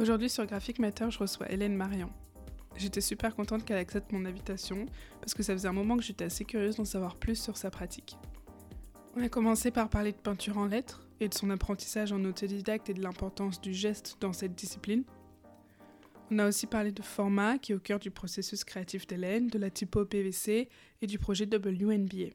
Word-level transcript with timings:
Aujourd'hui 0.00 0.30
sur 0.30 0.46
Graphic 0.46 0.78
Matter, 0.78 1.10
je 1.10 1.18
reçois 1.18 1.52
Hélène 1.52 1.76
Marian. 1.76 2.08
J'étais 2.74 3.02
super 3.02 3.36
contente 3.36 3.66
qu'elle 3.66 3.76
accepte 3.76 4.12
mon 4.12 4.24
invitation 4.24 4.86
parce 5.20 5.34
que 5.34 5.42
ça 5.42 5.52
faisait 5.52 5.68
un 5.68 5.74
moment 5.74 5.98
que 5.98 6.02
j'étais 6.02 6.24
assez 6.24 6.46
curieuse 6.46 6.76
d'en 6.76 6.86
savoir 6.86 7.16
plus 7.16 7.36
sur 7.36 7.58
sa 7.58 7.70
pratique. 7.70 8.16
On 9.14 9.22
a 9.22 9.28
commencé 9.28 9.70
par 9.70 9.90
parler 9.90 10.12
de 10.12 10.16
peinture 10.16 10.56
en 10.56 10.64
lettres 10.64 11.06
et 11.20 11.28
de 11.28 11.34
son 11.34 11.50
apprentissage 11.50 12.12
en 12.12 12.24
autodidacte 12.24 12.88
et 12.88 12.94
de 12.94 13.02
l'importance 13.02 13.60
du 13.60 13.74
geste 13.74 14.16
dans 14.22 14.32
cette 14.32 14.54
discipline. 14.54 15.04
On 16.30 16.38
a 16.38 16.48
aussi 16.48 16.66
parlé 16.66 16.92
de 16.92 17.02
format 17.02 17.58
qui 17.58 17.72
est 17.72 17.74
au 17.74 17.78
cœur 17.80 17.98
du 17.98 18.10
processus 18.10 18.64
créatif 18.64 19.06
d'Hélène, 19.06 19.48
de 19.48 19.58
la 19.58 19.68
typo 19.68 20.06
PVC 20.06 20.70
et 21.02 21.06
du 21.06 21.18
projet 21.18 21.44
WNBA. 21.44 22.30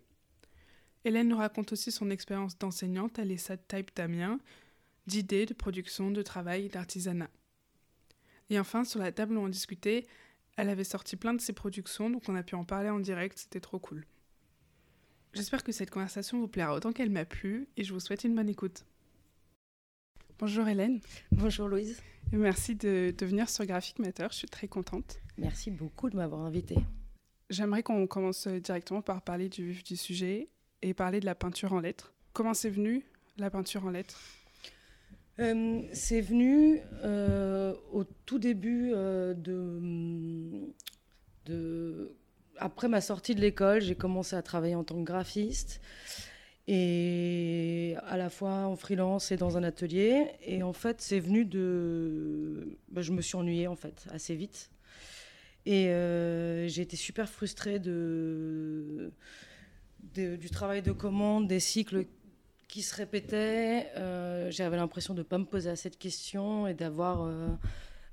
Hélène 1.04 1.29
nous 1.29 1.38
raconte 1.38 1.71
aussi 1.71 1.91
son 1.91 2.11
expérience 2.11 2.59
d'enseignante 2.59 3.18
à 3.18 3.25
l'ESAT 3.25 3.57
Type 3.57 3.89
d'Amiens, 3.95 4.40
d'idées, 5.08 5.48
de 5.48 5.55
production, 5.55 6.12
de 6.12 6.22
travail 6.22 6.66
et 6.68 6.70
d'artisanat. 6.70 7.32
Et 8.49 8.59
enfin, 8.59 8.84
sur 8.84 8.99
la 8.99 9.12
table 9.12 9.38
où 9.38 9.41
on 9.41 9.49
discutait, 9.49 10.05
elle 10.58 10.70
avait 10.70 10.84
sorti 10.84 11.16
plein 11.16 11.34
de 11.34 11.41
ses 11.41 11.54
productions, 11.54 12.09
donc 12.09 12.23
on 12.30 12.35
a 12.35 12.44
pu 12.44 12.55
en 12.55 12.63
parler 12.63 12.90
en 12.90 12.99
direct, 12.99 13.38
c'était 13.38 13.59
trop 13.59 13.80
cool. 13.80 14.05
J'espère 15.34 15.63
que 15.63 15.71
cette 15.71 15.91
conversation 15.91 16.40
vous 16.40 16.48
plaira 16.48 16.73
autant 16.73 16.94
qu'elle 16.94 17.09
m'a 17.09 17.26
plu 17.26 17.68
et 17.76 17.84
je 17.84 17.94
vous 17.94 17.99
souhaite 17.99 18.23
une 18.23 18.35
bonne 18.35 18.48
écoute. 18.48 18.85
Bonjour 20.40 20.68
Hélène. 20.68 21.02
Bonjour 21.31 21.68
Louise. 21.68 22.02
Et 22.31 22.38
merci 22.38 22.76
de, 22.76 23.13
de, 23.18 23.26
venir 23.26 23.49
sur 23.49 23.66
Graphic 23.66 23.99
Matter, 23.99 24.27
je 24.31 24.38
suis 24.38 24.48
très 24.48 24.68
contente. 24.68 25.20
Merci 25.38 25.71
beaucoup 25.71 26.09
de 26.09 26.16
m'avoir 26.16 26.41
invitée. 26.41 26.77
J'aimerais 27.49 27.84
qu'on 27.84 28.07
commence 28.07 28.48
directement 28.48 29.02
par 29.02 29.21
parler 29.21 29.49
du 29.49 29.71
vif 29.71 29.84
du 29.84 29.98
sujet 29.98 30.49
et 30.82 30.93
parler 30.93 31.20
de 31.20 31.26
la 31.26 31.35
peinture 31.35 31.73
en 31.73 31.80
lettres. 31.80 32.13
Comment 32.34 32.54
c'est 32.54 32.70
venu 32.70 33.05
la 33.38 33.49
peinture 33.49 33.85
en 33.85 33.90
lettres? 33.90 34.20
Euh, 35.39 35.81
c'est 35.91 36.21
venu 36.21 36.79
euh, 37.04 37.73
au 37.91 38.05
tout 38.26 38.40
début 38.40 38.91
euh, 38.93 39.34
de, 41.46 42.15
Après 42.57 42.87
ma 42.87 43.01
sortie 43.01 43.35
de 43.35 43.41
l'école, 43.41 43.82
j'ai 43.82 43.95
commencé 43.95 44.35
à 44.35 44.41
travailler 44.41 44.76
en 44.76 44.84
tant 44.84 44.95
que 44.95 45.04
graphiste. 45.04 45.82
Et 46.68 47.95
à 48.07 48.18
la 48.18 48.29
fois 48.29 48.65
en 48.65 48.76
freelance 48.76 49.32
et 49.32 49.37
dans 49.37 49.55
un 49.57 49.63
atelier. 49.63 50.32
Et 50.41 50.63
en 50.63 50.73
fait, 50.73 50.99
c'est 51.01 51.20
venu 51.20 51.45
de. 51.45 52.77
Ben, 52.90 53.01
je 53.01 53.12
me 53.12 53.21
suis 53.21 53.35
ennuyée, 53.35 53.67
en 53.67 53.76
fait, 53.76 54.07
assez 54.12 54.35
vite. 54.35 54.71
Et 55.67 55.85
j'ai 56.67 56.82
été 56.82 56.95
super 56.95 57.29
frustrée 57.29 57.79
de, 57.79 59.12
du 60.15 60.49
travail 60.49 60.82
de 60.82 60.91
commande, 60.91 61.48
des 61.48 61.60
cycles 61.60 62.05
qui 62.76 62.81
se 62.81 62.93
répétait. 62.93 63.87
Euh, 63.95 64.51
j'avais 64.51 64.75
l'impression 64.75 65.13
de 65.13 65.19
ne 65.19 65.23
pas 65.23 65.38
me 65.38 65.45
poser 65.45 65.69
assez 65.69 65.90
de 65.90 65.95
questions 65.95 66.68
et 66.68 66.73
d'avoir 66.73 67.22
euh, 67.22 67.47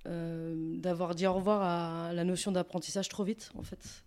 euh, 0.06 0.76
d'avoir 0.78 1.16
dit 1.16 1.26
au 1.26 1.32
revoir 1.32 1.62
à 1.62 2.12
la 2.12 2.22
notion 2.22 2.52
d'apprentissage 2.52 3.08
trop 3.08 3.24
vite, 3.24 3.50
en 3.56 3.64
fait. 3.64 4.04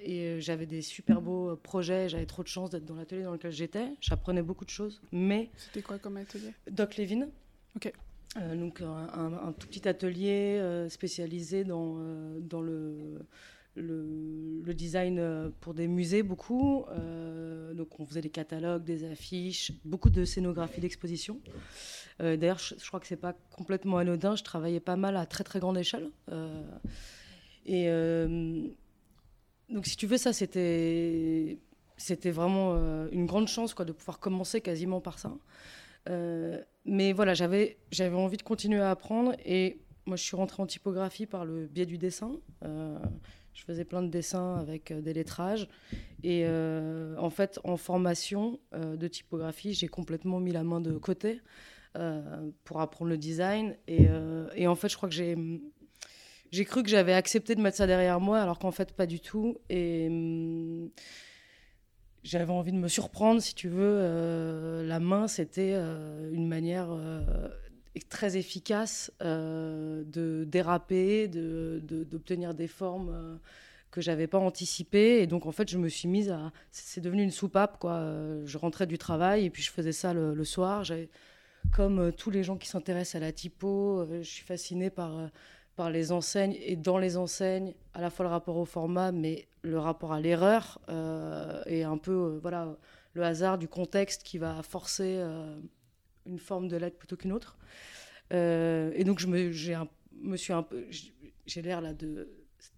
et 0.00 0.40
j'avais 0.40 0.66
des 0.66 0.80
super 0.80 1.20
beaux 1.20 1.56
projets. 1.56 2.08
J'avais 2.08 2.26
trop 2.26 2.44
de 2.44 2.48
chance 2.48 2.70
d'être 2.70 2.84
dans 2.84 2.94
l'atelier 2.94 3.24
dans 3.24 3.32
lequel 3.32 3.50
j'étais. 3.50 3.88
J'apprenais 4.00 4.42
beaucoup 4.42 4.64
de 4.64 4.70
choses. 4.70 5.02
Mais 5.10 5.50
c'était 5.56 5.82
quoi 5.82 5.98
comme 5.98 6.18
atelier? 6.18 6.54
Doc 6.70 6.96
Levin. 6.96 7.26
Ok. 7.74 7.92
donc 8.54 8.80
un, 8.80 9.32
un, 9.48 9.52
tout 9.58 9.66
petit 9.66 9.88
atelier 9.88 10.86
spécialisé 10.88 11.64
dans, 11.64 11.98
dans 12.38 12.60
le 12.60 13.26
le, 13.76 14.74
design 14.74 15.18
euh, 15.18 15.50
pour 15.60 15.74
des 15.74 15.88
musées 15.88 16.22
beaucoup. 16.22 16.84
Euh, 16.90 17.74
donc 17.74 17.98
on 18.00 18.06
faisait 18.06 18.20
des 18.20 18.30
catalogues, 18.30 18.84
des 18.84 19.04
affiches, 19.04 19.72
beaucoup 19.84 20.10
de 20.10 20.24
scénographie 20.24 20.80
d'exposition. 20.80 21.40
Euh, 22.20 22.36
d'ailleurs, 22.36 22.58
je, 22.58 22.86
crois 22.86 23.00
que 23.00 23.06
c'est 23.06 23.16
pas 23.16 23.34
complètement 23.50 23.98
anodin. 23.98 24.36
Je 24.36 24.44
travaillais 24.44 24.80
pas 24.80 24.96
mal 24.96 25.16
à 25.16 25.26
très 25.26 25.44
très 25.44 25.60
grande 25.60 25.78
échelle. 25.78 26.10
et 27.66 27.88
donc 29.70 29.86
si 29.86 29.96
tu 29.96 30.06
veux, 30.06 30.18
ça 30.18 30.32
c'était 30.32 31.58
c'était 31.96 32.30
vraiment 32.30 32.74
une 33.10 33.26
grande 33.26 33.48
chance 33.48 33.72
quoi 33.72 33.84
de 33.84 33.92
pouvoir 33.92 34.18
commencer 34.18 34.60
quasiment 34.60 35.00
par 35.00 35.18
ça. 35.18 35.32
mais 36.84 37.12
voilà, 37.12 37.34
j'avais 37.34 37.78
j'avais 37.90 38.16
envie 38.16 38.36
de 38.36 38.42
continuer 38.42 38.80
à 38.80 38.90
apprendre 38.90 39.32
et 39.44 39.80
moi 40.06 40.16
je 40.16 40.22
suis 40.22 40.36
rentrée 40.36 40.62
en 40.62 40.66
typographie 40.66 41.26
par 41.26 41.44
le 41.44 41.66
biais 41.66 41.86
du 41.86 41.98
dessin. 41.98 42.38
Je 43.54 43.62
faisais 43.62 43.84
plein 43.84 44.02
de 44.02 44.08
dessins 44.08 44.56
avec 44.56 44.90
euh, 44.90 45.00
des 45.00 45.14
lettrages. 45.14 45.68
Et 46.24 46.42
euh, 46.44 47.16
en 47.18 47.30
fait, 47.30 47.60
en 47.62 47.76
formation 47.76 48.58
euh, 48.74 48.96
de 48.96 49.06
typographie, 49.06 49.74
j'ai 49.74 49.86
complètement 49.86 50.40
mis 50.40 50.50
la 50.52 50.64
main 50.64 50.80
de 50.80 50.92
côté 50.98 51.40
pour 52.64 52.80
apprendre 52.80 53.08
le 53.08 53.16
design. 53.16 53.76
Et, 53.86 54.08
en 54.66 54.74
fait, 54.74 54.88
je 54.88 54.96
crois 54.96 55.08
que 55.08 55.14
j'ai 55.14 55.36
j'ai 56.50 56.64
cru 56.64 56.82
que 56.82 56.88
j'avais 56.88 57.12
accepté 57.12 57.54
de 57.54 57.60
mettre 57.60 57.76
ça 57.76 57.86
derrière 57.86 58.18
moi, 58.18 58.40
alors 58.40 58.58
qu'en 58.58 58.72
fait, 58.72 58.92
pas 58.92 59.06
du 59.06 59.20
tout. 59.20 59.58
Et 59.70 60.08
hum, 60.08 60.90
j'avais 62.24 62.52
envie 62.52 62.72
de 62.72 62.78
me 62.78 62.88
surprendre, 62.88 63.40
si 63.40 63.54
tu 63.54 63.68
veux. 63.68 64.82
la 64.84 64.98
main, 64.98 65.28
c'était 65.28 65.74
une 66.32 66.48
manière 66.48 66.88
très 68.00 68.36
efficace 68.36 69.12
euh, 69.22 70.02
de 70.06 70.44
déraper, 70.44 71.28
d'obtenir 71.28 72.52
de, 72.52 72.58
des 72.58 72.66
formes 72.66 73.10
euh, 73.14 73.36
que 73.90 74.00
j'avais 74.00 74.26
pas 74.26 74.38
anticipées. 74.38 75.22
Et 75.22 75.26
donc, 75.26 75.46
en 75.46 75.52
fait, 75.52 75.70
je 75.70 75.78
me 75.78 75.88
suis 75.88 76.08
mise 76.08 76.30
à. 76.30 76.52
C'est 76.72 77.00
devenu 77.00 77.22
une 77.22 77.30
soupape, 77.30 77.78
quoi. 77.78 78.04
Je 78.44 78.58
rentrais 78.58 78.86
du 78.86 78.98
travail 78.98 79.44
et 79.44 79.50
puis 79.50 79.62
je 79.62 79.70
faisais 79.70 79.92
ça 79.92 80.12
le, 80.12 80.44
soir. 80.44 80.84
Comme 81.72 81.98
euh, 81.98 82.10
tous 82.10 82.30
les 82.30 82.42
gens 82.42 82.56
qui 82.56 82.68
s'intéressent 82.68 83.22
à 83.22 83.24
la 83.24 83.32
typo, 83.32 84.06
je 84.10 84.28
suis 84.28 84.44
fascinée 84.44 84.90
par, 84.90 85.30
par 85.76 85.90
les 85.90 86.10
enseignes. 86.10 86.56
Et 86.60 86.74
dans 86.74 86.98
les 86.98 87.16
enseignes, 87.16 87.74
à 87.94 88.00
la 88.00 88.10
fois 88.10 88.24
le 88.24 88.30
rapport 88.30 88.56
au 88.56 88.64
format, 88.64 89.12
mais 89.12 89.46
le 89.62 89.78
rapport 89.78 90.12
à 90.12 90.20
l'erreur 90.20 90.80
et 91.66 91.84
un 91.84 91.96
peu, 91.96 92.38
voilà, 92.42 92.76
le 93.14 93.22
hasard 93.22 93.56
du 93.56 93.68
contexte 93.68 94.24
qui 94.24 94.38
va 94.38 94.62
forcer 94.64 95.22
une 96.26 96.38
forme 96.38 96.68
de 96.68 96.76
lettre 96.76 96.96
plutôt 96.96 97.16
qu'une 97.16 97.32
autre. 97.32 97.56
Euh, 98.32 98.92
et 98.94 99.04
donc, 99.04 99.18
je 99.18 99.26
me, 99.26 99.50
j'ai 99.50 99.74
un, 99.74 99.88
me 100.20 100.36
suis 100.36 100.52
un 100.52 100.62
peu. 100.62 100.84
J'ai 101.46 101.62
l'air 101.62 101.80
là 101.80 101.92
de. 101.92 102.28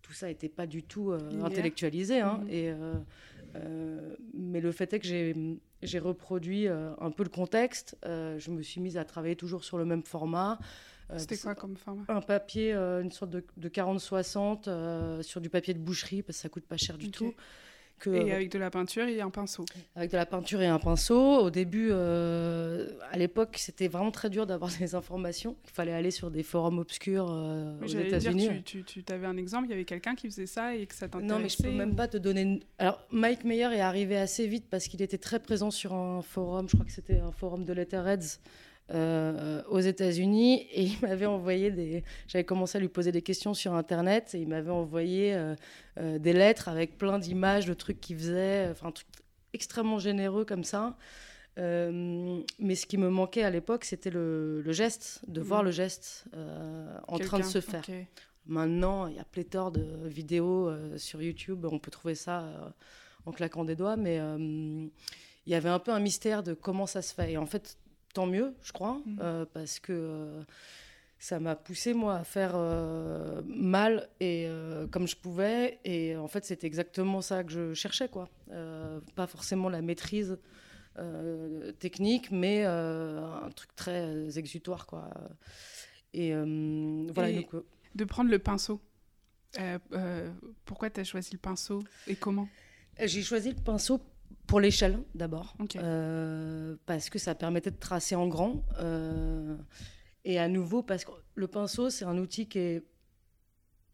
Tout 0.02 0.12
ça 0.12 0.26
n'était 0.26 0.48
pas 0.48 0.66
du 0.66 0.82
tout 0.82 1.10
euh, 1.10 1.42
intellectualisé. 1.42 2.20
Hein, 2.20 2.40
mhm. 2.42 2.50
et, 2.50 2.74
euh, 3.54 4.16
mais 4.34 4.60
le 4.60 4.72
fait 4.72 4.92
est 4.92 4.98
que 4.98 5.06
j'ai, 5.06 5.34
j'ai 5.82 5.98
reproduit 5.98 6.68
un 6.68 7.10
peu 7.10 7.22
le 7.22 7.28
contexte. 7.28 7.96
je 8.04 8.50
me 8.50 8.62
suis 8.62 8.80
mise 8.80 8.96
à 8.96 9.04
travailler 9.04 9.36
toujours 9.36 9.64
sur 9.64 9.78
le 9.78 9.84
même 9.84 10.02
format. 10.02 10.58
C'était 11.16 11.36
quoi 11.36 11.54
comme 11.54 11.76
format? 11.76 12.04
Un 12.08 12.20
papier, 12.20 12.74
une 12.74 13.12
sorte 13.12 13.30
de, 13.30 13.44
de 13.56 13.68
40-60 13.68 15.22
sur 15.22 15.40
du 15.40 15.48
papier 15.48 15.72
de 15.72 15.78
boucherie, 15.78 16.22
parce 16.22 16.38
que 16.38 16.42
ça 16.42 16.48
coûte 16.48 16.66
pas 16.66 16.76
cher 16.76 16.98
du 16.98 17.10
tout 17.10 17.32
et 18.04 18.32
avec 18.32 18.50
de 18.50 18.58
la 18.58 18.70
peinture 18.70 19.06
et 19.08 19.20
un 19.20 19.30
pinceau. 19.30 19.64
Avec 19.94 20.10
de 20.10 20.16
la 20.16 20.26
peinture 20.26 20.60
et 20.60 20.66
un 20.66 20.78
pinceau. 20.78 21.38
Au 21.38 21.50
début, 21.50 21.88
euh, 21.90 22.90
à 23.10 23.18
l'époque, 23.18 23.56
c'était 23.58 23.88
vraiment 23.88 24.10
très 24.10 24.30
dur 24.30 24.46
d'avoir 24.46 24.70
des 24.78 24.94
informations. 24.94 25.56
Il 25.64 25.70
fallait 25.70 25.92
aller 25.92 26.10
sur 26.10 26.30
des 26.30 26.42
forums 26.42 26.78
obscurs 26.78 27.26
euh, 27.30 27.78
aux 27.80 27.86
États-Unis. 27.86 28.62
Tu, 28.64 28.84
tu, 28.84 29.02
tu 29.02 29.12
avais 29.12 29.26
un 29.26 29.36
exemple, 29.36 29.66
il 29.68 29.70
y 29.70 29.74
avait 29.74 29.84
quelqu'un 29.84 30.14
qui 30.14 30.28
faisait 30.28 30.46
ça 30.46 30.74
et 30.74 30.86
que 30.86 30.94
ça 30.94 31.08
t'intéressait 31.08 31.34
Non, 31.34 31.40
mais 31.40 31.48
je 31.48 31.62
peux 31.62 31.70
même 31.70 31.96
pas 31.96 32.08
te 32.08 32.16
donner. 32.16 32.42
Une... 32.42 32.60
Alors, 32.78 33.04
Mike 33.10 33.44
Meyer 33.44 33.74
est 33.74 33.80
arrivé 33.80 34.16
assez 34.16 34.46
vite 34.46 34.66
parce 34.70 34.88
qu'il 34.88 35.02
était 35.02 35.18
très 35.18 35.40
présent 35.40 35.70
sur 35.70 35.94
un 35.94 36.22
forum, 36.22 36.68
je 36.68 36.76
crois 36.76 36.86
que 36.86 36.92
c'était 36.92 37.18
un 37.18 37.32
forum 37.32 37.64
de 37.64 37.72
Letterheads. 37.72 38.38
Euh, 38.94 39.64
aux 39.68 39.80
États-Unis 39.80 40.68
et 40.70 40.84
il 40.84 41.00
m'avait 41.02 41.26
envoyé 41.26 41.72
des. 41.72 42.04
J'avais 42.28 42.44
commencé 42.44 42.78
à 42.78 42.80
lui 42.80 42.88
poser 42.88 43.10
des 43.10 43.22
questions 43.22 43.52
sur 43.52 43.74
Internet 43.74 44.32
et 44.34 44.38
il 44.38 44.46
m'avait 44.46 44.70
envoyé 44.70 45.34
euh, 45.34 45.56
euh, 45.98 46.20
des 46.20 46.32
lettres 46.32 46.68
avec 46.68 46.96
plein 46.96 47.18
d'images 47.18 47.66
de 47.66 47.74
trucs 47.74 48.00
qu'il 48.00 48.16
faisait, 48.16 48.68
enfin 48.70 48.88
un 48.88 48.92
truc 48.92 49.08
extrêmement 49.54 49.98
généreux 49.98 50.44
comme 50.44 50.62
ça. 50.62 50.96
mais 51.56 52.74
ce 52.76 52.86
qui 52.86 52.96
me 52.96 53.10
manquait 53.10 53.42
à 53.42 53.50
l'époque, 53.50 53.84
c'était 53.84 54.10
le, 54.10 54.62
geste, 54.70 55.20
de 55.26 55.40
voir 55.40 55.62
mmh. 55.62 55.66
le 55.66 55.70
geste 55.72 56.24
en 57.08 57.18
train 57.18 57.40
de 57.40 57.44
se 57.44 57.60
faire. 57.60 57.82
Maintenant, 58.46 59.08
il 59.08 59.16
y 59.16 59.18
a 59.18 59.24
pléthore 59.24 59.72
de 59.72 60.06
vidéos 60.06 60.70
sur 60.96 61.20
YouTube, 61.20 61.66
on 61.68 61.80
peut 61.80 61.90
trouver 61.90 62.14
ça 62.14 62.72
en 63.24 63.32
claquant 63.32 63.64
des 63.64 63.74
doigts, 63.74 63.96
mais 63.96 64.20
il 65.46 65.52
y 65.52 65.54
avait 65.56 65.70
un 65.70 65.80
peu 65.80 65.90
un 65.90 66.00
mystère 66.00 66.44
de 66.44 66.54
comment 66.54 66.86
ça 66.86 67.02
se 67.02 67.14
fait. 67.14 67.32
Et 67.32 67.36
en 67.38 67.46
fait, 67.46 67.78
tant 68.16 68.26
mieux, 68.26 68.54
je 68.62 68.72
crois, 68.72 68.98
mhm. 69.04 69.18
euh, 69.20 69.44
parce 69.52 69.78
que 69.78 69.92
euh, 69.92 70.42
ça 71.18 71.38
m'a 71.38 71.54
poussé 71.54 71.92
moi 71.92 72.14
à 72.16 72.24
faire 72.24 72.52
euh, 72.54 73.42
mal 73.46 74.08
et 74.20 74.48
comme 74.90 75.06
je 75.06 75.16
pouvais. 75.16 75.78
Et 75.84 76.16
en 76.16 76.26
fait, 76.26 76.44
c'est 76.46 76.64
exactement 76.64 77.20
ça 77.20 77.44
que 77.44 77.52
je 77.52 77.74
cherchais, 77.74 78.08
quoi. 78.08 78.28
pas 79.14 79.26
forcément 79.26 79.68
la 79.68 79.82
maîtrise 79.82 80.38
technique, 81.78 82.30
mais 82.30 82.64
un 82.64 83.50
truc 83.54 83.76
très 83.76 84.38
exutoire, 84.38 84.86
quoi. 84.86 85.10
Et 86.14 86.32
voilà. 87.12 87.28
de 87.94 88.04
prendre 88.04 88.30
le 88.30 88.38
pinceau. 88.38 88.80
pourquoi 90.64 90.88
tu 90.88 91.00
as 91.00 91.04
choisi 91.04 91.32
le 91.32 91.38
pinceau 91.38 91.82
et 92.06 92.16
comment? 92.16 92.48
J'ai 92.98 93.22
choisi 93.22 93.50
le 93.50 93.62
pinceau 93.62 94.00
pour 94.46 94.60
l'échelle 94.60 94.98
d'abord, 95.14 95.56
euh, 95.76 96.76
parce 96.86 97.10
que 97.10 97.18
ça 97.18 97.34
permettait 97.34 97.70
de 97.70 97.78
tracer 97.78 98.14
en 98.14 98.28
grand. 98.28 98.64
Euh, 98.80 99.56
Et 100.24 100.40
à 100.40 100.48
nouveau, 100.48 100.82
parce 100.82 101.04
que 101.04 101.12
le 101.36 101.46
pinceau, 101.46 101.88
c'est 101.88 102.04
un 102.04 102.18
outil 102.18 102.48
qui 102.48 102.58
est 102.58 102.82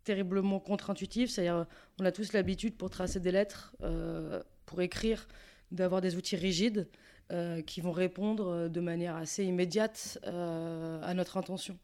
terriblement 0.04 0.60
contre-intuitif. 0.60 1.30
C'est-à-dire, 1.30 1.66
on 2.00 2.04
a 2.04 2.12
tous 2.12 2.32
l'habitude 2.32 2.76
pour 2.76 2.88
tracer 2.88 3.20
des 3.20 3.32
lettres, 3.32 3.76
euh, 3.82 4.42
pour 4.64 4.80
écrire, 4.80 5.28
d'avoir 5.70 6.00
des 6.00 6.16
outils 6.16 6.36
rigides 6.36 6.88
euh, 7.32 7.62
qui 7.62 7.80
vont 7.82 7.92
répondre 7.92 8.48
euh, 8.48 8.68
de 8.68 8.80
manière 8.80 9.16
assez 9.16 9.44
immédiate 9.44 10.18
à 10.24 11.14
notre 11.14 11.36
intention. 11.36 11.78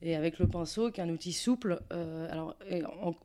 Et 0.00 0.16
avec 0.16 0.38
le 0.38 0.48
pinceau, 0.48 0.90
qui 0.90 1.00
est 1.00 1.04
un 1.04 1.10
outil 1.10 1.32
souple, 1.32 1.80
alors 1.90 2.56
et 2.68 2.82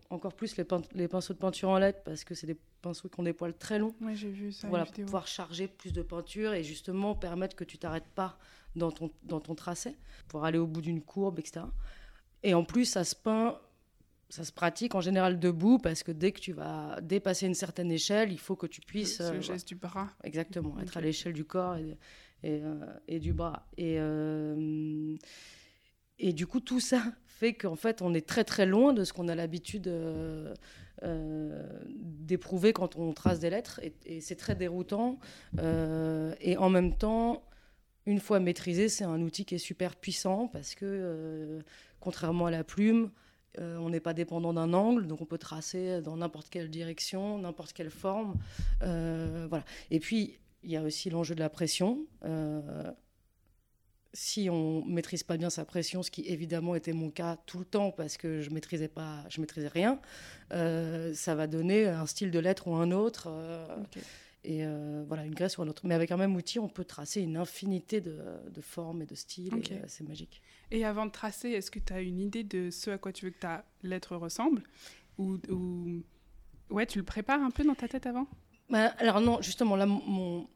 encore 0.10 0.34
plus 0.34 0.58
les, 0.58 0.66
les, 0.94 1.08
pinceaux 1.08 1.34
de 1.34 1.40
peinture 1.40 1.70
en 1.70 1.80
lettres, 1.80 2.02
parce 2.04 2.24
que 2.24 2.36
c'est 2.36 2.48
des 2.48 2.58
pinceaux 2.82 3.10
qui 3.10 3.20
ont 3.20 3.24
des 3.24 3.34
poils 3.34 3.56
très 3.56 3.80
longs. 3.80 3.96
Oui, 4.02 4.16
j'ai 4.16 4.30
vu 4.30 4.52
ça. 4.52 4.68
Voilà, 4.68 4.86
pour 4.86 4.94
pouvoir 4.94 5.28
charger 5.28 5.68
plus 5.68 5.94
de 5.94 6.02
peinture 6.02 6.54
et 6.54 6.64
justement 6.64 7.16
permettre 7.16 7.56
que 7.56 7.64
tu 7.64 7.78
t'arrêtes 7.78 8.10
pas 8.16 8.38
dans 8.76 8.92
ton, 8.92 9.12
dans 9.24 9.40
ton 9.40 9.56
tracé, 9.56 9.96
pour 10.28 10.46
aller 10.46 10.58
au 10.58 10.68
bout 10.68 10.82
d'une 10.82 11.02
courbe, 11.02 11.40
etc. 11.40 11.66
Et 12.44 12.54
en 12.54 12.64
plus, 12.64 12.86
ça 12.86 13.04
se 13.04 13.16
peint 13.16 13.60
ça 14.30 14.44
se 14.44 14.52
pratique 14.52 14.94
en 14.96 15.02
général 15.02 15.40
debout 15.40 15.78
parce 15.78 16.04
que 16.04 16.12
dès 16.12 16.32
que 16.32 16.40
tu 16.40 16.52
vas 16.52 17.00
dépasser 17.02 17.48
une 17.48 17.54
certaine 17.54 17.92
échelle, 17.92 18.32
il 18.32 18.40
faut 18.40 18.56
que 18.56 18.68
tu 18.68 18.82
puisses. 18.82 19.18
C'est 19.18 19.32
le 19.32 19.38
euh, 19.38 19.42
geste 19.42 19.68
du 19.68 19.76
bras. 19.76 20.10
Exactement, 20.24 20.80
être 20.82 20.98
à 20.98 21.02
l'échelle 21.02 21.34
du 21.34 21.46
corps 21.46 21.78
et, 21.78 21.98
et, 22.44 22.62
euh, 22.62 23.20
du 23.20 23.34
bras. 23.34 23.68
Et, 23.78 23.96
euh, 24.00 25.16
et 26.20 26.34
du 26.34 26.46
coup, 26.46 26.60
tout 26.60 26.80
ça 26.80 27.04
fait 27.26 27.54
qu'en 27.54 27.76
fait, 27.76 28.02
on 28.02 28.14
est 28.14 28.28
très 28.28 28.44
très 28.44 28.66
loin 28.66 28.94
de 28.94 29.04
ce 29.04 29.14
qu'on 29.14 29.28
a 29.30 29.36
l'habitude 29.36 29.90
d'éprouver 31.04 32.74
quand 32.74 32.96
on 32.96 33.14
trace 33.14 33.40
des 33.40 33.50
lettres. 33.50 33.80
Et, 34.06 34.22
c'est 34.22 34.36
très 34.36 34.56
déroutant. 34.56 35.20
et 35.60 36.58
en 36.58 36.70
même 36.70 36.98
temps, 36.98 37.44
une 38.06 38.20
fois 38.20 38.40
maîtrisé, 38.40 38.90
c'est 38.90 39.04
un 39.04 39.22
outil 39.22 39.46
qui 39.46 39.56
est 39.56 39.60
super 39.60 39.96
puissant 39.96 40.48
parce 40.48 40.76
que, 40.76 41.60
contrairement 42.00 42.48
à 42.48 42.52
la 42.52 42.64
plume, 42.64 43.12
euh, 43.60 43.78
on 43.78 43.90
n'est 43.90 44.00
pas 44.00 44.14
dépendant 44.14 44.54
d'un 44.54 44.74
angle, 44.74 45.08
donc 45.08 45.22
on 45.22 45.26
peut 45.26 45.38
tracer 45.38 46.02
dans 46.02 46.18
n'importe 46.18 46.50
quelle 46.50 46.70
direction, 46.70 47.40
n'importe 47.40 47.74
quelle 47.74 47.90
forme. 47.90 48.36
Euh, 48.84 49.48
voilà. 49.50 49.66
Et 49.90 50.00
puis, 50.00 50.38
il 50.64 50.72
y 50.72 50.78
a 50.78 50.84
aussi 50.84 51.10
l'enjeu 51.10 51.34
de 51.34 51.40
la 51.40 51.50
pression. 51.50 52.06
Euh, 52.26 52.92
si 54.14 54.50
on 54.50 54.84
maîtrise 54.86 55.24
pas 55.24 55.38
bien 55.38 55.50
sa 55.50 55.66
pression, 55.66 56.04
ce 56.04 56.12
qui 56.12 56.22
évidemment 56.28 56.76
était 56.76 56.94
mon 56.94 57.10
cas 57.10 57.38
tout 57.46 57.60
le 57.60 57.66
temps 57.66 57.92
parce 57.92 58.18
que 58.18 58.42
je 58.42 58.50
maîtrisais 58.50 58.88
pas, 58.88 59.24
je 59.30 59.42
maîtrisais 59.42 59.68
rien, 59.68 60.00
ça 60.50 61.36
va 61.36 61.48
donner 61.48 61.88
un 61.88 62.06
style 62.06 62.32
de 62.32 62.40
lettre 62.40 62.68
ou 62.68 62.76
un 62.76 62.92
autre. 62.92 63.30
Et 64.44 64.64
voilà, 65.08 65.26
une 65.26 65.34
graisse 65.34 65.58
ou 65.58 65.62
un 65.62 65.68
autre. 65.68 65.86
Mais 65.86 65.94
avec 65.94 66.12
un 66.12 66.18
même 66.18 66.36
outil, 66.36 66.60
on 66.60 66.70
peut 66.70 66.86
tracer 66.86 67.22
une 67.22 67.38
infinité 67.38 68.02
de, 68.02 68.62
formes 68.62 69.02
et 69.02 69.06
de 69.06 69.16
styles. 69.16 69.52
c'est 69.88 70.08
magique. 70.08 70.42
Et 70.72 70.86
avant 70.86 71.06
de 71.06 71.12
tracer, 71.12 71.50
est-ce 71.50 71.72
que 71.72 71.80
tu 71.80 71.94
as 71.94 72.02
une 72.02 72.20
idée 72.20 72.44
de 72.44 72.70
ce 72.70 72.92
à 72.92 72.98
quoi 72.98 73.14
tu 73.14 73.26
veux 73.26 73.32
que 73.32 73.40
ta 73.40 73.66
lettre 73.84 74.16
ressemble? 74.16 74.64
Ou, 75.18 75.38
Ouais, 76.70 76.86
tu 76.86 76.98
le 76.98 77.06
prépares 77.06 77.42
un 77.42 77.52
peu 77.52 77.64
dans 77.64 77.76
ta 77.76 77.88
tête 77.88 78.06
avant? 78.06 78.28
Bah, 78.70 78.94
Alors 78.98 79.22
non, 79.22 79.42
justement, 79.42 79.76
là, 79.76 79.86
mon... 79.86 80.48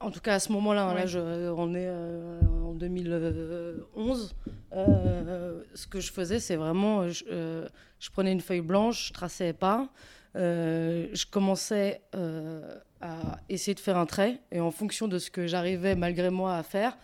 En 0.00 0.10
tout 0.10 0.20
cas, 0.20 0.34
à 0.34 0.40
ce 0.40 0.50
moment-là, 0.52 0.84
hein, 0.84 0.94
là, 0.94 1.06
je, 1.06 1.18
on 1.18 1.74
est 1.74 1.86
euh, 1.86 2.40
en 2.64 2.72
2011. 2.72 4.34
Euh, 4.72 5.62
ce 5.74 5.86
que 5.86 6.00
je 6.00 6.10
faisais, 6.10 6.38
c'est 6.38 6.56
vraiment, 6.56 7.08
je, 7.08 7.24
euh, 7.30 7.68
je, 7.98 8.10
prenais 8.10 8.32
une 8.32 8.40
feuille 8.40 8.62
blanche, 8.62 9.08
je 9.08 9.12
traçais 9.12 9.52
pas, 9.52 9.88
je 10.34 11.30
commençais 11.30 12.00
à 13.00 13.38
essayer 13.48 13.74
de 13.74 13.80
faire 13.80 13.98
un 13.98 14.06
trait, 14.06 14.40
et 14.50 14.60
en 14.60 14.70
fonction 14.70 15.06
de 15.08 15.18
ce 15.18 15.30
que 15.30 15.46
j'arrivais 15.46 15.94
malgré 15.94 16.30
moi 16.30 16.56
à 16.56 16.62
faire, 16.62 16.96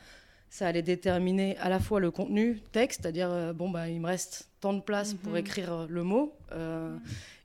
ça 0.51 0.67
allait 0.67 0.83
déterminer 0.83 1.57
à 1.59 1.69
la 1.69 1.81
fois 1.81 2.01
le 2.01 2.11
contenu 2.11 2.61
texte, 2.73 3.03
c'est-à-dire 3.03 3.31
euh, 3.31 3.53
bon 3.53 3.69
bah 3.69 3.89
il 3.89 4.01
me 4.01 4.07
reste 4.07 4.49
tant 4.61 4.73
de 4.73 4.81
place 4.81 5.15
pour 5.15 5.33
mhm. 5.33 5.39
écrire 5.39 5.73
euh, 5.73 5.87
le 5.89 6.03
mot, 6.03 6.35
euh, 6.53 6.97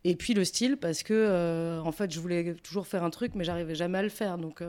et 0.04 0.16
puis 0.16 0.34
le 0.34 0.46
style 0.46 0.78
parce 0.78 1.04
que 1.04 1.80
en 1.84 1.92
fait 1.92 2.12
je 2.12 2.20
voulais 2.20 2.56
toujours 2.64 2.88
faire 2.88 3.04
un 3.04 3.10
truc 3.10 3.34
mais 3.36 3.44
j'arrivais 3.44 3.76
jamais 3.76 4.00
à 4.00 4.04
le 4.04 4.10
faire 4.10 4.38
donc 4.38 4.64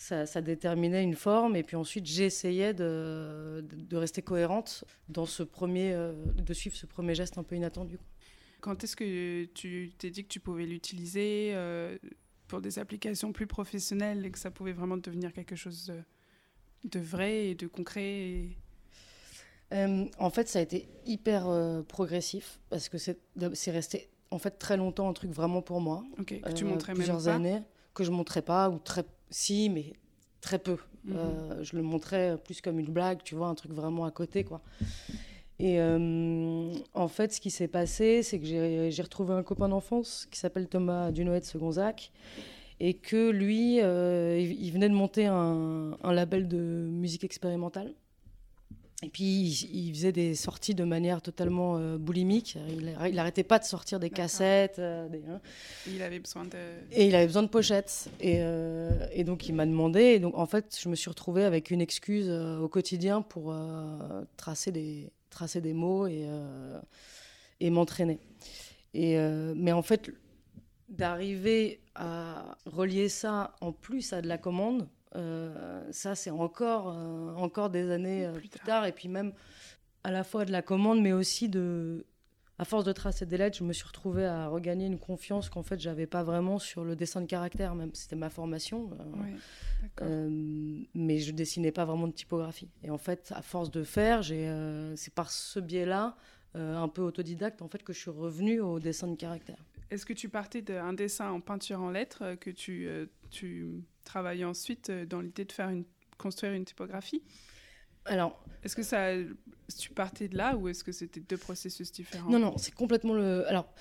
ça, 0.00 0.26
ça, 0.26 0.40
déterminait 0.40 1.02
une 1.02 1.16
forme 1.16 1.56
et 1.56 1.64
puis 1.64 1.74
ensuite 1.74 2.06
j'essayais 2.06 2.72
de, 2.72 3.64
de, 3.68 3.96
rester 3.96 4.22
cohérente 4.22 4.84
dans 5.08 5.26
ce 5.26 5.42
premier 5.42 5.92
de 6.36 6.54
suivre 6.54 6.76
ce 6.76 6.86
premier 6.86 7.16
geste 7.16 7.36
un 7.36 7.42
peu 7.42 7.56
inattendu. 7.56 7.98
Quand 8.60 8.84
est-ce 8.84 8.94
que 8.94 9.44
tu 9.54 9.92
t'es 9.98 10.10
dit 10.10 10.22
que 10.22 10.28
tu 10.28 10.38
pouvais 10.38 10.66
l'utiliser 10.66 11.52
pour 12.46 12.60
des 12.60 12.78
applications 12.78 13.32
plus 13.32 13.48
professionnelles 13.48 14.24
et 14.24 14.30
que 14.30 14.38
ça 14.38 14.52
pouvait 14.52 14.72
vraiment 14.72 14.96
devenir 14.96 15.32
quelque 15.32 15.56
chose 15.56 15.92
de 16.84 16.98
vrai 17.00 17.48
et 17.48 17.54
de 17.54 17.66
concret 17.66 18.48
euh, 19.72 20.06
En 20.18 20.30
fait, 20.30 20.48
ça 20.48 20.58
a 20.58 20.62
été 20.62 20.88
hyper 21.06 21.48
euh, 21.48 21.82
progressif 21.82 22.60
parce 22.70 22.88
que 22.88 22.98
c'est 22.98 23.70
resté 23.70 24.08
en 24.30 24.38
fait 24.38 24.58
très 24.58 24.76
longtemps 24.76 25.08
un 25.08 25.12
truc 25.12 25.30
vraiment 25.30 25.62
pour 25.62 25.80
moi. 25.80 26.04
que 26.26 26.52
tu 26.52 26.64
euh, 26.64 26.68
montrais 26.68 26.94
plusieurs 26.94 27.16
même 27.16 27.24
pas. 27.24 27.34
années 27.34 27.62
que 27.94 28.04
je 28.04 28.10
montrais 28.10 28.42
pas 28.42 28.70
ou 28.70 28.78
très 28.78 29.04
si 29.30 29.68
mais 29.70 29.92
très 30.40 30.58
peu. 30.58 30.76
Mhm. 31.04 31.62
je 31.62 31.76
le 31.76 31.82
montrais 31.82 32.36
plus 32.44 32.60
comme 32.60 32.78
une 32.78 32.92
blague, 32.92 33.22
tu 33.22 33.34
vois, 33.34 33.48
un 33.48 33.54
truc 33.54 33.72
vraiment 33.72 34.04
à 34.04 34.10
côté 34.10 34.44
quoi. 34.44 34.60
Et 35.58 35.80
en 35.80 37.08
fait, 37.08 37.32
ce 37.32 37.40
qui 37.40 37.50
s'est 37.50 37.66
passé, 37.66 38.22
c'est 38.22 38.38
que 38.38 38.44
j'ai 38.44 39.02
retrouvé 39.02 39.34
un 39.34 39.42
copain 39.42 39.68
d'enfance 39.68 40.28
qui 40.30 40.38
s'appelle 40.38 40.68
Thomas 40.68 41.10
Dunoët 41.10 41.44
Segonzac 41.44 42.12
et 42.80 42.94
que 42.94 43.30
lui, 43.30 43.80
euh, 43.80 44.38
il 44.38 44.70
venait 44.72 44.88
de 44.88 44.94
monter 44.94 45.26
un, 45.26 45.96
label 46.04 46.48
de 46.48 46.58
musique 46.58 47.24
expérimentale. 47.24 47.94
Et 49.04 49.10
puis, 49.10 49.68
il, 49.72 49.94
faisait 49.94 50.10
des 50.10 50.34
sorties 50.34 50.74
de 50.74 50.82
manière 50.82 51.22
totalement 51.22 51.76
euh, 51.78 51.98
boulimique. 51.98 52.58
Il 52.68 53.14
n'arrêtait 53.14 53.44
pas 53.44 53.60
de 53.60 53.64
sortir 53.64 54.00
des 54.00 54.10
cassettes. 54.10 54.80
Euh, 54.80 55.06
hein. 55.28 55.40
Il 55.86 56.02
avait 56.02 56.18
besoin 56.18 56.44
de... 56.44 56.58
Et 56.90 57.06
il 57.06 57.14
avait 57.14 57.26
besoin 57.26 57.44
de 57.44 57.48
pochettes. 57.48 58.10
Et, 58.20 58.40
et 59.12 59.22
donc, 59.22 59.48
il 59.48 59.54
m'a 59.54 59.66
demandé. 59.66 60.00
Et 60.00 60.18
donc, 60.18 60.36
en 60.36 60.46
fait, 60.46 60.76
je 60.82 60.88
me 60.88 60.96
suis 60.96 61.08
retrouvée 61.08 61.44
avec 61.44 61.70
une 61.70 61.80
excuse 61.80 62.28
au 62.28 62.68
quotidien 62.68 63.22
pour 63.22 63.54
tracer, 64.36 64.72
des, 64.72 65.12
tracer 65.30 65.60
des 65.60 65.74
mots 65.74 66.08
et, 66.08 66.26
et 67.60 67.70
m'entraîner. 67.70 68.18
Et, 68.94 69.16
mais 69.54 69.70
en 69.70 69.82
fait, 69.82 70.10
d'arriver 70.88 71.80
à 71.94 72.56
relier 72.66 73.08
ça 73.08 73.54
en 73.60 73.72
plus 73.72 74.12
à 74.12 74.22
de 74.22 74.28
la 74.28 74.38
commande, 74.38 74.82
euh, 74.82 74.86
ça 75.12 76.14
c'est 76.14 76.30
encore, 76.30 76.90
euh, 76.90 77.34
encore 77.34 77.70
des 77.70 77.90
années 77.90 78.26
euh, 78.26 78.32
plus, 78.32 78.48
tard. 78.48 78.86
Et 78.86 78.92
puis 78.92 79.08
même 79.08 79.32
à 80.04 80.10
la 80.10 80.24
fois 80.24 80.44
de 80.44 80.52
la 80.52 80.62
commande, 80.62 81.00
mais 81.00 81.12
aussi 81.12 81.48
de... 81.48 82.06
À 82.60 82.64
force 82.64 82.82
de 82.82 82.90
tracer 82.90 83.24
des 83.24 83.36
lettres, 83.36 83.56
je 83.56 83.62
me 83.62 83.72
suis 83.72 83.86
retrouvée 83.86 84.26
à 84.26 84.48
regagner 84.48 84.86
une 84.86 84.98
confiance 84.98 85.48
qu'en 85.48 85.62
fait 85.62 85.78
j'avais 85.78 86.08
pas 86.08 86.24
vraiment 86.24 86.58
sur 86.58 86.82
le 86.82 86.96
dessin 86.96 87.20
de 87.20 87.26
caractère, 87.26 87.76
même 87.76 87.90
c'était 87.94 88.16
ma 88.16 88.30
formation. 88.30 88.90
mais 90.00 91.18
je 91.18 91.30
dessinais 91.30 91.70
pas 91.70 91.84
vraiment 91.84 92.08
de 92.08 92.12
typographie. 92.12 92.68
Et 92.82 92.90
en 92.90 92.98
fait, 92.98 93.32
à 93.36 93.42
force 93.42 93.70
de 93.70 93.84
faire, 93.84 94.24
c'est 94.24 95.14
par 95.14 95.30
ce 95.30 95.60
biais-là, 95.60 96.16
un 96.54 96.88
peu 96.88 97.02
autodidacte, 97.02 97.62
en 97.62 97.68
fait, 97.68 97.84
que 97.84 97.92
je 97.92 98.00
suis 98.00 98.10
revenue 98.10 98.60
au 98.60 98.80
dessin 98.80 99.06
de 99.06 99.14
caractère. 99.14 99.64
Est-ce 99.90 100.04
que 100.04 100.12
tu 100.12 100.28
partais 100.28 100.62
d'un 100.62 100.92
dessin 100.92 101.30
en 101.30 101.40
peinture 101.40 101.80
en 101.80 101.90
lettres 101.90 102.22
euh, 102.22 102.36
que 102.36 102.50
tu, 102.50 102.86
euh, 102.86 103.06
tu 103.30 103.82
travaillais 104.04 104.44
ensuite 104.44 104.90
euh, 104.90 105.06
dans 105.06 105.20
l'idée 105.20 105.44
de 105.44 105.52
faire 105.52 105.70
une, 105.70 105.84
construire 106.18 106.52
une 106.52 106.64
typographie? 106.64 107.22
Alors, 108.04 108.42
est-ce 108.62 108.76
que 108.76 108.82
ça, 108.82 109.12
tu 109.78 109.90
partais 109.90 110.28
de 110.28 110.36
là 110.36 110.56
ou 110.56 110.68
est-ce 110.68 110.84
que 110.84 110.92
c'était 110.92 111.20
deux 111.20 111.36
processus 111.36 111.90
différents? 111.92 112.30
Non, 112.30 112.38
non, 112.38 112.58
c'est 112.58 112.74
complètement 112.74 113.14
le. 113.14 113.46
Alors, 113.48 113.72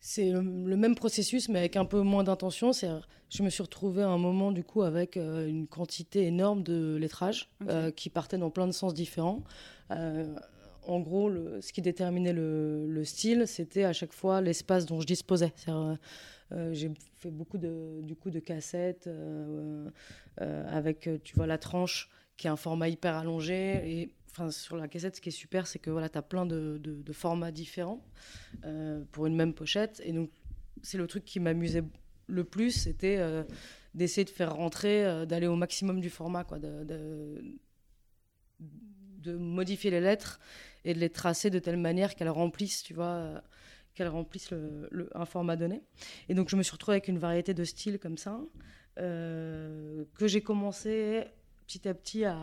c'est 0.00 0.30
le, 0.30 0.42
même 0.42 0.94
processus, 0.94 1.48
mais 1.48 1.60
avec 1.60 1.76
un 1.76 1.84
peu 1.84 2.00
moins 2.00 2.24
d'intention. 2.24 2.72
C'est, 2.72 2.88
je 3.30 3.42
me 3.44 3.50
suis 3.50 3.62
retrouvée 3.62 4.02
à 4.02 4.08
un 4.08 4.18
moment 4.18 4.50
du 4.50 4.64
coup 4.64 4.82
avec 4.82 5.16
une 5.16 5.68
quantité 5.68 6.24
énorme 6.24 6.64
de 6.64 6.96
lettrage 6.96 7.50
qui 7.94 8.10
partait 8.10 8.38
dans 8.38 8.50
plein 8.50 8.66
de 8.66 8.72
sens 8.72 8.94
différents 8.94 9.44
en 10.88 11.00
gros, 11.00 11.30
ce 11.60 11.72
qui 11.72 11.82
déterminait 11.82 12.32
le, 12.32 13.02
style, 13.04 13.46
c'était 13.46 13.84
à 13.84 13.92
chaque 13.92 14.12
fois 14.12 14.40
l'espace 14.40 14.86
dont 14.86 15.00
je 15.00 15.06
disposais. 15.06 15.52
Euh, 15.68 15.94
euh, 16.52 16.72
j'ai 16.72 16.90
fait 17.14 17.30
beaucoup 17.30 17.58
de, 17.58 18.00
du 18.02 18.16
coup, 18.16 18.30
de 18.30 18.40
cassettes 18.40 19.06
euh, 19.06 19.90
avec, 20.38 21.08
tu 21.22 21.36
vois, 21.36 21.46
la 21.46 21.58
tranche 21.58 22.08
qui 22.38 22.46
est 22.46 22.50
un 22.50 22.56
format 22.56 22.88
hyper 22.88 23.16
allongé. 23.16 23.82
Et 23.84 24.14
enfin, 24.30 24.50
sur 24.50 24.78
la 24.78 24.88
cassette, 24.88 25.16
ce 25.16 25.20
qui 25.20 25.28
est 25.28 25.32
super, 25.32 25.66
c'est 25.66 25.78
que 25.78 25.90
voilà, 25.90 26.08
tu 26.08 26.16
as 26.16 26.22
plein 26.22 26.46
de, 26.46 26.80
formats 27.12 27.52
différents 27.52 28.02
pour 29.12 29.26
une 29.26 29.36
même 29.36 29.52
pochette. 29.52 30.00
Et 30.06 30.12
donc, 30.12 30.30
c'est 30.82 30.98
le 30.98 31.06
truc 31.06 31.24
qui 31.24 31.38
m'amusait 31.38 31.84
le 32.28 32.44
plus, 32.44 32.70
c'était 32.70 33.22
d'essayer 33.94 34.24
de 34.24 34.30
faire 34.30 34.54
rentrer, 34.54 35.26
d'aller 35.26 35.48
au 35.48 35.56
maximum 35.56 36.00
du 36.00 36.08
format, 36.08 36.44
quoi, 36.44 36.58
de, 36.58 36.84
de 39.18 39.36
modifier 39.36 39.90
les 39.90 40.00
lettres 40.00 40.40
et 40.88 40.94
de 40.94 41.00
les 41.00 41.10
tracer 41.10 41.50
de 41.50 41.58
telle 41.58 41.76
manière 41.76 42.14
qu'elles 42.14 42.30
remplissent, 42.30 42.82
tu 42.82 42.94
vois, 42.94 43.04
euh, 43.04 43.38
qu'elles 43.94 44.08
remplissent 44.08 44.50
le, 44.50 45.10
un 45.14 45.26
format 45.26 45.54
donné. 45.54 45.82
Et 46.30 46.34
donc 46.34 46.48
je 46.48 46.56
me 46.56 46.62
suis 46.62 46.72
retrouvée 46.72 46.94
avec 46.94 47.08
une 47.08 47.18
variété 47.18 47.52
de 47.52 47.62
styles 47.62 47.98
comme 47.98 48.16
ça, 48.16 48.40
euh, 48.98 50.04
que 50.14 50.26
j'ai 50.26 50.40
commencé 50.40 51.24
petit 51.66 51.86
à 51.86 51.92
petit 51.92 52.24
à, 52.24 52.38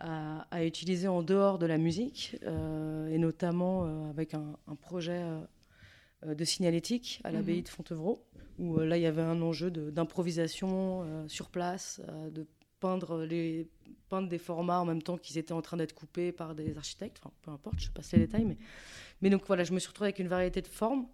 à, 0.00 0.64
utiliser 0.64 1.06
en 1.06 1.22
dehors 1.22 1.60
de 1.60 1.66
la 1.66 1.78
musique, 1.78 2.36
et 2.42 3.18
notamment 3.18 4.08
avec 4.10 4.34
un, 4.34 4.56
projet 4.80 5.22
de 6.26 6.44
signalétique 6.44 7.20
à 7.22 7.30
l'abbaye 7.30 7.58
mhm. 7.58 7.62
de 7.62 7.68
Fontevraud, 7.68 8.26
où 8.58 8.78
là, 8.80 8.96
il 8.96 9.02
y 9.02 9.06
avait 9.06 9.22
un 9.22 9.40
enjeu 9.40 9.70
d'improvisation 9.70 11.28
sur 11.28 11.50
place, 11.50 12.00
de 12.32 12.44
peindre, 12.80 13.24
les, 13.24 13.68
peindre 14.08 14.28
des 14.28 14.38
formats 14.38 14.80
en 14.80 14.84
même 14.84 15.02
temps 15.02 15.16
qu'ils 15.16 15.38
étaient 15.38 15.52
en 15.52 15.62
train 15.62 15.76
d'être 15.76 15.94
coupés 15.94 16.32
par 16.32 16.54
des 16.54 16.76
architectes. 16.76 17.18
Enfin, 17.20 17.32
peu 17.42 17.50
importe, 17.50 17.80
je 17.80 17.90
passe 17.90 18.12
les 18.12 18.20
détails. 18.20 18.44
Mais, 18.44 18.56
mais 19.22 19.30
donc 19.30 19.42
voilà, 19.46 19.64
je 19.64 19.72
me 19.72 19.78
suis 19.78 19.88
retrouvée 19.88 20.08
avec 20.08 20.18
une 20.18 20.28
variété 20.28 20.62
de 20.62 20.68
formes. 20.68 21.06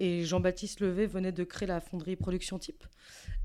Et 0.00 0.24
Jean-Baptiste 0.24 0.80
Levé 0.80 1.06
venait 1.06 1.32
de 1.32 1.44
créer 1.44 1.68
la 1.68 1.80
fonderie 1.80 2.16
Production 2.16 2.58
Type. 2.58 2.84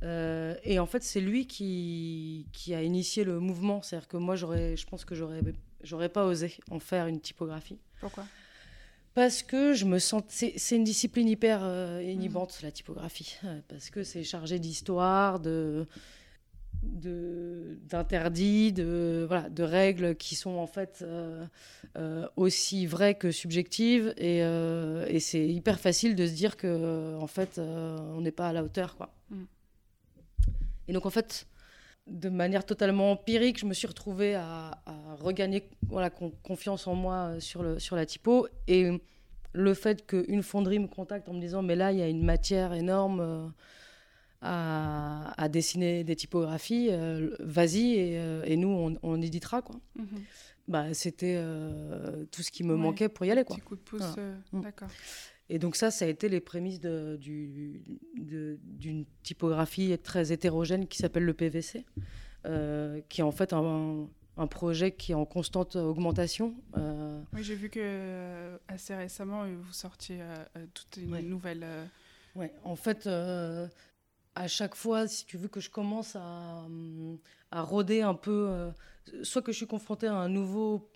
Euh, 0.03 0.55
et 0.63 0.79
en 0.79 0.85
fait, 0.85 1.03
c'est 1.03 1.19
lui 1.19 1.45
qui, 1.45 2.47
qui 2.51 2.73
a 2.73 2.81
initié 2.81 3.23
le 3.23 3.39
mouvement. 3.39 3.81
C'est-à-dire 3.81 4.07
que 4.07 4.17
moi, 4.17 4.35
je 4.35 4.85
pense 4.85 5.05
que 5.05 5.13
j'aurais, 5.13 5.41
j'aurais 5.83 6.09
pas 6.09 6.25
osé 6.25 6.57
en 6.71 6.79
faire 6.79 7.07
une 7.07 7.19
typographie. 7.19 7.79
Pourquoi? 7.99 8.25
Parce 9.13 9.41
que 9.41 9.73
je 9.73 9.85
me 9.85 9.99
sens. 9.99 10.23
C'est 10.27 10.75
une 10.75 10.83
discipline 10.83 11.27
hyper 11.27 11.61
euh, 11.63 12.03
inhibante, 12.03 12.59
la 12.61 12.71
typographie. 12.71 13.35
Euh, 13.45 13.61
parce 13.67 13.89
que 13.89 14.03
c'est 14.03 14.23
chargé 14.23 14.59
d'histoire, 14.59 15.39
de, 15.39 15.87
d'interdits, 16.83 18.73
de, 18.73 19.25
voilà, 19.27 19.49
de 19.49 19.63
règles 19.63 20.15
qui 20.15 20.35
sont 20.35 20.57
en 20.57 20.67
fait 20.67 20.99
euh, 21.01 21.45
euh, 21.97 22.27
aussi 22.35 22.85
vraies 22.85 23.15
que 23.15 23.31
subjectives. 23.31 24.13
Et, 24.17 24.43
euh, 24.43 25.05
et 25.07 25.19
c'est 25.19 25.45
hyper 25.47 25.79
facile 25.79 26.15
de 26.15 26.25
se 26.25 26.33
dire 26.33 26.57
que 26.57 27.15
en 27.17 27.27
fait, 27.27 27.59
on 27.59 28.21
n'est 28.21 28.31
pas 28.31 28.49
à 28.49 28.53
la 28.53 28.63
hauteur. 28.63 28.95
Quoi. 28.95 29.13
Mm. 29.29 29.43
Et 30.87 30.93
donc, 30.93 31.05
en 31.05 31.09
fait, 31.09 31.47
de 32.07 32.29
manière 32.29 32.65
totalement 32.65 33.11
empirique, 33.11 33.59
je 33.59 33.65
me 33.65 33.73
suis 33.73 33.87
retrouvée 33.87 34.35
à, 34.35 34.79
regagner 35.19 35.67
voilà, 35.87 36.09
confiance 36.09 36.87
en 36.87 36.95
moi 36.95 37.39
sur, 37.39 37.63
le, 37.63 37.79
sur 37.79 37.95
la 37.95 38.05
typo. 38.05 38.47
Et 38.67 38.89
le 39.53 39.73
fait 39.73 40.05
qu'une 40.05 40.43
fonderie 40.43 40.79
me 40.79 40.87
contacte 40.87 41.27
en 41.27 41.33
me 41.33 41.41
disant, 41.41 41.61
mais 41.61 41.75
là, 41.75 41.91
il 41.91 41.97
y 41.97 42.01
a 42.01 42.07
une 42.07 42.23
matière 42.23 42.73
énorme 42.73 43.51
à, 44.41 45.47
dessiner 45.49 46.03
des 46.03 46.15
typographies, 46.15 46.89
euh, 46.91 47.35
vas-y 47.39 47.93
et, 47.93 48.19
euh, 48.19 48.43
et, 48.45 48.57
nous 48.57 48.97
on, 49.01 49.21
éditera 49.21 49.61
quoi. 49.61 49.79
Mhm. 49.95 50.07
Bah, 50.67 50.93
c'était 50.93 51.35
euh, 51.37 52.25
tout 52.29 52.43
ce 52.43 52.51
qui 52.51 52.63
me 52.63 52.75
manquait 52.75 53.09
pour 53.09 53.25
y 53.25 53.31
aller 53.31 53.43
quoi. 53.43 53.55
Petit 53.55 53.65
coup 53.65 53.75
de 53.75 53.81
pouce, 53.81 54.15
mm. 54.51 54.61
d'accord. 54.61 54.89
Et 55.49 55.59
donc 55.59 55.77
ça, 55.77 55.91
ça 55.91 56.03
a 56.03 56.07
été 56.09 56.27
les 56.27 56.41
prémices 56.41 56.81
d'une 56.81 57.79
du, 58.15 59.05
typographie 59.23 59.97
très 59.99 60.33
hétérogène 60.33 60.87
qui 60.87 60.97
s'appelle 60.97 61.23
le 61.23 61.33
PVC, 61.33 61.85
qui 62.43 63.21
est 63.21 63.23
en 63.23 63.31
fait 63.31 63.53
un, 63.53 64.07
un, 64.35 64.47
projet 64.47 64.91
qui 64.91 65.13
est 65.13 65.15
en 65.15 65.25
constante 65.25 65.77
augmentation. 65.77 66.53
Oui, 67.33 67.43
j'ai 67.43 67.55
vu 67.55 67.69
que 67.69 68.59
assez 68.67 68.93
récemment, 68.93 69.45
vous 69.45 69.73
sortiez 69.73 70.19
toute 70.73 70.97
une 71.01 71.29
nouvelle... 71.29 71.65
Ouais, 72.35 72.53
en 72.65 72.75
fait, 72.75 73.07
à 74.37 74.47
chaque 74.47 74.75
fois, 74.75 75.07
si 75.07 75.25
tu 75.25 75.37
veux 75.37 75.47
que 75.47 75.59
je 75.59 75.69
commence 75.69 76.15
à, 76.15 76.67
à 77.51 77.61
rôder 77.61 78.01
un 78.01 78.13
peu, 78.13 78.47
euh, 78.49 78.71
soit 79.23 79.41
que 79.41 79.51
je 79.51 79.57
suis 79.57 79.67
confrontée 79.67 80.07
à 80.07 80.13
un 80.13 80.29
nouveau 80.29 80.91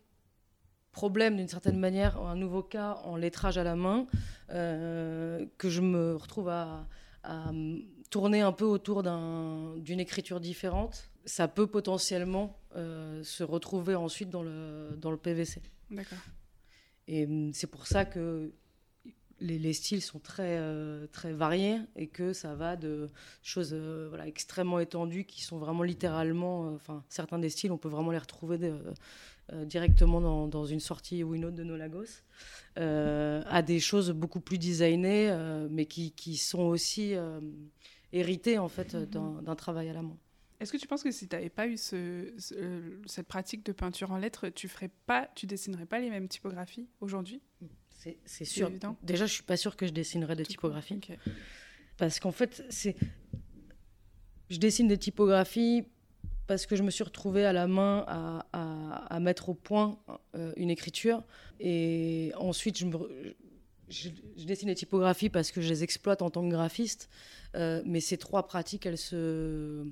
problème 0.92 1.38
d'une 1.38 1.48
certaine 1.48 1.80
manière, 1.80 2.22
un 2.22 2.36
nouveau 2.36 2.62
cas 2.62 3.00
en 3.04 3.16
lettrage 3.16 3.58
à 3.58 3.64
la 3.64 3.76
main, 3.76 4.06
euh, 4.52 5.46
que 5.58 5.70
je 5.70 5.82
me 5.82 6.16
retrouve 6.16 6.50
à, 6.50 6.86
tourner 8.10 8.42
un 8.42 8.52
peu 8.52 8.66
autour 8.66 9.04
d'une 9.04 10.00
écriture 10.00 10.40
différente, 10.40 11.10
ça 11.24 11.48
peut 11.48 11.68
potentiellement 11.68 12.60
euh, 12.76 13.24
se 13.24 13.44
retrouver 13.44 13.96
ensuite 13.96 14.30
dans 14.30 14.42
le, 14.44 14.98
dans 14.98 15.12
le 15.12 15.18
PVC. 15.18 15.62
D'accord. 15.92 16.18
Et 17.08 17.52
c'est 17.54 17.68
pour 17.68 17.88
ça 17.88 18.06
que 18.06 18.52
les, 19.42 19.74
styles 19.74 20.02
sont 20.02 20.20
très, 20.20 20.58
euh, 20.58 21.08
très 21.12 21.34
variés 21.34 21.80
et 21.96 22.08
que 22.08 22.34
ça 22.34 22.56
va 22.56 22.76
de 22.76 23.10
choses 23.42 23.72
euh, 23.74 24.08
voilà, 24.10 24.28
extrêmement 24.28 24.80
étendues 24.80 25.26
qui 25.26 25.42
sont 25.42 25.58
vraiment 25.58 25.84
littéralement. 25.84 26.68
Euh, 26.68 26.76
enfin, 26.76 27.04
certains 27.10 27.40
des 27.40 27.50
styles, 27.50 27.72
on 27.72 27.78
peut 27.78 27.90
vraiment 27.90 28.12
les 28.12 28.18
retrouver 28.18 28.60
directement 29.66 30.22
dans, 30.22 30.48
dans, 30.48 30.66
une 30.66 30.80
sortie 30.80 31.24
ou 31.24 31.36
une 31.36 31.44
autre 31.44 31.58
de 31.58 31.64
nos 31.64 31.76
Lagos, 31.76 32.22
à 32.78 33.62
des 33.62 33.80
choses 33.80 34.12
beaucoup 34.12 34.40
plus 34.40 34.58
designées, 34.58 35.36
mais 35.70 35.86
qui, 35.86 36.12
qui, 36.12 36.38
sont 36.38 36.62
aussi 36.62 37.16
héritées 38.14 38.58
en 38.58 38.70
fait 38.70 38.96
mm-hmm. 38.96 39.44
d'un 39.44 39.56
travail 39.56 39.90
à 39.90 39.94
la 39.94 40.04
main. 40.04 40.18
Est-ce 40.62 40.72
que 40.72 40.78
tu 40.78 40.88
penses 40.88 41.02
que 41.02 41.10
si 41.10 41.28
tu 41.28 41.36
n'avais 41.36 41.50
pas 41.50 41.68
eu 41.68 41.76
ce, 41.76 42.32
cette 43.08 43.28
pratique 43.28 43.66
de 43.66 43.72
peinture 43.72 44.12
en 44.12 44.18
lettres, 44.18 44.50
tu 44.50 44.68
ferais 44.68 44.92
pas, 45.08 45.28
tu 45.36 45.48
dessinerais 45.48 45.88
pas 45.88 46.00
les 46.00 46.12
mêmes 46.12 46.28
typographies 46.28 46.88
aujourd'hui? 47.00 47.42
C'est 48.26 48.46
sûr. 48.46 48.72
Déjà, 49.02 49.26
je 49.26 49.34
suis 49.34 49.44
pas 49.44 49.58
sûre 49.58 49.76
que 49.76 49.88
je 49.88 49.92
dessinerai 49.92 50.36
des 50.36 50.46
typographies. 50.46 51.00
Parce 51.98 52.20
qu'en 52.20 52.32
fait, 52.32 52.64
c'est. 52.70 52.96
Je 54.50 54.58
dessine 54.58 54.88
des 54.88 54.98
typographies 54.98 55.86
parce 56.46 56.66
que 56.66 56.76
je 56.76 56.84
me 56.84 56.92
suis 56.92 57.04
retrouvée 57.04 57.46
à 57.46 57.54
la 57.54 57.68
main 57.68 58.04
à, 58.08 58.46
à, 58.52 59.20
mettre 59.20 59.50
au 59.50 59.54
point 59.54 59.98
euh, 60.36 60.52
une 60.58 60.70
écriture. 60.70 61.24
Et 61.60 62.34
ensuite, 62.36 62.78
je, 62.78 62.86
me, 62.86 62.98
je, 63.92 64.10
dessine 64.46 64.70
des 64.70 64.76
typographies 64.76 65.30
parce 65.30 65.52
que 65.52 65.62
je 65.62 65.70
les 65.70 65.84
exploite 65.84 66.22
en 66.22 66.30
tant 66.30 66.44
que 66.44 66.50
graphiste. 66.50 67.10
Euh, 67.56 67.82
mais 67.86 68.00
ces 68.00 68.18
trois 68.18 68.48
pratiques, 68.48 68.86
elles 68.86 68.98
se, 68.98 69.86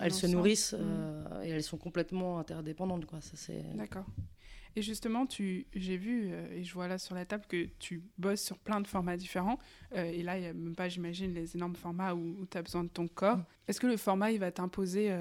elles 0.00 0.12
se 0.12 0.26
nourrissent 0.26 0.72
mmh. 0.72 0.78
euh, 0.80 1.42
et 1.44 1.50
elles 1.50 1.62
sont 1.62 1.78
complètement 1.78 2.38
interdépendantes. 2.38 3.06
D'accord. 3.74 4.06
Et 4.76 4.82
justement, 4.82 5.24
tu, 5.24 5.68
j'ai 5.74 5.96
vu, 5.96 6.30
euh, 6.32 6.52
et 6.52 6.64
je 6.64 6.74
vois 6.74 6.88
là 6.88 6.98
sur 6.98 7.14
la 7.14 7.24
table, 7.24 7.44
que 7.48 7.68
tu 7.78 8.02
bosses 8.18 8.42
sur 8.42 8.58
plein 8.58 8.80
de 8.80 8.88
formats 8.88 9.16
différents. 9.16 9.58
Et 9.94 10.24
là, 10.24 10.36
il 10.36 10.40
n'y 10.40 10.48
a 10.48 10.52
même 10.52 10.74
pas, 10.74 10.88
j'imagine, 10.88 11.32
les 11.32 11.54
énormes 11.54 11.76
formats 11.76 12.14
où, 12.14 12.44
tu 12.50 12.58
as 12.58 12.62
besoin 12.62 12.82
de 12.82 12.88
ton 12.88 13.06
corps. 13.06 13.38
Mm. 13.38 13.44
Est-ce 13.68 13.80
que 13.80 13.86
le 13.86 13.96
format, 13.96 14.32
il 14.32 14.40
va 14.40 14.50
t'imposer 14.50 15.16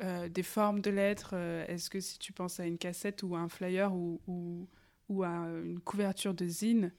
des 0.00 0.42
formes 0.44 0.80
de 0.80 0.90
lettres 0.90 1.34
Est-ce 1.66 1.90
que 1.90 1.98
si 1.98 2.20
tu 2.20 2.32
penses 2.32 2.60
à 2.60 2.66
une 2.66 2.78
cassette 2.78 3.24
ou 3.24 3.34
à 3.34 3.40
un 3.40 3.48
flyer 3.48 3.92
ou, 3.92 4.20
ou, 4.28 4.68
ou 5.08 5.24
à 5.24 5.30
une 5.64 5.80
couverture 5.80 6.34
de 6.34 6.46
zine, 6.46 6.92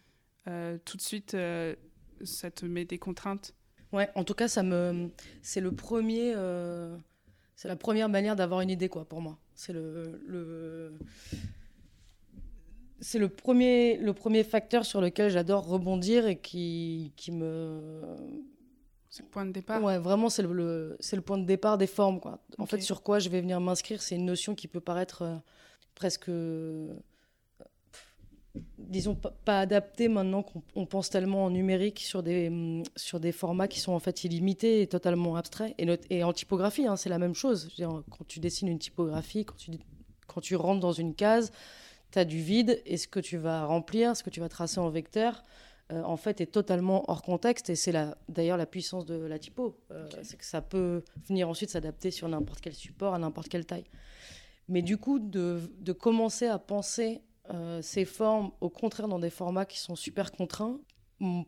tout 0.86 0.98
de 0.98 1.02
suite, 1.02 1.36
ça 2.24 2.52
te 2.52 2.66
met 2.66 2.86
des 2.86 2.98
contraintes? 2.98 3.54
Ouais, 3.92 4.10
en 4.14 4.24
tout 4.24 4.36
cas, 4.36 4.48
ça 4.48 4.62
me, 4.62 5.10
c'est 5.42 5.62
le 5.62 5.72
premier, 5.72 6.36
c'est 7.56 7.68
la 7.68 7.76
première 7.76 8.10
manière 8.10 8.36
d'avoir 8.36 8.62
une 8.62 8.70
idée, 8.70 8.90
quoi, 8.90 9.06
pour 9.06 9.22
moi. 9.22 9.38
C'est 9.56 9.74
le, 9.74 10.94
c'est 13.02 13.20
le 13.20 13.30
premier, 13.30 13.98
le 13.98 14.14
premier 14.14 14.44
facteur 14.44 14.86
sur 14.86 15.02
lequel 15.02 15.32
j'adore 15.32 15.68
rebondir 15.68 16.28
et 16.28 16.38
qui, 16.40 17.14
qui 17.16 17.32
me. 17.32 18.16
C'est 19.10 19.24
le 19.24 19.30
point 19.30 19.46
de 19.46 19.52
départ? 19.52 19.84
Ouais, 19.84 19.98
vraiment, 19.98 20.30
c'est 20.30 20.44
le, 20.44 20.96
c'est 21.00 21.16
le 21.16 21.24
point 21.24 21.40
de 21.40 21.46
départ 21.46 21.80
des 21.80 21.88
formes. 21.88 22.20
Quoi. 22.20 22.40
En 22.60 22.68
fait, 22.68 22.80
sur 22.80 23.02
quoi 23.02 23.18
je 23.18 23.30
vais 23.30 23.42
venir 23.42 23.60
m'inscrire, 23.60 24.04
c'est 24.04 24.16
une 24.16 24.26
notion 24.26 24.54
qui 24.54 24.68
peut 24.68 24.82
paraître 24.82 25.24
euh, 25.24 25.36
presque 25.96 26.30
disons, 28.78 29.16
pas, 29.16 29.60
adapté 29.60 30.08
maintenant 30.08 30.44
qu'on 30.44 30.86
pense 30.86 31.10
tellement 31.10 31.46
en 31.46 31.50
numérique 31.50 32.00
sur 32.00 32.24
des, 32.24 32.50
mm, 32.50 32.84
sur 32.96 33.20
des 33.20 33.32
formats 33.32 33.68
qui 33.68 33.80
sont 33.80 33.94
en 33.94 34.00
fait 34.00 34.24
illimités 34.24 34.82
et 34.82 34.88
totalement 34.88 35.36
abstraits. 35.36 35.76
Et, 35.78 35.88
et 36.10 36.24
en 36.24 36.34
typographie, 36.34 36.88
hein, 36.88 36.96
c'est 36.96 37.10
la 37.10 37.20
même 37.20 37.36
chose. 37.36 37.70
quand 37.78 38.28
tu 38.28 38.40
dessines 38.40 38.68
une 38.68 38.80
typographie, 38.80 39.46
quand 39.46 39.58
tu, 39.58 39.72
quand 40.28 40.42
tu 40.42 40.56
rentres 40.56 40.80
dans 40.80 40.92
une 40.92 41.14
case, 41.14 41.52
tu 42.12 42.20
as 42.20 42.26
du 42.26 42.40
vide 42.40 42.82
et 42.86 42.98
ce 42.98 43.08
que 43.08 43.20
tu 43.20 43.38
vas 43.38 43.66
remplir, 43.66 44.16
ce 44.16 44.24
que 44.24 44.30
tu 44.30 44.40
vas 44.40 44.50
tracer 44.50 44.80
en 44.80 44.90
vecteur, 44.90 45.44
euh, 45.92 46.04
en 46.04 46.18
fait, 46.18 46.42
est 46.42 46.48
totalement 46.52 47.04
hors 47.10 47.22
contexte. 47.22 47.70
Et 47.70 47.76
c'est 47.76 47.94
d'ailleurs 48.28 48.58
la 48.58 48.66
puissance 48.66 49.06
de 49.06 49.16
la 49.16 49.40
typo. 49.40 49.78
Euh, 49.92 50.08
c'est 50.24 50.38
que 50.38 50.46
ça 50.46 50.62
peut 50.62 51.04
venir 51.28 51.50
ensuite 51.50 51.70
s'adapter 51.70 52.12
sur 52.12 52.28
n'importe 52.28 52.62
quel 52.62 52.74
support, 52.74 53.14
à 53.14 53.20
n'importe 53.20 53.50
quelle 53.50 53.66
taille. 53.66 53.86
Mais 54.68 54.84
du 54.84 54.98
coup, 54.98 55.20
de, 55.20 55.60
de 55.80 55.94
commencer 55.94 56.46
à 56.46 56.60
penser 56.60 57.22
euh, 57.52 57.82
ces 57.82 58.06
formes, 58.06 58.52
au 58.62 58.70
contraire, 58.70 59.08
dans 59.08 59.20
des 59.20 59.30
formats 59.30 59.66
qui 59.66 59.80
sont 59.80 59.96
super 59.96 60.32
contraints, 60.32 60.80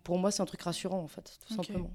pour 0.04 0.18
moi, 0.18 0.32
c'est 0.32 0.42
un 0.42 0.46
truc 0.46 0.62
rassurant, 0.62 1.00
en 1.00 1.08
fait, 1.08 1.38
tout 1.46 1.54
simplement. 1.54 1.94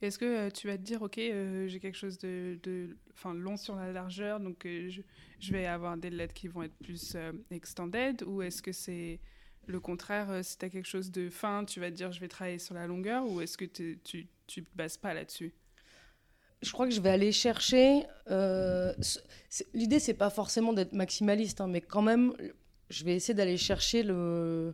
Est-ce 0.00 0.18
que 0.18 0.24
euh, 0.24 0.50
tu 0.50 0.66
vas 0.66 0.76
te 0.76 0.82
dire, 0.82 1.02
OK, 1.02 1.18
euh, 1.18 1.68
j'ai 1.68 1.78
quelque 1.78 1.96
chose 1.96 2.18
de, 2.18 2.58
de 2.62 2.96
long 3.34 3.56
sur 3.56 3.76
la 3.76 3.92
largeur, 3.92 4.40
donc 4.40 4.62
je, 4.64 5.00
je, 5.38 5.52
vais 5.52 5.66
avoir 5.66 5.96
des 5.96 6.10
lettres 6.10 6.34
qui 6.34 6.48
vont 6.48 6.64
être 6.64 6.74
plus 6.82 7.16
extended, 7.50 8.22
ou 8.24 8.42
est-ce 8.42 8.62
que 8.62 8.72
c'est 8.72 9.20
le 9.66 9.78
contraire, 9.78 10.44
si 10.44 10.58
tu 10.58 10.64
as 10.64 10.70
quelque 10.70 10.88
chose 10.88 11.12
de 11.12 11.30
fin, 11.30 11.64
tu 11.64 11.78
vas 11.78 11.90
te 11.90 11.96
dire, 11.96 12.10
je 12.10 12.18
vais 12.18 12.26
travailler 12.26 12.58
sur 12.58 12.74
la 12.74 12.88
longueur, 12.88 13.28
ou 13.28 13.40
est-ce 13.40 13.56
que 13.56 13.64
tu 13.64 14.00
ne 14.16 14.62
te 14.62 14.68
bases 14.74 14.96
pas 14.96 15.14
là-dessus? 15.14 15.54
Je 16.62 16.72
crois 16.72 16.86
que 16.88 16.94
je 16.94 17.00
vais 17.00 17.10
aller 17.10 17.32
chercher. 17.32 18.04
L'idée, 19.72 20.00
c'est 20.00 20.14
pas 20.14 20.30
forcément 20.30 20.72
d'être 20.72 20.94
maximaliste, 20.94 21.60
hein, 21.60 21.68
mais 21.68 21.80
quand 21.80 22.02
même, 22.02 22.34
je 22.92 23.04
vais 23.04 23.16
essayer 23.16 23.34
d'aller 23.34 23.56
chercher 23.56 24.02
le, 24.02 24.72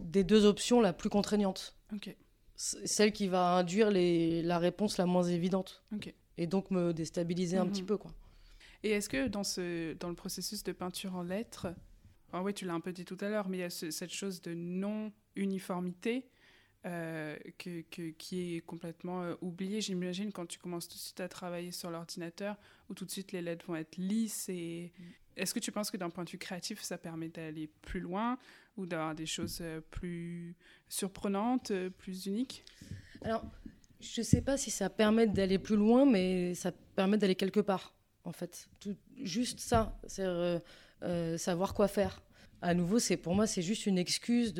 des 0.00 0.24
deux 0.24 0.44
options 0.44 0.80
la 0.80 0.92
plus 0.92 1.08
contraignante. 1.08 1.76
Celle 2.54 3.12
qui 3.12 3.28
va 3.28 3.56
induire 3.56 3.90
les, 3.90 4.42
la 4.42 4.58
réponse 4.58 4.98
la 4.98 5.06
moins 5.06 5.24
évidente. 5.24 5.84
Et 6.38 6.46
donc 6.46 6.70
me 6.70 6.92
déstabiliser 6.92 7.56
un 7.56 7.66
petit 7.66 7.82
mhm. 7.82 7.88
peu. 7.88 7.96
Quoi. 7.96 8.12
Et 8.82 8.90
est-ce 8.90 9.08
que 9.08 9.28
dans, 9.28 9.44
ce, 9.44 9.94
dans 9.94 10.10
le 10.10 10.14
processus 10.14 10.62
de 10.62 10.72
peinture 10.72 11.14
en 11.14 11.22
lettres, 11.22 11.68
ah 12.32 12.42
oui, 12.42 12.52
tu 12.52 12.66
l'as 12.66 12.74
un 12.74 12.80
peu 12.80 12.92
dit 12.92 13.04
tout 13.04 13.16
à 13.20 13.28
l'heure, 13.28 13.48
mais 13.48 13.58
il 13.58 13.60
y 13.60 13.64
a 13.64 13.70
cette 13.70 14.12
chose 14.12 14.42
de 14.42 14.52
non-uniformité 14.52 16.28
euh, 16.84 17.36
que, 17.58 17.80
qui 18.10 18.56
est 18.56 18.60
complètement 18.60 19.22
euh, 19.22 19.34
oubliée, 19.40 19.80
j'imagine, 19.80 20.32
quand 20.32 20.46
tu 20.46 20.58
commences 20.58 20.88
tout 20.88 20.96
de 20.96 21.00
suite 21.00 21.20
à 21.20 21.28
travailler 21.28 21.72
sur 21.72 21.90
l'ordinateur, 21.90 22.56
où 22.90 22.94
tout 22.94 23.04
de 23.04 23.10
suite 23.10 23.32
les 23.32 23.42
lettres 23.42 23.66
vont 23.66 23.76
être 23.76 23.96
lisses. 23.96 24.48
Et... 24.48 24.92
Mm. 24.98 25.02
Est-ce 25.36 25.52
que 25.52 25.58
tu 25.60 25.72
penses 25.72 25.90
que 25.90 25.96
d'un 25.96 26.10
point 26.10 26.24
de 26.24 26.30
vue 26.30 26.38
créatif, 26.38 26.82
ça 26.82 26.98
permet 26.98 27.28
d'aller 27.28 27.68
plus 27.82 28.00
loin 28.00 28.38
ou 28.76 28.86
d'avoir 28.86 29.14
des 29.14 29.26
choses 29.26 29.58
euh, 29.60 29.80
plus 29.90 30.54
surprenantes, 30.88 31.72
plus 31.98 32.26
uniques? 32.26 32.64
Alors, 33.22 33.44
je 34.00 34.20
ne 34.20 34.24
sais 34.24 34.42
pas 34.42 34.56
si 34.56 34.70
ça 34.70 34.90
permet 34.90 35.26
d'aller 35.26 35.58
plus 35.58 35.76
loin, 35.76 36.04
mais 36.04 36.54
ça 36.54 36.72
permet 36.94 37.18
d'aller 37.18 37.34
quelque 37.34 37.60
part, 37.60 37.94
en 38.24 38.32
fait. 38.32 38.68
Tout, 38.80 38.96
juste 39.22 39.60
ça, 39.60 39.98
c'est 40.06 40.24
euh, 41.02 41.38
savoir 41.38 41.74
quoi 41.74 41.88
faire. 41.88 42.22
À 42.62 42.74
nouveau, 42.74 42.98
c'est 42.98 43.16
pour 43.16 43.34
moi, 43.34 43.46
c'est 43.46 43.62
juste 43.62 43.86
une 43.86 43.98
excuse 43.98 44.54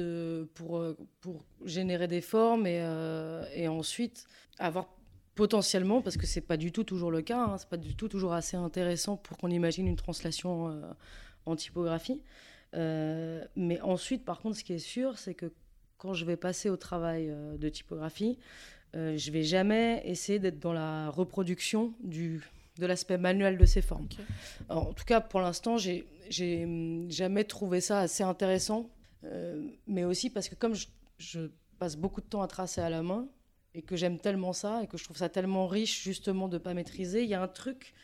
pour, 0.54 0.78
euh, 0.78 0.96
pour 1.20 1.44
générer 1.64 2.08
des 2.08 2.20
formes 2.20 2.64
euh, 2.66 3.44
et 3.54 3.68
ensuite 3.68 4.26
avoir 4.58 4.88
potentiellement, 5.36 6.02
parce 6.02 6.16
que 6.16 6.26
c'est 6.26 6.40
pas 6.40 6.56
du 6.56 6.72
tout 6.72 6.82
toujours 6.82 7.12
le 7.12 7.22
cas, 7.22 7.38
hein, 7.38 7.58
c'est 7.58 7.68
pas 7.68 7.76
du 7.76 7.94
tout 7.94 8.08
toujours 8.08 8.32
assez 8.32 8.56
intéressant 8.56 9.16
pour 9.16 9.36
qu'on 9.36 9.50
imagine 9.50 9.86
une 9.86 9.96
translation 9.96 10.82
en 11.46 11.56
typographie. 11.56 12.20
mais 12.74 13.80
ensuite, 13.82 14.24
par 14.24 14.40
contre, 14.40 14.56
ce 14.56 14.64
qui 14.64 14.72
est 14.72 14.78
sûr, 14.78 15.18
c'est 15.18 15.34
que 15.34 15.52
quand 15.98 16.12
je 16.12 16.24
vais 16.24 16.36
passer 16.36 16.68
au 16.70 16.76
travail 16.76 17.32
de 17.58 17.68
typographie, 17.68 18.38
je 18.94 19.30
vais 19.30 19.44
jamais 19.44 20.02
essayer 20.06 20.38
d'être 20.38 20.58
dans 20.58 20.72
la 20.72 21.10
reproduction 21.10 21.94
du 22.02 22.42
de 22.78 22.86
l'aspect 22.86 23.18
manuel 23.18 23.58
de 23.58 23.64
ces 23.64 23.82
formes. 23.82 24.08
en 24.68 24.92
tout 24.92 25.04
cas, 25.04 25.20
pour 25.20 25.40
l'instant, 25.40 25.78
j'ai, 25.78 26.06
j'ai 26.28 27.06
jamais 27.08 27.44
trouvé 27.44 27.80
ça 27.80 28.00
assez 28.00 28.22
intéressant, 28.22 28.90
euh, 29.24 29.66
mais 29.86 30.04
aussi 30.04 30.30
parce 30.30 30.48
que 30.48 30.54
comme 30.54 30.74
je, 31.18 31.48
passe 31.78 31.96
beaucoup 31.96 32.22
de 32.22 32.26
temps 32.26 32.40
à 32.40 32.46
tracer 32.46 32.80
à 32.80 32.88
la 32.88 33.02
main 33.02 33.28
et 33.76 33.82
que 33.82 33.94
j'aime 33.94 34.18
tellement 34.18 34.52
ça 34.52 34.82
et 34.82 34.86
que 34.86 34.96
je 34.96 35.04
trouve 35.04 35.18
ça 35.18 35.28
tellement 35.28 35.66
riche 35.66 36.02
justement 36.02 36.48
de 36.48 36.54
ne 36.54 36.58
pas 36.58 36.74
maîtriser, 36.74 37.22
il 37.22 37.28
y 37.28 37.34
a 37.34 37.42
un 37.42 37.48
truc 37.48 37.94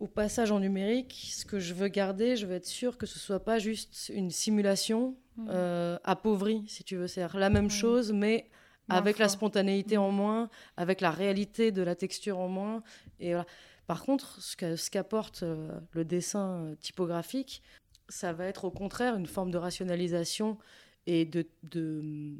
au 0.00 0.06
passage 0.06 0.50
en 0.50 0.60
numérique, 0.60 1.30
ce 1.32 1.44
que 1.44 1.58
je 1.58 1.74
veux 1.74 1.88
garder, 1.88 2.36
je 2.36 2.46
veux 2.46 2.54
être 2.54 2.66
sûr 2.66 2.98
que 2.98 3.06
ce 3.06 3.18
soit 3.18 3.44
pas 3.44 3.58
juste 3.58 4.12
une 4.14 4.30
simulation 4.30 5.16
mmh. 5.36 5.46
euh, 5.50 5.98
appauvrie, 6.04 6.64
si 6.68 6.84
tu 6.84 6.96
veux, 6.96 7.08
c'est 7.08 7.26
la 7.34 7.50
même 7.50 7.70
chose, 7.70 8.12
mais 8.12 8.50
avec 8.88 9.18
la 9.18 9.28
spontanéité 9.28 9.96
en 9.96 10.10
moins, 10.10 10.50
avec 10.76 11.00
la 11.00 11.10
réalité 11.10 11.72
de 11.72 11.82
la 11.82 11.94
texture 11.94 12.38
en 12.38 12.48
moins, 12.48 12.82
et 13.20 13.30
voilà. 13.30 13.46
Par 13.86 14.02
contre, 14.02 14.42
ce 14.42 14.90
qu'apporte 14.90 15.42
euh, 15.42 15.80
le 15.92 16.04
dessin 16.04 16.66
euh, 16.66 16.74
typographique, 16.74 17.62
ça 18.10 18.34
va 18.34 18.44
être 18.44 18.66
au 18.66 18.70
contraire 18.70 19.16
une 19.16 19.26
forme 19.26 19.50
de 19.50 19.56
rationalisation 19.56 20.58
et 21.06 21.24
de, 21.24 21.46
de, 21.62 22.36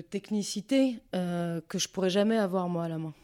technicité 0.00 1.00
euh, 1.14 1.60
que 1.68 1.78
je 1.78 1.88
pourrais 1.88 2.10
jamais 2.10 2.36
avoir 2.36 2.68
moi 2.68 2.84
à 2.84 2.88
la 2.88 2.98
main. 2.98 3.14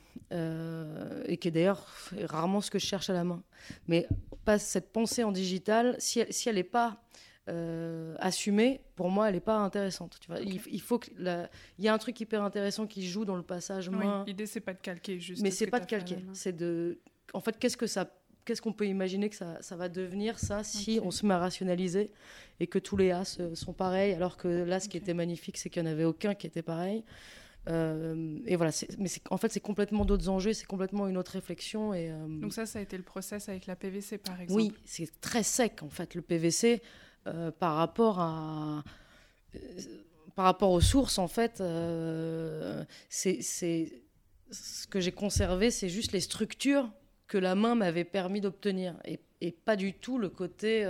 et 1.27 1.37
qui 1.37 1.49
est 1.49 1.51
d'ailleurs 1.53 1.87
rarement 2.25 2.61
ce 2.61 2.71
que 2.71 2.79
je 2.79 2.87
cherche 2.87 3.11
à 3.11 3.13
la 3.13 3.25
main. 3.25 3.43
Mais 3.87 4.07
pas 4.45 4.59
cette 4.59 4.93
pensée 4.93 5.25
en 5.25 5.33
digital, 5.33 5.97
si 5.99 6.21
elle 6.21 6.27
n'est 6.27 6.63
si 6.63 6.65
pas 6.65 7.05
euh, 7.47 8.15
assumée, 8.21 8.81
pour 8.97 9.11
moi, 9.11 9.29
elle 9.29 9.35
n'est 9.35 9.41
pas 9.41 9.59
intéressante. 9.59 10.17
Tu 10.19 10.29
vois, 10.29 10.41
il, 10.41 10.81
faut 10.81 10.99
que 10.99 11.11
il 11.79 11.85
y 11.85 11.89
a 11.89 11.93
un 11.93 11.99
truc 11.99 12.19
hyper 12.19 12.43
intéressant 12.43 12.87
qui 12.87 13.07
joue 13.07 13.27
dans 13.27 13.37
le 13.37 13.43
passage 13.43 13.89
oui, 13.89 14.07
L'idée, 14.27 14.47
c'est 14.47 14.61
pas 14.61 14.73
de 14.73 14.81
calquer, 14.81 15.21
juste. 15.21 15.43
Mais 15.43 15.51
c'est 15.51 15.67
pas 15.67 15.81
de 15.81 15.85
calquer. 15.85 16.25
C'est 16.33 16.57
de, 16.57 17.01
en 17.35 17.41
fait, 17.41 17.59
qu'est-ce 17.59 17.77
que 17.77 17.87
ça, 17.87 18.11
qu'est-ce 18.45 18.63
qu'on 18.63 18.73
peut 18.73 18.87
imaginer 18.87 19.29
que 19.31 19.37
ça, 19.37 19.59
ça, 19.61 19.77
va 19.77 19.89
devenir 19.89 20.39
ça 20.39 20.65
si 20.65 21.01
on 21.03 21.11
se 21.11 21.27
met 21.27 21.35
à 21.35 21.39
rationaliser 21.39 22.11
et 22.61 22.67
que 22.67 22.79
tous 22.79 22.97
les 22.97 23.11
as 23.11 23.39
sont 23.55 23.73
pareils, 23.73 24.13
alors 24.13 24.37
que 24.37 24.49
là, 24.49 24.81
ce 24.81 24.89
qui 24.89 24.97
était 24.97 25.15
magnifique, 25.15 25.57
c'est 25.59 25.71
qu'il 25.71 25.83
n'y 25.83 25.89
en 25.89 25.93
avait 25.93 26.05
aucun 26.05 26.35
qui 26.35 26.47
était 26.47 26.63
pareil. 26.63 27.05
Euh, 27.69 28.39
et 28.47 28.57
voilà, 28.57 28.73
mais 28.99 29.09
en 29.31 29.37
fait, 29.39 29.51
c'est 29.51 29.61
complètement 29.61 30.05
d'autres 30.05 30.29
enjeux, 30.29 30.53
c'est 30.53 30.67
complètement 30.67 31.07
une 31.09 31.17
autre 31.17 31.33
réflexion. 31.33 31.95
Et, 31.95 32.11
euh, 32.11 32.27
Donc 32.27 32.53
ça, 32.53 32.67
ça 32.67 32.79
a 32.79 32.83
été 32.83 32.97
le 32.97 33.03
process 33.03 33.49
avec 33.49 33.67
la 33.67 33.77
PVC, 33.77 34.19
par 34.19 34.41
exemple 34.41 34.61
Oui, 34.61 34.73
c'est 34.85 35.21
très 35.21 35.43
sec, 35.43 35.83
en 35.83 35.89
fait, 35.89 36.15
le 36.15 36.23
PVC. 36.23 36.83
Euh, 37.27 37.51
par 37.51 37.77
rapport 37.77 38.21
à 38.21 38.85
par 40.35 40.47
rapport 40.47 40.73
aux 40.73 40.81
sources, 40.81 41.19
en 41.19 41.29
fait, 41.29 41.63
c'est 43.09 43.41
ce 43.41 44.87
que 44.89 45.01
j'ai 45.01 45.13
conservé, 45.13 45.71
c'est 45.71 45.89
juste 45.89 46.11
les 46.13 46.21
structures 46.21 46.91
que 47.35 47.39
la 47.39 47.57
main 47.57 47.75
m'avait 47.75 48.05
permis 48.05 48.41
d'obtenir, 48.41 48.95
et, 49.05 49.19
et, 49.41 49.51
pas 49.51 49.75
du 49.75 49.93
tout 49.93 50.19
le 50.19 50.29
côté 50.29 50.85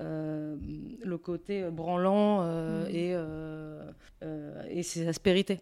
euh, 0.00 0.56
le 1.04 1.18
côté 1.18 1.70
branlant 1.70 2.40
euh, 2.42 2.84
mm. 2.84 2.88
et, 2.88 3.12
euh, 3.14 4.68
et 4.68 4.82
ses 4.82 5.06
aspérités. 5.06 5.60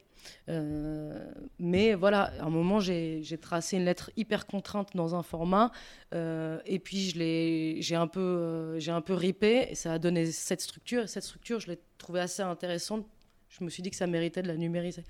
mais 1.58 1.94
voilà, 1.94 2.32
à 2.38 2.44
un 2.44 2.50
moment, 2.50 2.78
j'ai 2.78 3.38
tracé 3.40 3.76
une 3.76 3.84
lettre 3.84 4.12
hyper 4.16 4.46
contrainte 4.46 4.96
dans 4.96 5.16
un 5.16 5.24
format, 5.24 5.72
et 6.12 6.78
puis 6.78 7.80
j'ai 7.82 7.96
un, 7.96 8.06
peu, 8.06 8.78
j'ai 8.78 8.92
un 8.92 9.00
peu 9.00 9.14
ripé, 9.14 9.66
et 9.70 9.74
ça 9.74 9.94
a 9.94 9.98
donné 9.98 10.26
cette 10.26 10.60
structure. 10.60 11.02
Et 11.02 11.08
cette 11.08 11.24
structure, 11.24 11.58
je 11.58 11.66
l'ai 11.66 11.80
trouvée 11.98 12.20
assez 12.20 12.42
intéressante. 12.42 13.04
Je 13.48 13.64
me 13.64 13.68
suis 13.68 13.82
dit 13.82 13.90
que 13.90 13.96
ça 13.96 14.06
méritait 14.06 14.42
de 14.42 14.48
la 14.48 14.56
numériser. 14.56 15.02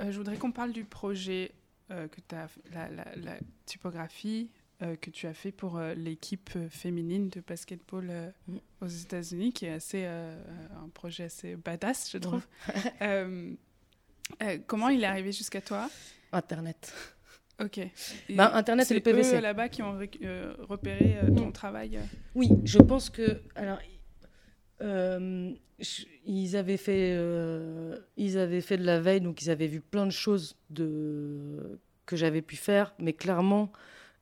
Je 0.00 0.16
voudrais 0.18 0.36
qu'on 0.36 0.52
parle 0.52 0.72
du 0.72 0.84
projet 0.84 1.52
que 1.88 2.20
tu 2.28 2.34
as, 2.34 2.48
la, 2.72 2.88
la, 2.90 3.38
typographie, 3.64 4.50
euh, 4.82 4.94
que 4.96 5.08
tu 5.08 5.26
as 5.26 5.32
fait 5.32 5.52
pour 5.52 5.78
euh, 5.78 5.94
l'équipe 5.94 6.50
euh, 6.54 6.68
féminine 6.68 7.30
de 7.30 7.40
basketball 7.40 8.12
mm. 8.46 8.56
aux 8.82 8.86
États-Unis, 8.86 9.54
qui 9.54 9.64
est 9.64 9.72
assez 9.72 10.04
un 10.04 10.90
projet 10.92 11.24
assez 11.24 11.56
badass, 11.56 12.10
je 12.12 12.18
trouve. 12.18 12.46
comment 14.66 14.90
il 14.90 15.02
est 15.02 15.06
arrivé 15.06 15.32
jusqu'à 15.32 15.62
toi? 15.62 15.88
Internet. 16.30 16.92
Ok. 17.58 17.80
Ben, 18.28 18.50
Internet 18.52 18.90
et 18.90 18.94
le 18.94 19.00
PVC. 19.00 19.30
C'est 19.30 19.40
là-bas 19.40 19.70
qui 19.70 19.80
ont 19.82 19.98
repéré 20.68 21.20
ton 21.34 21.50
travail. 21.52 21.98
Oui, 22.34 22.50
je 22.64 22.78
pense 22.78 23.08
que 23.08 23.40
alors 23.54 23.78
ils 24.80 26.56
avaient 26.56 26.76
fait 26.76 27.18
ils 28.16 28.38
avaient 28.38 28.60
fait 28.60 28.76
de 28.76 28.84
la 28.84 29.00
veille, 29.00 29.20
donc 29.20 29.42
ils 29.42 29.50
avaient 29.50 29.66
vu 29.66 29.80
plein 29.80 30.06
de 30.06 30.10
choses 30.10 30.56
que 30.74 32.16
j'avais 32.16 32.42
pu 32.42 32.56
faire, 32.56 32.94
mais 32.98 33.12
clairement 33.12 33.70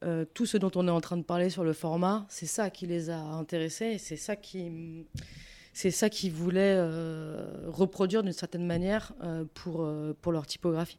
euh, 0.04 0.26
tout 0.34 0.44
ce 0.44 0.58
dont 0.58 0.70
on 0.74 0.86
est 0.86 0.90
en 0.90 1.00
train 1.00 1.16
de 1.16 1.22
parler 1.22 1.48
sur 1.48 1.64
le 1.64 1.72
format, 1.72 2.26
c'est 2.28 2.46
ça 2.46 2.68
qui 2.68 2.86
les 2.86 3.08
a 3.08 3.18
intéressés 3.18 3.96
c'est 3.96 4.16
ça 4.16 4.36
qui 4.36 5.06
c'est 5.72 5.90
ça 5.90 6.10
qu'ils 6.10 6.32
voulaient 6.32 6.76
euh, 6.76 7.46
reproduire 7.68 8.22
d'une 8.22 8.32
certaine 8.32 8.66
manière 8.66 9.14
euh, 9.22 9.44
pour, 9.54 9.88
pour 10.20 10.32
leur 10.32 10.46
typographie. 10.46 10.98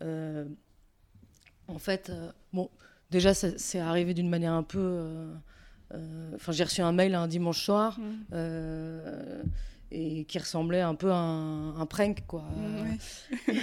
en 0.00 1.78
fait, 1.78 2.10
bon, 2.52 2.70
déjà, 3.10 3.34
c'est 3.34 3.78
arrivé 3.78 4.14
d'une 4.14 4.28
manière 4.28 4.54
un 4.54 4.64
peu. 4.64 5.30
Enfin, 6.34 6.52
j'ai 6.52 6.64
reçu 6.64 6.80
un 6.82 6.92
mail 6.92 7.14
un 7.14 7.28
dimanche 7.28 7.62
soir. 7.64 7.98
Mmh 7.98 8.34
et 9.92 10.24
qui 10.24 10.38
ressemblait 10.38 10.80
un 10.80 10.94
peu 10.94 11.10
à 11.10 11.16
un, 11.16 11.86
prank 11.86 12.24
quoi. 12.26 12.44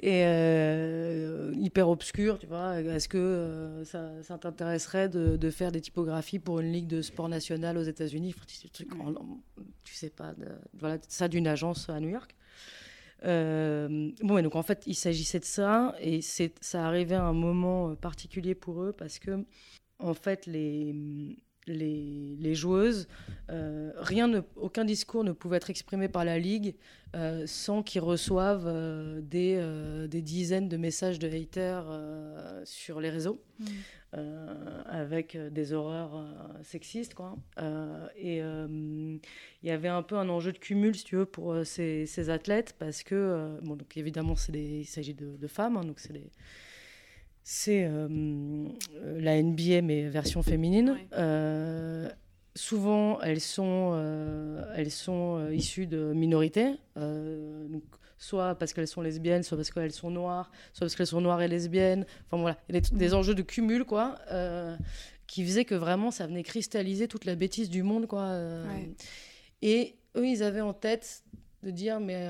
Et 0.00 0.22
euh, 0.24 1.52
hyper 1.56 1.88
obscur 1.88 2.38
tu 2.38 2.46
vois. 2.46 2.80
Est-ce 2.80 3.08
que 3.08 3.16
euh, 3.16 3.84
ça, 3.84 4.22
ça 4.22 4.38
t'intéresserait 4.38 5.08
de, 5.08 5.36
de, 5.36 5.50
faire 5.50 5.72
des 5.72 5.80
typographies 5.80 6.38
pour 6.38 6.60
une 6.60 6.72
ligue 6.72 6.86
de 6.86 7.00
sport 7.00 7.28
national 7.28 7.78
aux 7.78 7.82
États-Unis? 7.82 8.34
Tu 9.84 9.94
sais 9.94 10.10
pas 10.10 10.34
voilà 10.78 10.98
ça 11.08 11.28
d'une 11.28 11.46
agence 11.46 11.88
à 11.88 12.00
New 12.00 12.10
York. 12.10 12.34
Euh, 13.24 14.10
bon, 14.22 14.42
donc 14.42 14.56
en 14.56 14.62
fait, 14.62 14.82
il 14.86 14.94
s'agissait 14.94 15.40
de 15.40 15.44
ça, 15.46 15.94
et 16.00 16.20
ça 16.20 16.86
arrivait 16.86 17.14
à 17.14 17.24
un 17.24 17.32
moment 17.32 17.96
particulier 17.96 18.54
pour 18.54 18.82
eux 18.82 18.92
parce 18.92 19.18
que, 19.18 19.42
en 19.98 20.12
fait, 20.12 20.44
les, 20.44 20.94
les, 21.66 22.54
joueuses, 22.54 23.08
euh, 23.50 23.92
rien 23.96 24.28
ne, 24.28 24.40
aucun 24.56 24.84
discours 24.84 25.24
ne 25.24 25.32
pouvait 25.32 25.56
être 25.56 25.70
exprimé 25.70 26.08
par 26.08 26.24
la 26.24 26.38
Ligue 26.38 26.74
euh, 27.14 27.44
sans 27.46 27.82
qu'ils 27.82 28.00
reçoivent 28.00 28.66
euh, 28.66 29.20
des, 29.20 29.60
des, 30.08 30.22
dizaines 30.22 30.68
de 30.68 30.76
messages 30.76 31.18
de 31.18 31.28
haters 31.28 31.86
sur 32.64 33.00
les 33.00 33.10
réseaux, 33.10 33.40
mm. 33.58 33.66
avec 34.86 35.36
des 35.36 35.72
horreurs 35.72 36.24
sexistes. 36.62 37.14
Quoi. 37.14 37.36
et 38.16 38.38
il 38.38 39.20
y 39.62 39.70
avait 39.70 39.88
un 39.88 40.02
peu 40.02 40.16
un 40.16 40.28
enjeu 40.28 40.52
de 40.52 40.58
cumul, 40.58 40.94
si 40.94 41.04
tu 41.04 41.16
veux, 41.16 41.26
pour 41.26 41.56
ces, 41.64 42.06
ces 42.06 42.30
athlètes, 42.30 42.74
parce 42.78 43.02
que, 43.02 43.58
bon, 43.62 43.76
donc 43.76 43.96
évidemment, 43.96 44.34
il 44.54 44.86
s'agit 44.86 45.14
de, 45.14 45.36
de, 45.36 45.46
femmes, 45.46 45.76
hein, 45.76 45.84
donc 45.84 46.00
c'est 46.00 46.12
les 46.12 46.30
c'est 47.48 47.84
euh, 47.88 48.66
la 49.20 49.40
NBA, 49.40 49.80
mais 49.82 50.08
version 50.08 50.42
féminine. 50.42 50.98
Euh, 51.12 52.10
souvent, 52.56 53.20
elles 53.20 53.40
sont, 53.40 53.92
euh, 53.94 54.64
elles 54.74 54.90
sont 54.90 55.48
issues 55.52 55.86
de 55.86 56.12
minorités, 56.12 56.72
donc 56.96 57.84
soit 58.18 58.56
parce 58.56 58.72
qu'elles 58.72 58.88
sont 58.88 59.00
lesbiennes, 59.00 59.44
soit 59.44 59.56
parce 59.56 59.70
qu'elles 59.70 59.92
sont 59.92 60.10
noires, 60.10 60.50
soit 60.72 60.86
parce 60.86 60.96
qu'elles 60.96 61.06
sont 61.06 61.20
noires 61.20 61.40
et 61.40 61.46
lesbiennes. 61.46 62.04
Enfin 62.26 62.40
voilà, 62.40 62.58
il 62.68 62.74
y 62.74 62.78
a 62.78 62.80
des, 62.80 62.96
des 62.96 63.14
enjeux 63.14 63.36
de 63.36 63.42
cumul, 63.42 63.84
quoi, 63.84 64.16
qui 65.28 65.44
faisaient 65.44 65.64
que 65.64 65.76
vraiment 65.76 66.10
ça 66.10 66.26
venait 66.26 66.42
cristalliser 66.42 67.06
toute 67.06 67.26
la 67.26 67.36
bêtise 67.36 67.70
du 67.70 67.84
monde, 67.84 68.08
quoi. 68.08 68.24
Ouais. 68.28 68.90
Et 69.62 69.94
eux, 70.16 70.26
ils 70.26 70.42
avaient 70.42 70.62
en 70.62 70.74
tête 70.74 71.22
de 71.62 71.70
dire, 71.70 72.00
mais 72.00 72.26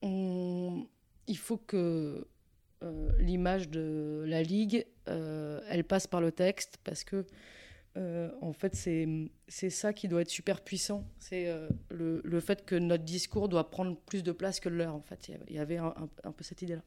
on- 0.00 0.86
il 1.26 1.36
faut 1.36 1.58
que 1.58 2.26
l'image 3.18 3.68
de 3.68 4.24
la 4.26 4.42
Ligue, 4.42 4.86
euh, 5.08 5.60
elle 5.68 5.84
passe 5.84 6.06
par 6.06 6.20
le 6.20 6.32
texte, 6.32 6.78
parce 6.84 7.04
que, 7.04 7.26
euh, 7.96 8.30
en 8.40 8.52
fait, 8.52 8.74
c'est 8.74 9.70
ça 9.70 9.92
qui 9.92 10.08
doit 10.08 10.22
être 10.22 10.30
super 10.30 10.62
puissant. 10.62 11.04
C'est 11.18 11.48
euh, 11.48 11.68
le, 11.90 12.20
le 12.24 12.40
fait 12.40 12.64
que 12.64 12.74
notre 12.74 13.04
discours 13.04 13.48
doit 13.48 13.70
prendre 13.70 13.96
plus 13.96 14.22
de 14.22 14.32
place 14.32 14.60
que 14.60 14.68
le 14.68 14.76
leur, 14.78 14.94
en 14.94 15.02
fait. 15.02 15.28
Il 15.48 15.54
y 15.54 15.58
avait- 15.58 15.76
un, 15.78 15.86
un- 15.96 16.08
un 16.24 16.32
peu 16.32 16.42
cette 16.44 16.62
idée-là. 16.62 16.82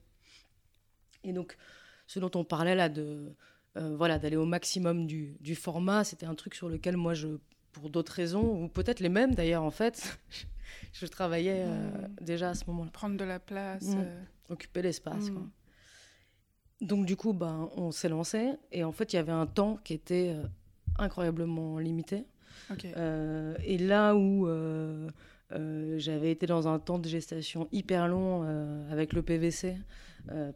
Et 1.24 1.34
donc, 1.34 1.58
ce 2.08 2.20
dont 2.20 2.32
on 2.36 2.44
parlait 2.44 2.76
là, 2.76 2.90
de 2.90 3.34
euh, 3.78 3.96
voilà, 3.98 4.18
d'aller 4.20 4.38
au 4.38 4.46
maximum 4.46 5.06
du, 5.06 5.36
du 5.42 5.54
format, 5.54 6.04
c'était 6.06 6.26
un 6.26 6.36
truc 6.36 6.56
sur 6.56 6.70
lequel 6.70 6.96
moi, 6.98 7.14
je, 7.14 7.28
pour 7.74 7.90
d'autres 7.90 8.14
raisons, 8.14 8.64
ou 8.64 8.70
peut-être 8.70 9.02
les 9.02 9.10
mêmes 9.10 9.36
d'ailleurs, 9.36 9.64
en 9.64 9.72
fait, 9.72 10.18
je 10.94 11.06
travaillais 11.08 11.64
euh, 11.66 11.90
Mm. 12.08 12.16
déjà 12.24 12.50
à 12.52 12.54
ce 12.54 12.64
moment-là 12.68 12.90
Prendre 12.92 13.18
de 13.18 13.26
la 13.26 13.40
place. 13.40 13.84
Mm. 13.84 13.96
euh, 14.00 14.22
occuper 14.50 14.82
l'espace. 14.82 15.30
Mm. 15.30 15.50
Donc 16.82 17.06
du 17.06 17.16
coup, 17.16 17.34
ben, 17.34 17.70
on 17.76 17.92
s'est 17.92 18.10
lancé 18.10 18.54
et 18.72 18.84
en 18.84 18.92
fait, 18.92 19.14
il 19.14 19.16
y 19.16 19.20
avait 19.20 19.32
un 19.32 19.48
temps 19.48 19.78
qui 19.84 19.94
était 19.94 20.34
euh, 20.36 20.46
incroyablement 20.98 21.80
limité. 21.80 22.26
Euh, 22.98 23.56
et 23.64 23.78
là 23.78 24.16
où 24.16 24.48
euh, 24.48 25.10
j'avais 25.98 26.32
été 26.32 26.46
dans 26.48 26.68
un 26.68 26.80
temps 26.80 27.00
de 27.00 27.08
gestation 27.08 27.68
hyper 27.72 28.08
long 28.08 28.44
avec 28.90 29.14
le 29.14 29.22
PVC, 29.22 29.78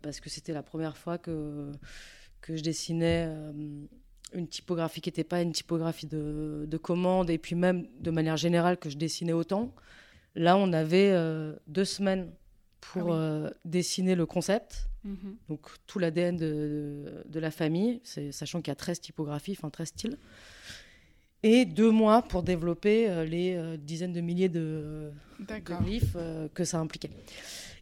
parce 0.02 0.20
que 0.20 0.30
c'était 0.30 0.54
la 0.54 0.64
première 0.64 0.98
fois 0.98 1.18
que, 1.18 1.72
que 2.42 2.56
je 2.56 2.64
dessinais 2.64 3.30
une 4.34 4.48
typographie 4.48 5.02
qui 5.02 5.10
n'était 5.10 5.24
pas 5.24 5.42
une 5.42 5.52
typographie 5.52 6.08
de, 6.08 6.66
de 6.68 6.78
commande, 6.78 7.30
et 7.30 7.38
puis 7.38 7.56
même 7.56 7.86
de 8.00 8.12
manière 8.12 8.38
générale 8.38 8.78
que 8.78 8.90
je 8.90 8.98
dessinais 8.98 9.34
autant. 9.34 9.74
Là, 10.36 10.58
on 10.58 10.74
avait 10.74 11.14
deux 11.68 11.86
semaines 11.86 12.32
pour 12.82 13.02
Ah 13.02 13.06
oui. 13.06 13.12
euh, 13.14 13.50
dessiner 13.66 14.16
le 14.16 14.26
concept, 14.26 14.88
Mhm. 15.04 15.36
donc 15.48 15.62
tout 15.88 15.98
l'ADN 16.00 16.36
de, 16.36 17.24
de 17.26 17.40
la 17.40 17.52
famille, 17.52 18.02
sachant 18.32 18.62
qu'il 18.62 18.70
y 18.72 18.72
a 18.72 18.76
13 18.76 19.00
typographies, 19.00 19.56
enfin 19.58 19.70
13 19.70 19.88
styles. 19.90 20.18
Et 21.42 21.64
deux 21.66 21.90
mois 21.92 22.22
pour 22.22 22.44
développer 22.44 23.10
euh, 23.10 23.24
les 23.24 23.56
euh, 23.56 23.78
dizaines 23.78 24.12
de 24.12 24.20
milliers 24.20 24.50
de, 24.50 25.10
de 25.40 25.46
glyphes 25.60 26.18
que 26.54 26.66
ça 26.66 26.80
impliquait. 26.80 27.12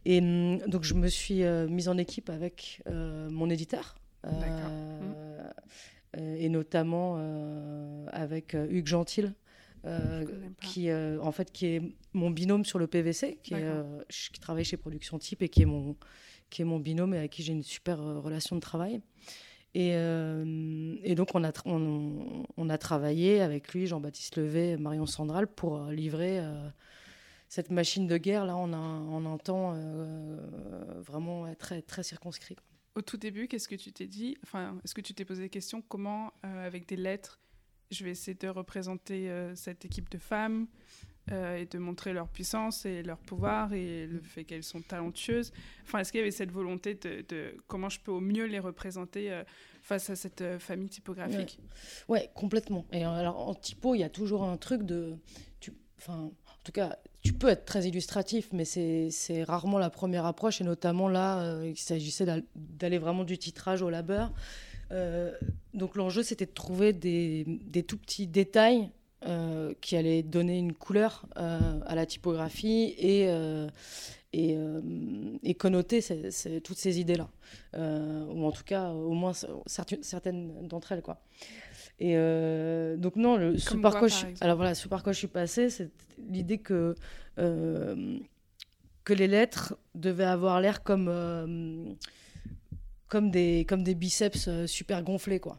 Et 0.04 0.20
hum, 0.20 0.58
donc 0.68 0.84
je 0.84 0.94
me 0.94 1.08
suis 1.08 1.42
mise 1.68 1.88
en 1.88 1.98
équipe 1.98 2.30
avec 2.30 2.82
mon 2.86 3.50
éditeur. 3.50 3.96
euh, 4.24 5.00
euh, 6.16 6.36
et 6.38 6.48
notamment 6.48 7.16
euh, 7.18 8.06
avec 8.12 8.54
Hugues 8.54 8.86
Gentil, 8.86 9.26
euh, 9.84 10.24
qui, 10.60 10.90
euh, 10.90 11.20
en 11.22 11.32
fait, 11.32 11.52
qui 11.52 11.66
est 11.66 11.82
mon 12.12 12.30
binôme 12.30 12.64
sur 12.64 12.78
le 12.78 12.86
PVC, 12.86 13.38
qui, 13.42 13.54
est, 13.54 13.60
D'accord. 13.60 13.84
euh, 13.86 14.02
qui 14.08 14.40
travaille 14.40 14.64
chez 14.64 14.76
Production 14.76 15.18
Type 15.18 15.42
et 15.42 15.48
qui 15.48 15.62
est 15.62 15.66
mon, 15.66 15.96
qui 16.50 16.62
est 16.62 16.64
mon 16.64 16.78
binôme 16.78 17.14
et 17.14 17.18
avec 17.18 17.32
qui 17.32 17.42
j'ai 17.42 17.52
une 17.52 17.62
super 17.62 17.98
relation 17.98 18.56
de 18.56 18.60
travail. 18.60 19.00
Et, 19.74 19.90
et 19.90 21.14
donc, 21.14 21.34
on 21.34 21.44
a, 21.44 21.52
on, 21.66 22.44
on 22.56 22.68
a 22.68 22.78
travaillé 22.78 23.40
avec 23.40 23.74
lui, 23.74 23.86
Jean-Baptiste 23.86 24.36
Levé, 24.36 24.76
Marion 24.76 25.06
Sandral, 25.06 25.46
pour 25.46 25.84
livrer 25.84 26.42
cette 27.48 27.70
machine 27.70 28.06
de 28.06 28.16
guerre 28.16 28.44
là 28.44 28.56
temps 29.38 29.72
euh, 29.74 31.00
vraiment 31.00 31.52
très, 31.54 31.82
très 31.82 32.02
circonscrit. 32.02 32.56
Au 32.94 33.02
tout 33.02 33.16
début, 33.16 33.48
qu'est-ce 33.48 33.68
que 33.68 33.74
tu 33.74 33.92
t'es 33.92 34.06
dit? 34.06 34.36
Enfin, 34.42 34.78
est-ce 34.84 34.94
que 34.94 35.00
tu 35.00 35.14
t'es 35.14 35.24
posé 35.24 35.42
des 35.42 35.48
questions? 35.48 35.82
Comment, 35.82 36.32
avec 36.42 36.86
des 36.88 36.96
lettres, 36.96 37.40
je 37.90 38.04
vais 38.04 38.10
essayer 38.10 38.34
de 38.34 38.48
représenter 38.48 39.30
euh, 39.30 39.54
cette 39.54 39.84
équipe 39.84 40.10
de 40.10 40.18
femmes 40.18 40.66
euh, 41.30 41.56
et 41.58 41.66
de 41.66 41.78
montrer 41.78 42.12
leur 42.12 42.28
puissance 42.28 42.86
et 42.86 43.02
leur 43.02 43.18
pouvoir 43.18 43.72
et 43.72 44.06
le 44.06 44.20
fait 44.20 44.44
qu'elles 44.44 44.62
sont 44.62 44.80
talentueuses 44.80 45.52
Enfin, 45.84 45.98
est-ce 46.00 46.10
qu'il 46.12 46.18
y 46.20 46.22
avait 46.22 46.30
cette 46.30 46.52
volonté 46.52 46.94
de, 46.94 47.54
comment 47.66 47.88
je 47.88 48.00
peux 48.00 48.12
au 48.12 48.20
mieux 48.20 48.44
les 48.46 48.58
représenter 48.58 49.30
euh, 49.32 49.42
face 49.82 50.10
à 50.10 50.16
cette 50.16 50.42
famille 50.58 50.88
typographique? 50.88 51.58
Ouais, 52.08 52.30
complètement. 52.34 52.84
Et 52.92 53.04
alors 53.04 53.48
en 53.48 53.54
typo, 53.54 53.94
il 53.94 54.00
y 54.00 54.04
a 54.04 54.10
toujours 54.10 54.44
un 54.44 54.56
truc 54.56 54.82
de. 54.82 55.16
Enfin, 56.00 56.30
en 56.30 56.62
tout 56.62 56.70
cas, 56.72 56.96
tu 57.22 57.32
peux 57.32 57.48
être 57.48 57.64
très 57.64 57.84
illustratif, 57.88 58.50
mais 58.52 58.64
c'est 58.64 59.42
rarement 59.42 59.78
la 59.78 59.90
première 59.90 60.26
approche, 60.26 60.60
et 60.60 60.64
notamment 60.64 61.08
là, 61.08 61.60
il 61.64 61.76
s'agissait 61.76 62.24
d'al- 62.24 62.44
d'aller 62.54 62.98
vraiment 62.98 63.24
du 63.24 63.36
titrage 63.36 63.82
au 63.82 63.90
labeur. 63.90 64.32
Euh, 64.92 65.32
donc 65.74 65.96
l'enjeu, 65.96 66.22
c'était 66.22 66.46
de 66.46 66.52
trouver 66.52 66.92
des, 66.92 67.44
des 67.46 67.82
tout 67.82 67.98
petits 67.98 68.26
détails 68.26 68.90
euh, 69.26 69.74
qui 69.80 69.96
allaient 69.96 70.22
donner 70.22 70.58
une 70.58 70.72
couleur 70.72 71.26
euh, 71.36 71.80
à 71.86 71.94
la 71.94 72.06
typographie 72.06 72.94
et, 72.98 73.22
et, 74.32 74.54
euh, 74.56 75.36
et 75.42 75.54
connoter 75.54 76.00
ces- 76.00 76.30
ces- 76.30 76.60
toutes 76.60 76.78
ces 76.78 77.00
idées-là. 77.00 77.28
Euh, 77.74 78.24
ou 78.26 78.44
en 78.46 78.52
tout 78.52 78.64
cas, 78.64 78.90
au 78.90 79.12
moins 79.12 79.32
certaines 79.66 80.66
d'entre 80.68 80.92
elles. 80.92 81.02
Quoi. 81.02 81.20
Et 81.98 82.12
euh, 82.16 82.96
donc 82.96 83.16
non, 83.16 83.36
le, 83.36 83.58
ce 83.58 83.74
par 83.76 83.98
quoi, 83.98 84.08
je, 84.08 84.24
alors 84.40 84.56
voilà, 84.56 84.74
ce 84.74 84.86
par 84.88 85.02
quoi 85.02 85.12
je 85.12 85.18
suis 85.18 85.26
passée, 85.26 85.68
c'est 85.70 85.90
l'idée 86.28 86.58
que 86.58 86.94
que 87.36 89.12
les 89.14 89.26
lettres 89.26 89.76
devaient 89.94 90.24
avoir 90.24 90.60
l'air 90.60 90.82
comme 90.82 91.96
comme 93.08 93.30
des 93.30 93.64
comme 93.68 93.82
des 93.82 93.94
biceps 93.94 94.48
euh, 94.48 94.66
super 94.66 95.02
gonflés 95.02 95.40
quoi. 95.40 95.58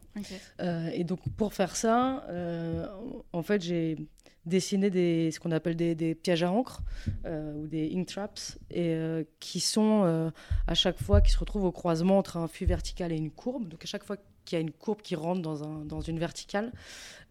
Euh, 0.61 0.89
et 0.93 1.03
donc 1.03 1.19
pour 1.37 1.53
faire 1.53 1.75
ça, 1.75 2.23
euh, 2.29 2.87
en 3.33 3.43
fait 3.43 3.61
j'ai 3.61 3.97
dessiné 4.45 4.89
des, 4.89 5.29
ce 5.31 5.39
qu'on 5.39 5.51
appelle 5.51 5.75
des, 5.75 5.93
des 5.95 6.15
pièges 6.15 6.43
à 6.43 6.51
encre 6.51 6.81
ou 7.25 7.67
des 7.67 7.91
ink 7.93 8.07
traps 8.07 8.57
et 8.71 8.97
qui 9.39 9.59
sont 9.59 10.31
à 10.65 10.73
chaque 10.73 10.99
fois 11.03 11.21
qui 11.21 11.31
se 11.31 11.37
retrouvent 11.37 11.65
au 11.65 11.71
croisement 11.71 12.17
entre 12.17 12.37
un 12.37 12.47
flux 12.47 12.65
vertical 12.65 13.11
et 13.11 13.15
une 13.17 13.29
courbe. 13.29 13.67
Donc 13.67 13.83
à 13.83 13.85
chaque 13.85 14.03
fois 14.03 14.17
qu'il 14.45 14.55
y 14.55 14.59
a 14.59 14.61
une 14.61 14.71
courbe 14.71 15.01
qui 15.03 15.15
rentre 15.15 15.41
dans, 15.41 15.63
un, 15.63 15.85
dans 15.85 16.01
une 16.01 16.17
verticale, 16.17 16.71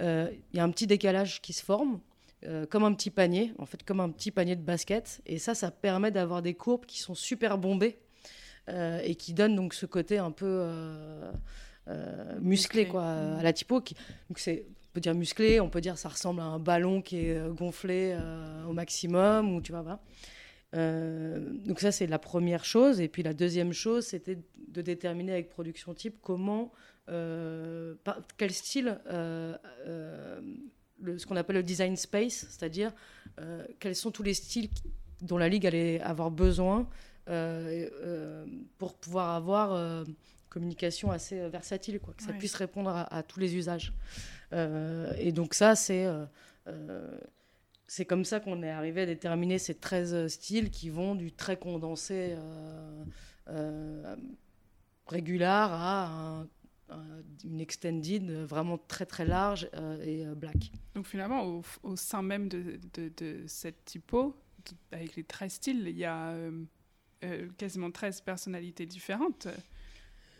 il 0.00 0.30
y 0.52 0.60
a 0.60 0.62
un 0.62 0.70
petit 0.70 0.86
décalage 0.86 1.40
qui 1.40 1.52
se 1.52 1.64
forme. 1.64 1.98
euh, 2.44 2.66
comme 2.66 2.84
un 2.84 2.94
petit 2.94 3.10
panier, 3.10 3.52
en 3.58 3.66
fait, 3.66 3.82
comme 3.82 4.00
un 4.00 4.10
petit 4.10 4.30
panier 4.30 4.56
de 4.56 4.62
basket. 4.62 5.20
Et 5.26 5.38
ça, 5.38 5.54
ça 5.54 5.70
permet 5.70 6.10
d'avoir 6.10 6.42
des 6.42 6.54
courbes 6.54 6.86
qui 6.86 7.00
sont 7.00 7.14
super 7.14 7.58
bombées 7.58 7.98
et 9.04 9.14
qui 9.14 9.32
donnent 9.34 9.56
donc 9.56 9.74
ce 9.74 9.86
côté 9.86 10.18
un 10.18 10.30
peu 10.30 10.46
euh, 10.46 11.32
euh, 11.88 12.38
musclé, 12.40 12.86
quoi, 12.86 13.02
Mhm. 13.14 13.38
à 13.38 13.42
la 13.42 13.52
typo. 13.52 13.80
Qui, 13.80 13.94
donc 14.28 14.38
c'est, 14.38 14.66
on 14.68 14.92
peut 14.94 15.00
dire 15.00 15.14
musclé, 15.14 15.60
on 15.60 15.68
peut 15.70 15.80
dire 15.80 15.96
ça 15.98 16.08
ressemble 16.08 16.40
à 16.40 16.44
un 16.44 16.58
ballon 16.58 17.00
qui 17.02 17.18
est 17.26 17.36
euh, 17.38 17.50
gonflé 17.52 18.14
euh, 18.18 18.64
au 18.64 18.72
maximum, 18.72 19.54
ou 19.54 19.60
tu 19.60 19.72
vois, 19.72 19.82
voilà. 19.82 20.00
Euh, 20.74 21.38
donc 21.64 21.80
ça, 21.80 21.90
c'est 21.92 22.06
la 22.06 22.18
première 22.18 22.64
chose. 22.64 23.00
Et 23.00 23.08
puis 23.08 23.22
la 23.22 23.32
deuxième 23.32 23.72
chose, 23.72 24.06
c'était 24.06 24.38
de 24.68 24.82
déterminer 24.82 25.32
avec 25.32 25.48
production 25.48 25.94
type 25.94 26.16
comment, 26.20 26.72
euh, 27.08 27.94
par- 28.04 28.20
quel 28.36 28.52
style, 28.52 28.98
euh, 29.10 29.56
euh, 29.86 30.40
le- 31.00 31.16
ce 31.18 31.26
qu'on 31.26 31.36
appelle 31.36 31.56
le 31.56 31.62
design 31.62 31.96
space, 31.96 32.46
c'est-à-dire 32.50 32.92
euh, 33.40 33.64
quels 33.80 33.94
sont 33.96 34.10
tous 34.10 34.22
les 34.22 34.34
styles 34.34 34.68
dont 35.22 35.38
la 35.38 35.48
ligue 35.48 35.66
allait 35.66 36.00
avoir 36.00 36.30
besoin 36.30 36.80
euh, 36.80 36.82
euh, 36.82 36.86
pour 38.78 38.94
pouvoir 38.94 39.34
avoir 39.34 39.72
euh, 39.72 40.04
communication 40.48 41.10
assez 41.10 41.38
euh, 41.40 41.48
versatile, 41.48 42.00
quoi, 42.00 42.14
que 42.14 42.22
ça 42.22 42.30
Ouais. 42.30 42.38
puisse 42.38 42.54
répondre 42.54 42.90
à, 42.90 43.02
à 43.14 43.22
tous 43.22 43.38
les 43.40 43.54
usages. 43.54 43.92
Euh, 44.52 45.12
et 45.18 45.32
donc 45.32 45.54
ça, 45.54 45.74
c'est 45.76 46.06
euh, 46.06 46.24
euh, 46.68 47.18
c'est 47.86 48.04
comme 48.04 48.24
ça 48.24 48.40
qu'on 48.40 48.62
est 48.62 48.70
arrivé 48.70 49.02
à 49.02 49.06
déterminer 49.06 49.58
ces 49.58 49.74
13 49.74 50.28
styles 50.28 50.70
qui 50.70 50.90
vont 50.90 51.14
du 51.14 51.32
très 51.32 51.56
condensé 51.58 52.34
euh, 52.36 53.04
euh, 53.48 54.16
régular 55.06 55.72
à 55.72 56.06
un- 56.06 56.48
un- 56.90 57.22
une 57.44 57.60
extended 57.60 58.30
vraiment 58.44 58.78
très 58.78 59.06
très 59.06 59.24
large 59.26 59.68
euh, 59.74 60.02
et 60.02 60.26
euh, 60.26 60.34
black. 60.34 60.70
Donc 60.94 61.06
finalement, 61.06 61.44
au, 61.46 61.62
au 61.82 61.96
sein 61.96 62.22
même 62.22 62.48
de, 62.48 62.78
de- 62.94 63.10
de 63.16 63.44
cette 63.46 63.84
typo, 63.84 64.34
avec 64.92 65.16
les 65.16 65.24
13 65.24 65.52
styles, 65.52 65.84
il 65.88 65.96
y 65.96 66.04
a 66.04 66.30
euh, 67.24 67.48
quasiment 67.56 67.90
13 67.90 68.20
personnalités 68.20 68.86
différentes. 68.86 69.48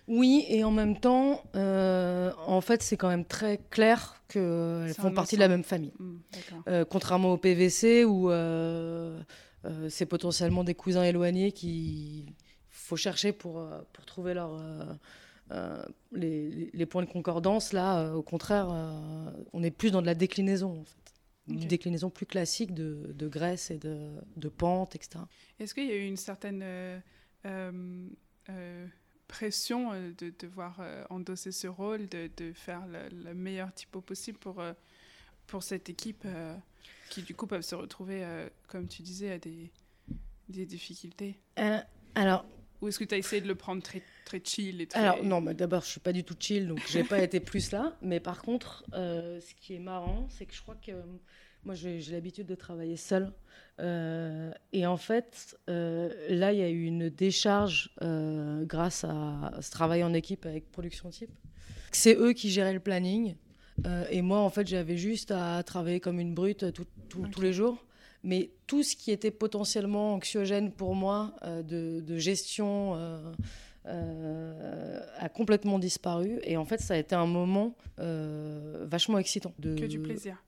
Oui, 0.07 0.45
et 0.49 0.64
en 0.64 0.71
même 0.71 0.99
temps, 0.99 1.43
euh, 1.55 2.33
en 2.47 2.61
fait, 2.61 2.83
c'est 2.83 2.97
quand 2.97 3.09
même 3.09 3.25
très 3.25 3.59
clair 3.71 4.23
qu'elles 4.29 4.95
font 4.95 5.12
partie 5.12 5.35
de 5.35 5.41
la 5.41 5.49
même 5.49 5.64
famille. 5.64 5.93
D'accord. 6.33 6.62
Euh, 6.69 6.85
contrairement 6.85 7.33
au 7.33 7.37
PVC 7.37 8.05
où 8.05 8.31
c'est 9.88 10.07
potentiellement 10.07 10.64
des 10.64 10.75
cousins 10.75 11.03
éloignés 11.03 11.53
qui 11.53 12.27
faut 12.71 12.97
chercher 12.97 13.33
pour, 13.33 13.62
pour 13.93 14.07
trouver 14.07 14.33
leur, 14.33 14.59
les, 16.12 16.71
les 16.73 16.87
points 16.87 17.03
de 17.03 17.11
concordance. 17.11 17.73
Là, 17.73 18.14
au 18.14 18.23
contraire, 18.23 18.69
on 19.53 19.62
est 19.62 19.71
plus 19.71 19.91
dans 19.91 20.01
de 20.01 20.07
la 20.07 20.14
déclinaison 20.14 20.81
en 20.81 20.85
fait. 20.85 21.08
Une 21.48 21.66
déclinaison 21.66 22.11
plus 22.11 22.26
classique 22.26 22.74
de, 22.74 23.12
de 23.14 23.28
graisse 23.28 23.70
et 23.70 23.78
de, 23.78 24.11
de 24.37 24.48
pente, 24.48 24.94
etc. 24.94 25.20
Est-ce 25.58 25.74
qu'il 25.74 25.87
y 25.87 25.92
a 25.92 25.96
eu 25.96 26.06
une 26.06 26.16
certaine 26.16 26.61
euh, 26.62 27.00
euh, 27.46 28.87
pression 29.26 29.92
de 29.92 30.32
devoir 30.38 30.80
endosser 31.11 31.52
ce 31.52 31.66
rôle, 31.66 32.08
de, 32.08 32.30
de 32.37 32.52
faire 32.52 32.82
le, 32.87 33.34
meilleur 33.34 33.72
typo 33.74 34.00
possible 34.00 34.38
pour, 34.38 34.62
pour 35.46 35.62
cette 35.62 35.88
équipe 35.88 36.26
qui, 37.11 37.22
du 37.22 37.34
coup, 37.34 37.46
peuvent 37.46 37.62
se 37.62 37.74
retrouver, 37.74 38.26
comme 38.68 38.88
tu 38.88 39.02
disais, 39.02 39.32
à 39.32 39.38
des, 39.38 39.70
des 40.48 40.64
difficultés? 40.64 41.38
Alors, 42.14 42.44
ou 42.81 42.88
est-ce 42.88 42.99
que 42.99 43.05
tu 43.05 43.14
as 43.14 43.19
essayé 43.19 43.43
de 43.43 43.49
le 43.49 43.55
prendre 43.55 43.83
très, 43.83 44.03
très 44.25 44.41
chill 44.43 44.81
et 44.81 44.87
très... 44.87 45.01
Alors, 45.01 45.25
non, 45.25 45.41
mais 45.41 45.55
d'abord, 45.55 45.83
je 45.83 45.88
suis 45.88 46.01
pas 46.01 46.12
du 46.12 46.25
tout 46.25 46.37
chill, 46.38 46.69
donc 46.69 46.81
j'ai 46.88 47.05
pas 47.05 47.21
été 47.23 47.41
plus 47.41 47.73
là. 47.73 47.97
Mais 48.03 48.21
par 48.21 48.43
contre, 48.43 48.85
euh, 48.95 49.41
ce 49.41 49.55
qui 49.55 49.75
est 49.75 49.81
marrant, 49.81 50.27
c'est 50.31 50.47
que 50.47 50.55
je 50.55 50.62
crois 50.62 50.77
que 50.77 50.93
moi, 51.64 51.75
j'ai 51.75 52.01
l'habitude 52.12 52.47
de 52.47 52.55
travailler 52.55 52.97
seule. 52.97 53.33
Euh, 53.81 54.53
et 54.73 54.87
en 54.87 54.97
fait, 54.97 55.59
euh, 55.69 56.11
là, 56.29 56.53
il 56.53 56.59
y 56.59 56.62
a 56.62 56.69
eu 56.69 56.85
une 56.85 57.09
décharge 57.09 57.91
grâce 58.01 59.05
à 59.05 59.53
ce 59.61 59.71
travail 59.71 60.05
en 60.05 60.14
équipe 60.14 60.47
avec 60.47 60.71
Production 60.71 61.11
Type. 61.11 61.31
C'est 61.91 62.17
eux 62.17 62.33
qui 62.33 62.51
géraient 62.51 62.75
le 62.75 62.81
planning. 62.81 63.35
et 64.11 64.23
moi, 64.23 64.38
en 64.38 64.51
fait, 64.51 64.67
j'avais 64.67 64.97
juste 64.97 65.33
à 65.33 65.62
travailler 65.64 66.01
comme 66.01 66.21
une 66.21 66.35
brute 66.35 66.64
tous 67.09 67.41
les 67.41 67.53
jours 67.53 67.85
mais 68.22 68.50
tout 68.66 68.83
ce 68.83 68.96
qui 68.96 69.11
était 69.11 69.31
potentiellement 69.31 70.14
anxiogène 70.14 70.72
pour 70.72 70.94
moi 70.94 71.35
euh, 71.42 71.62
de, 71.62 72.18
gestion 72.18 72.94
euh, 72.94 73.33
euh, 73.87 75.00
a 75.18 75.28
complètement 75.28 75.78
disparu. 75.78 76.40
Et 76.42 76.57
en 76.57 76.64
fait, 76.64 76.81
ça 76.81 76.94
a 76.94 76.96
été 76.96 77.14
un 77.14 77.26
moment 77.26 77.74
vachement 77.96 79.18
excitant. 79.18 79.52
De... 79.59 79.74
Que 79.74 79.87
du 79.87 80.00
plaisir. 80.00 80.42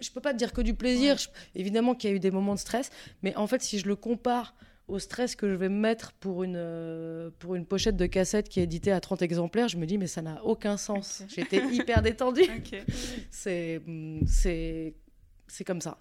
Je 0.00 0.10
peux 0.10 0.20
pas 0.20 0.32
te 0.32 0.38
dire 0.38 0.52
que 0.52 0.60
du 0.60 0.74
plaisir. 0.74 1.16
évidemment 1.54 1.94
qu'il 1.94 2.10
y 2.10 2.12
a 2.12 2.16
eu 2.16 2.20
des 2.20 2.30
moments 2.30 2.54
de 2.54 2.60
stress, 2.60 2.90
mais 3.22 3.34
en 3.36 3.46
fait, 3.46 3.62
si 3.62 3.78
je 3.78 3.86
le 3.86 3.96
compare 3.96 4.54
au 4.86 4.98
stress 4.98 5.34
que 5.34 5.48
je 5.48 5.54
vais 5.54 5.70
me 5.70 5.78
mettre 5.78 6.12
pour 6.12 6.42
une, 6.42 7.30
pour 7.38 7.54
une 7.54 7.64
pochette 7.64 7.96
de 7.96 8.04
cassette 8.04 8.50
qui 8.50 8.60
est 8.60 8.64
éditée 8.64 8.92
à 8.92 9.00
30 9.00 9.22
exemplaires, 9.22 9.68
je 9.68 9.78
me 9.78 9.86
dis, 9.86 9.96
mais 9.96 10.08
ça 10.08 10.20
n'a 10.20 10.44
aucun 10.44 10.76
sens. 10.76 11.22
J'étais 11.28 11.64
hyper 11.72 12.02
détendue. 12.02 12.50
C'est 13.30 13.80
C'est 14.26 15.64
comme 15.64 15.80
ça. 15.80 15.98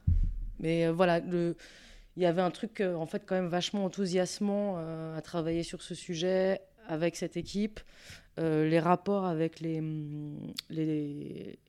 Mais 0.60 0.86
euh, 0.86 0.92
voilà, 0.92 1.20
le, 1.20 1.56
il 2.16 2.24
y 2.24 2.26
avait 2.26 2.42
un 2.42 2.52
truc 2.52 2.82
euh, 2.82 2.96
en 2.96 3.06
fait 3.06 3.24
quand 3.26 3.36
même 3.36 3.48
vachement 3.48 3.86
enthousiasmant 3.86 4.76
euh, 4.78 5.18
à 5.18 5.22
travailler 5.22 5.64
sur 5.64 5.82
ce 5.82 5.96
sujet 5.96 6.62
avec 6.88 7.16
cette 7.16 7.38
équipe. 7.38 7.80
les 8.38 8.80
rapports 8.80 9.26
avec 9.26 9.60
les, 9.60 9.80
mm, 9.82 10.54
les, 10.70 11.60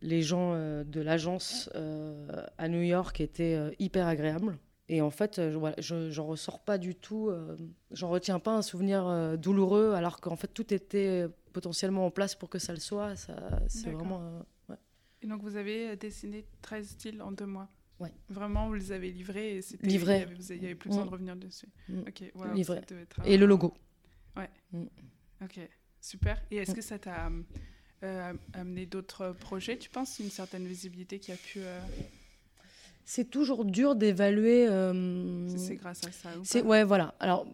les 0.00 0.22
gens 0.22 0.54
de 0.54 1.00
l'agence 1.00 1.70
à 2.56 2.68
New 2.68 2.82
York 2.82 3.20
étaient 3.20 3.58
hyper 3.78 4.06
agréables. 4.06 4.56
Et 4.90 5.02
en 5.02 5.10
fait, 5.10 5.38
je 5.78 6.10
j'en 6.10 6.26
ressors 6.26 6.60
pas 6.60 6.78
du 6.78 6.94
tout, 6.94 7.30
j'en 7.90 8.08
retiens 8.08 8.38
pas 8.38 8.52
un 8.52 8.62
souvenir 8.62 9.36
douloureux, 9.36 9.92
alors 9.92 10.18
qu'en 10.20 10.36
fait 10.36 10.48
tout 10.48 10.72
était 10.72 11.26
potentiellement 11.52 12.06
en 12.06 12.10
place 12.10 12.34
pour 12.34 12.48
que 12.48 12.58
ça 12.58 12.72
le 12.72 12.80
soit. 12.80 13.14
Ça, 13.16 13.34
c'est 13.66 13.90
vraiment. 13.90 14.22
Et 15.20 15.26
donc 15.26 15.42
vous 15.42 15.56
avez 15.56 15.94
dessiné 15.96 16.46
13 16.62 16.88
styles 16.88 17.20
en 17.20 17.32
deux 17.32 17.44
mois 17.46 17.68
Ouais. 18.00 18.12
Vraiment, 18.28 18.68
vous 18.68 18.74
les 18.74 18.92
avez 18.92 19.10
livrés 19.10 19.56
et 19.56 19.62
c'était. 19.62 19.86
Livré. 19.86 20.26
Vous 20.26 20.54
n'avez 20.54 20.74
plus 20.74 20.88
besoin 20.88 21.04
de 21.04 21.10
mm. 21.10 21.12
revenir 21.12 21.36
dessus. 21.36 21.68
Mm. 21.88 22.00
Ok, 22.06 22.32
Livré. 22.54 22.80
Et 23.24 23.36
le 23.36 23.46
logo. 23.46 23.74
Ouais. 24.36 24.48
Mm. 24.72 24.84
Ok, 25.42 25.60
super. 26.00 26.40
Et 26.50 26.56
est-ce 26.56 26.74
que 26.74 26.80
ça 26.80 26.98
t'a 26.98 27.30
euh, 28.04 28.32
amené 28.52 28.86
d'autres 28.86 29.32
projets, 29.40 29.78
tu 29.78 29.90
penses? 29.90 30.18
Une 30.20 30.30
certaine 30.30 30.66
visibilité 30.66 31.18
qui 31.18 31.32
a 31.32 31.36
pu. 31.36 31.60
Euh, 31.60 31.80
c'est 33.04 33.30
toujours 33.30 33.64
dur 33.64 33.96
d'évaluer. 33.96 34.68
Euh, 34.68 35.48
c'est 35.56 35.76
grâce 35.76 36.04
à 36.06 36.12
ça. 36.12 36.30
C'est 36.44 36.62
ouais, 36.62 36.84
voilà. 36.84 37.14
Alors, 37.18 37.46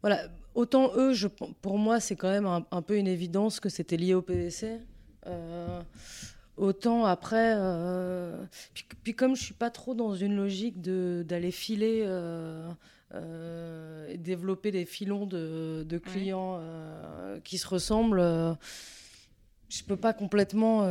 voilà. 0.00 0.28
Autant 0.54 0.92
eux, 0.96 1.12
je, 1.12 1.26
pour 1.26 1.78
moi, 1.78 1.98
c'est 1.98 2.14
quand 2.14 2.30
même 2.30 2.46
un, 2.46 2.64
un, 2.70 2.80
peu 2.80 2.96
une 2.96 3.08
évidence 3.08 3.58
que 3.58 3.68
c'était 3.68 3.96
lié 3.96 4.14
au 4.14 4.22
PVC. 4.22 4.78
Autant 6.56 7.04
après, 7.04 7.54
euh, 7.56 8.44
puis, 9.02 9.14
comme 9.14 9.34
je 9.34 9.42
suis 9.42 9.54
pas 9.54 9.70
trop 9.70 9.94
dans 9.94 10.14
une 10.14 10.36
logique 10.36 10.80
d'aller 10.80 11.50
filer 11.50 12.02
euh, 12.04 12.70
euh, 13.12 14.08
et 14.08 14.18
développer 14.18 14.70
des 14.70 14.84
filons 14.84 15.26
de, 15.26 15.98
clients 15.98 16.60
qui 17.42 17.58
se 17.58 17.66
ressemblent, 17.66 18.56
je 19.68 19.82
peux 19.82 19.96
pas 19.96 20.12
complètement. 20.12 20.82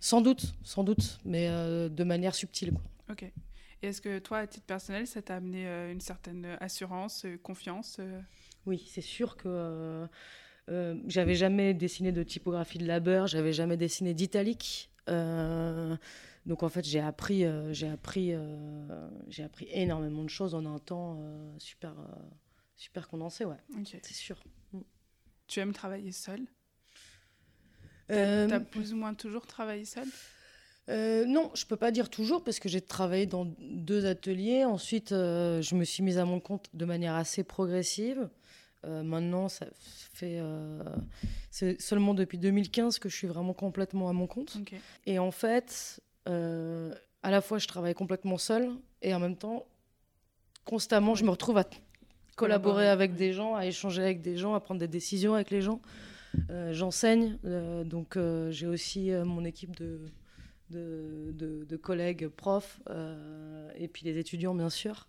Sans 0.00 0.20
doute, 0.20 0.52
sans 0.64 0.84
doute, 0.84 1.18
mais 1.24 1.48
de 1.48 2.04
manière 2.04 2.34
subtile. 2.34 2.72
Quoi. 2.72 2.82
Ok. 3.12 3.22
Et 3.84 3.88
est-ce 3.88 4.02
que 4.02 4.18
toi, 4.18 4.38
à 4.38 4.46
titre 4.46 4.66
personnel, 4.66 5.06
ça 5.06 5.22
t'a 5.22 5.36
amené 5.36 5.66
une 5.90 6.00
certaine 6.02 6.58
assurance, 6.60 7.24
confiance 7.42 8.00
Oui, 8.66 8.86
c'est 8.86 9.00
sûr 9.00 9.38
que 9.38 10.06
euh, 10.70 10.94
j'avais 11.06 11.34
jamais 11.34 11.74
dessiné 11.74 12.12
de 12.12 12.22
typographie 12.22 12.78
de 12.78 12.86
labeur, 12.86 13.26
j'avais 13.26 13.52
jamais 13.52 13.76
dessiné 13.76 14.14
d'italique. 14.14 14.90
Euh, 15.08 15.96
donc 16.46 16.62
en 16.62 16.68
fait, 16.68 16.84
j'ai 16.84 17.00
appris, 17.00 17.44
euh, 17.44 17.72
j'ai 17.72 17.88
appris, 17.88 18.34
j'ai 19.28 19.42
appris 19.42 19.68
énormément 19.70 20.22
de 20.22 20.30
choses 20.30 20.54
en 20.54 20.64
un 20.66 20.78
temps 20.78 21.20
super, 21.58 21.94
super 22.76 23.08
condensé, 23.08 23.44
ouais. 23.44 23.56
C'est 23.84 24.12
sûr. 24.12 24.42
Mm. 24.72 24.80
Tu 25.48 25.60
aimes 25.60 25.72
travailler 25.72 26.12
seul 26.12 26.40
Tu 28.08 28.14
as 28.14 28.60
plus 28.60 28.92
ou 28.92 28.96
moins 28.96 29.14
toujours 29.14 29.46
travaillé 29.46 29.84
seul 29.84 30.08
non, 30.88 31.50
je 31.54 31.64
peux 31.64 31.76
pas 31.76 31.90
dire 31.90 32.10
toujours 32.10 32.44
parce 32.44 32.58
que 32.58 32.68
j'ai 32.68 32.82
travaillé 32.82 33.24
dans 33.24 33.46
deux 33.60 34.04
ateliers. 34.04 34.66
Ensuite, 34.66 35.08
je 35.10 35.74
me 35.74 35.84
suis 35.84 36.02
mise 36.02 36.18
à 36.18 36.26
mon 36.26 36.38
compte 36.38 36.68
de 36.74 36.84
manière 36.84 37.14
assez 37.14 37.44
progressive. 37.44 38.28
Euh, 38.84 39.02
maintenant, 39.02 39.48
ça 39.48 39.66
fait. 40.12 40.38
Euh, 40.40 40.82
c'est 41.50 41.80
seulement 41.80 42.14
depuis 42.14 42.38
2015 42.38 42.98
que 42.98 43.08
je 43.08 43.16
suis 43.16 43.28
vraiment 43.28 43.54
complètement 43.54 44.08
à 44.08 44.12
mon 44.12 44.26
compte. 44.26 44.58
Et 45.06 45.18
en 45.18 45.30
fait, 45.30 46.00
euh, 46.28 46.94
à 47.22 47.30
la 47.30 47.40
fois, 47.40 47.58
je 47.58 47.68
travaille 47.68 47.94
complètement 47.94 48.38
seule 48.38 48.70
et 49.00 49.14
en 49.14 49.20
même 49.20 49.36
temps, 49.36 49.66
constamment, 50.64 51.14
je 51.14 51.24
me 51.24 51.30
retrouve 51.30 51.58
à 51.58 51.64
collaborer 52.36 52.88
avec 52.88 53.14
des 53.14 53.32
gens, 53.32 53.54
à 53.54 53.66
échanger 53.66 54.02
avec 54.02 54.20
des 54.20 54.36
gens, 54.36 54.54
à 54.54 54.60
prendre 54.60 54.80
des 54.80 54.88
décisions 54.88 55.34
avec 55.34 55.50
les 55.50 55.60
gens. 55.60 55.80
J'enseigne, 56.70 57.36
donc 57.84 58.16
j'ai 58.50 58.66
aussi 58.66 59.10
mon 59.10 59.44
équipe 59.44 59.76
de, 59.76 60.00
de, 60.70 61.32
de, 61.34 61.64
de 61.64 61.76
collègues 61.76 62.28
profs 62.28 62.80
et 63.76 63.86
puis 63.86 64.06
les 64.06 64.18
étudiants, 64.18 64.54
bien 64.54 64.70
sûr. 64.70 65.08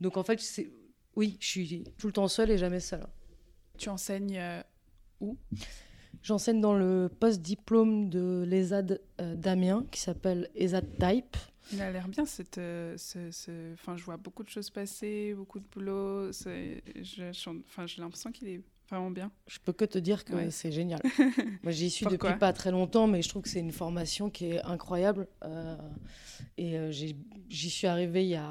donc 0.00 0.18
en 0.18 0.22
fait, 0.22 0.38
c'est 0.40 0.68
oui, 1.16 1.36
je 1.40 1.46
suis 1.46 1.84
tout 1.98 2.06
le 2.06 2.12
temps 2.12 2.28
seule 2.28 2.50
et 2.50 2.58
jamais 2.58 2.80
seule. 2.80 3.06
Tu 3.78 3.88
enseignes 3.88 4.38
euh, 4.38 4.62
où? 5.20 5.36
J'enseigne 6.22 6.60
dans 6.60 6.74
le 6.74 7.10
post-diplôme 7.20 8.08
de 8.08 8.44
l'ESAD 8.46 9.00
euh, 9.20 9.34
d'Amiens 9.34 9.84
qui 9.90 10.00
s'appelle 10.00 10.50
ESAD 10.54 10.98
Type. 10.98 11.36
Il 11.72 11.80
a 11.80 11.90
l'air 11.90 12.08
bien, 12.08 12.24
cette, 12.24 12.58
euh, 12.58 12.96
ce, 12.96 13.72
Enfin, 13.72 13.96
je 13.96 14.04
vois 14.04 14.16
beaucoup 14.16 14.42
de 14.42 14.48
choses 14.48 14.70
passer, 14.70 15.34
beaucoup 15.34 15.58
de 15.58 15.66
boulot. 15.72 16.30
Enfin, 16.30 17.86
j'ai 17.86 18.00
l'impression 18.00 18.32
qu'il 18.32 18.48
est 18.48 18.62
vraiment 18.90 19.10
bien. 19.10 19.30
Je 19.46 19.58
peux 19.58 19.72
que 19.72 19.84
te 19.84 19.98
dire 19.98 20.24
que 20.24 20.50
c'est 20.50 20.72
génial. 20.72 21.00
Moi, 21.62 21.72
j'y 21.72 21.90
suis 21.90 22.06
depuis 22.06 22.34
pas 22.38 22.52
très 22.52 22.70
longtemps, 22.70 23.06
mais 23.06 23.22
je 23.22 23.28
trouve 23.28 23.42
que 23.42 23.48
c'est 23.48 23.60
une 23.60 23.72
formation 23.72 24.30
qui 24.30 24.46
est 24.46 24.62
incroyable. 24.62 25.26
Euh, 25.44 25.76
et 26.58 26.78
euh, 26.78 26.90
j'y 26.90 27.70
suis 27.70 27.86
arrivée 27.86 28.24
il 28.24 28.30
y 28.30 28.36
a 28.36 28.44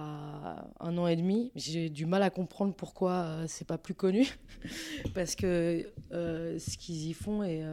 un 0.80 0.98
an 0.98 1.08
et 1.08 1.15
demi. 1.15 1.52
J'ai 1.56 1.89
du 1.89 2.06
mal 2.06 2.24
à 2.24 2.30
comprendre 2.30 2.74
pourquoi 2.74 3.12
euh, 3.12 3.46
c'est 3.48 3.67
pas 3.67 3.78
plus 3.78 3.93
connu, 3.93 4.28
parce 5.13 5.36
que 5.36 5.91
ce 6.12 6.78
qu'ils 6.78 7.08
y 7.08 7.13
font 7.13 7.43
est, 7.43 7.63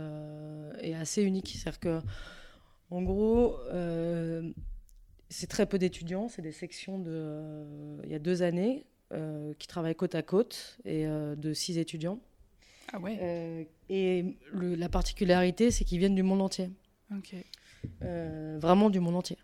est 0.80 0.94
assez 0.94 1.22
unique. 1.22 1.48
C'est-à-dire 1.56 1.80
que, 1.80 2.00
en 2.90 3.02
gros, 3.02 3.56
c'est 5.28 5.48
très 5.48 5.66
peu 5.66 5.78
d'étudiants. 5.78 6.28
C'est 6.28 6.42
des 6.42 6.52
sections 6.52 6.98
de, 6.98 8.02
il 8.04 8.10
y 8.10 8.14
a 8.14 8.18
deux 8.18 8.42
années. 8.42 8.86
qui 9.58 9.66
travaillent 9.66 9.96
côte 9.96 10.14
à 10.14 10.22
côte 10.22 10.78
et 10.84 11.06
de 11.06 11.52
six 11.52 11.78
étudiants. 11.78 12.20
Ah 12.92 12.98
ouais. 12.98 13.18
Euh, 13.20 13.64
et 13.88 14.24
la 14.52 14.88
particularité, 14.88 15.70
c'est 15.70 15.84
qu'ils 15.84 15.98
viennent 15.98 16.14
du 16.14 16.22
monde 16.22 16.42
entier. 16.42 16.70
Ok. 17.14 17.34
Euh, 18.02 18.58
vraiment 18.60 18.90
du 18.90 19.00
monde 19.00 19.16
entier. 19.16 19.38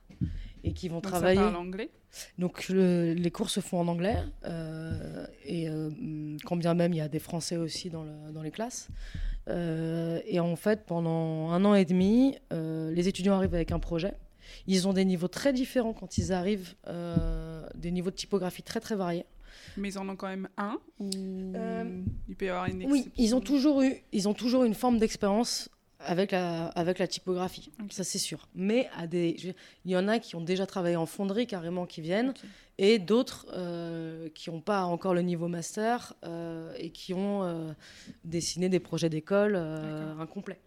Et 0.65 0.73
qui 0.73 0.89
vont 0.89 0.97
Donc 0.97 1.05
travailler. 1.05 1.37
Ça 1.37 1.45
parle 1.45 1.57
anglais 1.57 1.91
Donc 2.39 2.69
les 2.69 3.31
cours 3.31 3.51
se 3.51 3.61
font 3.61 3.79
en 3.79 3.89
anglais. 3.89 4.17
Euh, 4.45 5.27
et 5.45 5.69
quand 6.45 6.57
bien 6.57 6.75
même 6.75 6.93
il 6.93 6.97
y 6.97 7.01
a 7.01 7.09
des 7.09 7.21
Français 7.21 7.57
aussi 7.57 7.89
dans, 7.89 8.03
le, 8.03 8.33
dans 8.33 8.43
les 8.43 8.51
classes. 8.51 8.89
et 9.49 10.41
en 10.41 10.57
fait, 10.57 10.85
pendant 10.87 11.51
un 11.51 11.65
an 11.65 11.75
et 11.75 11.85
demi, 11.85 12.37
les 12.51 13.09
étudiants 13.09 13.35
arrivent 13.35 13.55
avec 13.55 13.71
un 13.71 13.79
projet. 13.79 14.15
Ils 14.67 14.87
ont 14.89 14.93
des 14.93 15.05
niveaux 15.05 15.29
très 15.29 15.53
différents 15.53 15.93
quand 15.93 16.19
ils 16.19 16.33
arrivent, 16.33 16.75
des 17.75 17.91
niveaux 17.93 18.11
de 18.11 18.17
typographie 18.17 18.63
très 18.63 18.81
très 18.81 18.97
variés. 18.97 19.25
Mais 19.77 19.91
ils 19.91 19.99
en 19.99 20.09
ont 20.09 20.17
quand 20.17 20.29
même 20.29 20.49
un 20.57 20.79
ou 20.99 21.11
euh, 21.55 22.03
il 22.29 22.37
peut 22.37 22.47
y 22.47 22.49
avoir 22.49 22.67
une 22.67 22.85
Oui, 22.91 23.11
ils 23.17 23.35
ont 23.35 23.41
toujours 23.41 23.83
eu, 23.83 23.95
ils 24.13 24.29
ont 24.29 24.35
toujours 24.35 24.65
une 24.65 24.75
forme 24.75 24.99
d'expérience 24.99 25.69
avec 25.99 26.31
la, 26.33 26.67
avec 26.69 26.99
la 26.99 27.07
typographie, 27.07 27.73
ça 27.91 28.05
c'est 28.05 28.19
sûr. 28.19 28.49
Mais 28.55 28.89
à 28.97 29.07
des, 29.07 29.55
il 29.85 29.91
y 29.91 29.97
en 29.97 30.09
a 30.09 30.19
qui 30.19 30.37
ont 30.37 30.41
déjà 30.41 30.67
travaillé 30.67 30.97
en 30.97 31.07
fonderie 31.07 31.47
carrément 31.47 31.87
qui 31.87 32.01
viennent, 32.01 32.35
et 32.79 32.99
d'autres 32.99 33.47
euh, 33.53 34.29
qui 34.35 34.51
n'ont 34.51 34.61
pas 34.61 34.85
encore 34.85 35.15
le 35.15 35.23
niveau 35.23 35.49
master 35.49 36.15
euh, 36.25 36.75
et 36.79 36.91
qui 36.91 37.15
ont 37.15 37.43
euh, 37.45 37.73
dessiné 38.25 38.69
des 38.69 38.81
projets 38.81 39.09
d'école 39.09 39.57
incomplets. 39.57 40.61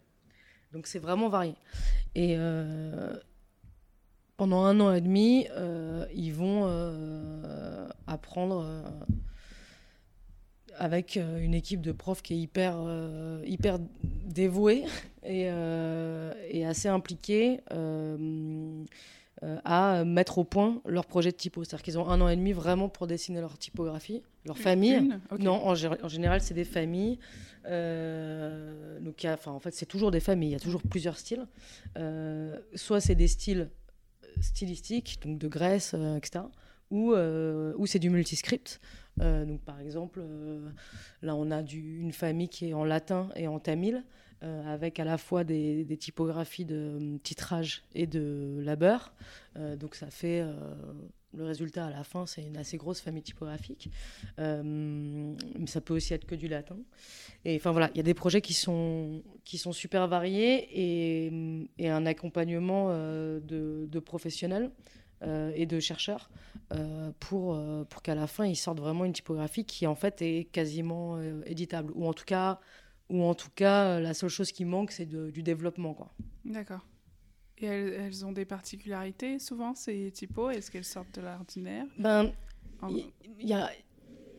Donc 0.72 0.86
c'est 0.86 0.98
vraiment 0.98 1.28
varié. 1.28 1.54
Et 2.14 2.36
pendant 4.40 4.64
un 4.64 4.80
an 4.80 4.94
et 4.94 5.02
demi, 5.02 5.46
ils 6.14 6.32
vont 6.32 6.66
apprendre 8.06 8.64
avec 10.78 11.16
une 11.16 11.52
équipe 11.52 11.82
de 11.82 11.92
profs 11.92 12.22
qui 12.22 12.32
est 12.32 12.38
hyper, 12.38 12.78
hyper 13.44 13.78
dévouée 14.24 14.86
et, 15.24 15.42
et 15.42 16.64
assez 16.64 16.88
impliquée. 16.88 17.60
Euh, 19.42 19.56
à 19.64 20.04
mettre 20.04 20.36
au 20.36 20.44
point 20.44 20.82
leur 20.84 21.06
projet 21.06 21.30
de 21.30 21.36
typo. 21.36 21.64
C'est-à-dire 21.64 21.82
qu'ils 21.82 21.98
ont 21.98 22.06
un 22.10 22.20
an 22.20 22.28
et 22.28 22.36
demi 22.36 22.52
vraiment 22.52 22.90
pour 22.90 23.06
dessiner 23.06 23.40
leur 23.40 23.56
typographie, 23.56 24.22
leur 24.44 24.58
famille. 24.58 25.18
Non, 25.38 25.66
en, 25.66 25.74
général, 25.74 26.42
c'est 26.42 26.52
des 26.52 26.66
familles. 26.66 27.18
Euh, 27.64 29.00
donc, 29.00 29.26
en 29.46 29.58
fait, 29.60 29.72
c'est 29.72 29.86
toujours 29.86 30.10
des 30.10 30.20
familles. 30.20 30.50
Il 30.50 30.52
y 30.52 30.56
a 30.56 30.60
toujours 30.60 30.82
plusieurs 30.82 31.16
styles. 31.16 31.46
Euh, 31.96 32.58
soit 32.74 33.00
c'est 33.00 33.14
des 33.14 33.28
styles 33.28 33.70
stylistiques, 34.40 35.18
donc 35.22 35.38
de 35.38 35.48
Grèce, 35.48 35.94
etc. 36.16 36.44
Ou, 36.90 37.14
ou 37.14 37.86
c'est 37.86 37.98
du 37.98 38.10
multiscript. 38.10 38.80
donc, 39.18 39.60
par 39.62 39.78
exemple, 39.80 40.22
là, 41.22 41.36
on 41.36 41.50
a 41.50 41.60
une 41.60 42.12
famille 42.12 42.48
qui 42.48 42.70
est 42.70 42.74
en 42.74 42.84
latin 42.84 43.28
et 43.36 43.46
en 43.46 43.60
tamil. 43.60 44.04
Euh, 44.42 44.72
avec 44.72 44.98
à 44.98 45.04
la 45.04 45.18
fois 45.18 45.44
des, 45.44 45.84
typographies 45.98 46.64
de 46.64 47.18
titrage 47.22 47.84
et 47.94 48.06
de 48.06 48.58
labeur. 48.62 49.12
Euh, 49.56 49.76
donc 49.76 49.94
ça 49.94 50.08
fait 50.10 50.40
euh, 50.40 50.74
le 51.34 51.44
résultat 51.44 51.86
à 51.86 51.90
la 51.90 52.04
fin, 52.04 52.26
c'est 52.26 52.42
une 52.42 52.56
assez 52.56 52.76
grosse 52.76 53.00
famille 53.00 53.22
typographique. 53.22 53.90
mais 54.38 55.66
ça 55.66 55.80
peut 55.80 55.94
aussi 55.94 56.14
être 56.14 56.26
que 56.26 56.34
du 56.34 56.48
latin. 56.48 56.76
Et 57.44 57.56
enfin 57.56 57.72
voilà, 57.72 57.90
il 57.94 57.96
y 57.96 58.00
a 58.00 58.04
des 58.04 58.14
projets 58.14 58.40
qui 58.40 58.54
sont, 58.54 59.22
qui 59.44 59.58
sont 59.58 59.72
super 59.72 60.08
variés 60.08 60.68
et, 60.72 61.68
et 61.78 61.88
un 61.88 62.06
accompagnement 62.06 62.88
de, 62.90 63.86
de, 63.86 63.98
professionnels. 64.00 64.70
et 65.22 65.66
de 65.66 65.80
chercheurs 65.80 66.30
pour, 67.20 67.60
pour 67.90 68.02
qu'à 68.02 68.14
la 68.14 68.26
fin 68.26 68.46
ils 68.46 68.56
sortent 68.56 68.80
vraiment 68.80 69.04
une 69.04 69.12
typographie 69.12 69.66
qui 69.66 69.86
en 69.86 69.94
fait 69.94 70.22
est 70.22 70.44
quasiment 70.50 71.20
éditable 71.44 71.92
ou 71.94 72.06
en 72.06 72.14
tout 72.14 72.24
cas 72.24 72.58
ou 73.10 73.24
en 73.24 73.34
tout 73.34 73.50
cas, 73.54 74.00
la 74.00 74.14
seule 74.14 74.30
chose 74.30 74.52
qui 74.52 74.64
manque, 74.64 74.92
c'est 74.92 75.06
du 75.06 75.42
développement. 75.42 75.96
D'accord. 76.44 76.86
Et 77.60 77.66
elles, 77.66 78.24
ont 78.24 78.32
des 78.32 78.44
particularités 78.44 79.38
souvent, 79.38 79.74
ces 79.74 80.10
typos? 80.12 80.50
Est-ce 80.50 80.70
qu'elles 80.70 80.84
sortent 80.84 81.14
de 81.14 81.20
l'ordinaire? 81.20 81.86
Ben, 81.98 82.32
il 82.88 83.48
y, 83.48 83.52
a, 83.52 83.70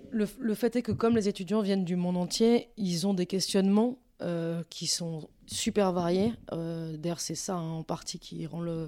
le, 0.10 0.28
le, 0.40 0.54
fait 0.56 0.76
est 0.76 0.82
que 0.82 0.92
comme 0.92 1.16
les 1.16 1.28
étudiants 1.28 1.62
viennent 1.62 1.86
du 1.86 1.96
monde 1.96 2.18
entier, 2.18 2.70
ils 2.78 3.06
ont 3.06 3.14
des 3.14 3.28
questionnements 3.28 4.00
euh, 4.22 4.62
qui 4.70 4.86
sont 4.86 5.30
super 5.48 5.92
variés. 5.92 6.34
Euh, 6.52 6.96
D'ailleurs, 6.98 7.20
c'est 7.20 7.34
ça 7.34 7.56
hein, 7.56 7.72
en 7.72 7.84
partie 7.84 8.20
qui 8.20 8.46
rend 8.46 8.62
le, 8.62 8.88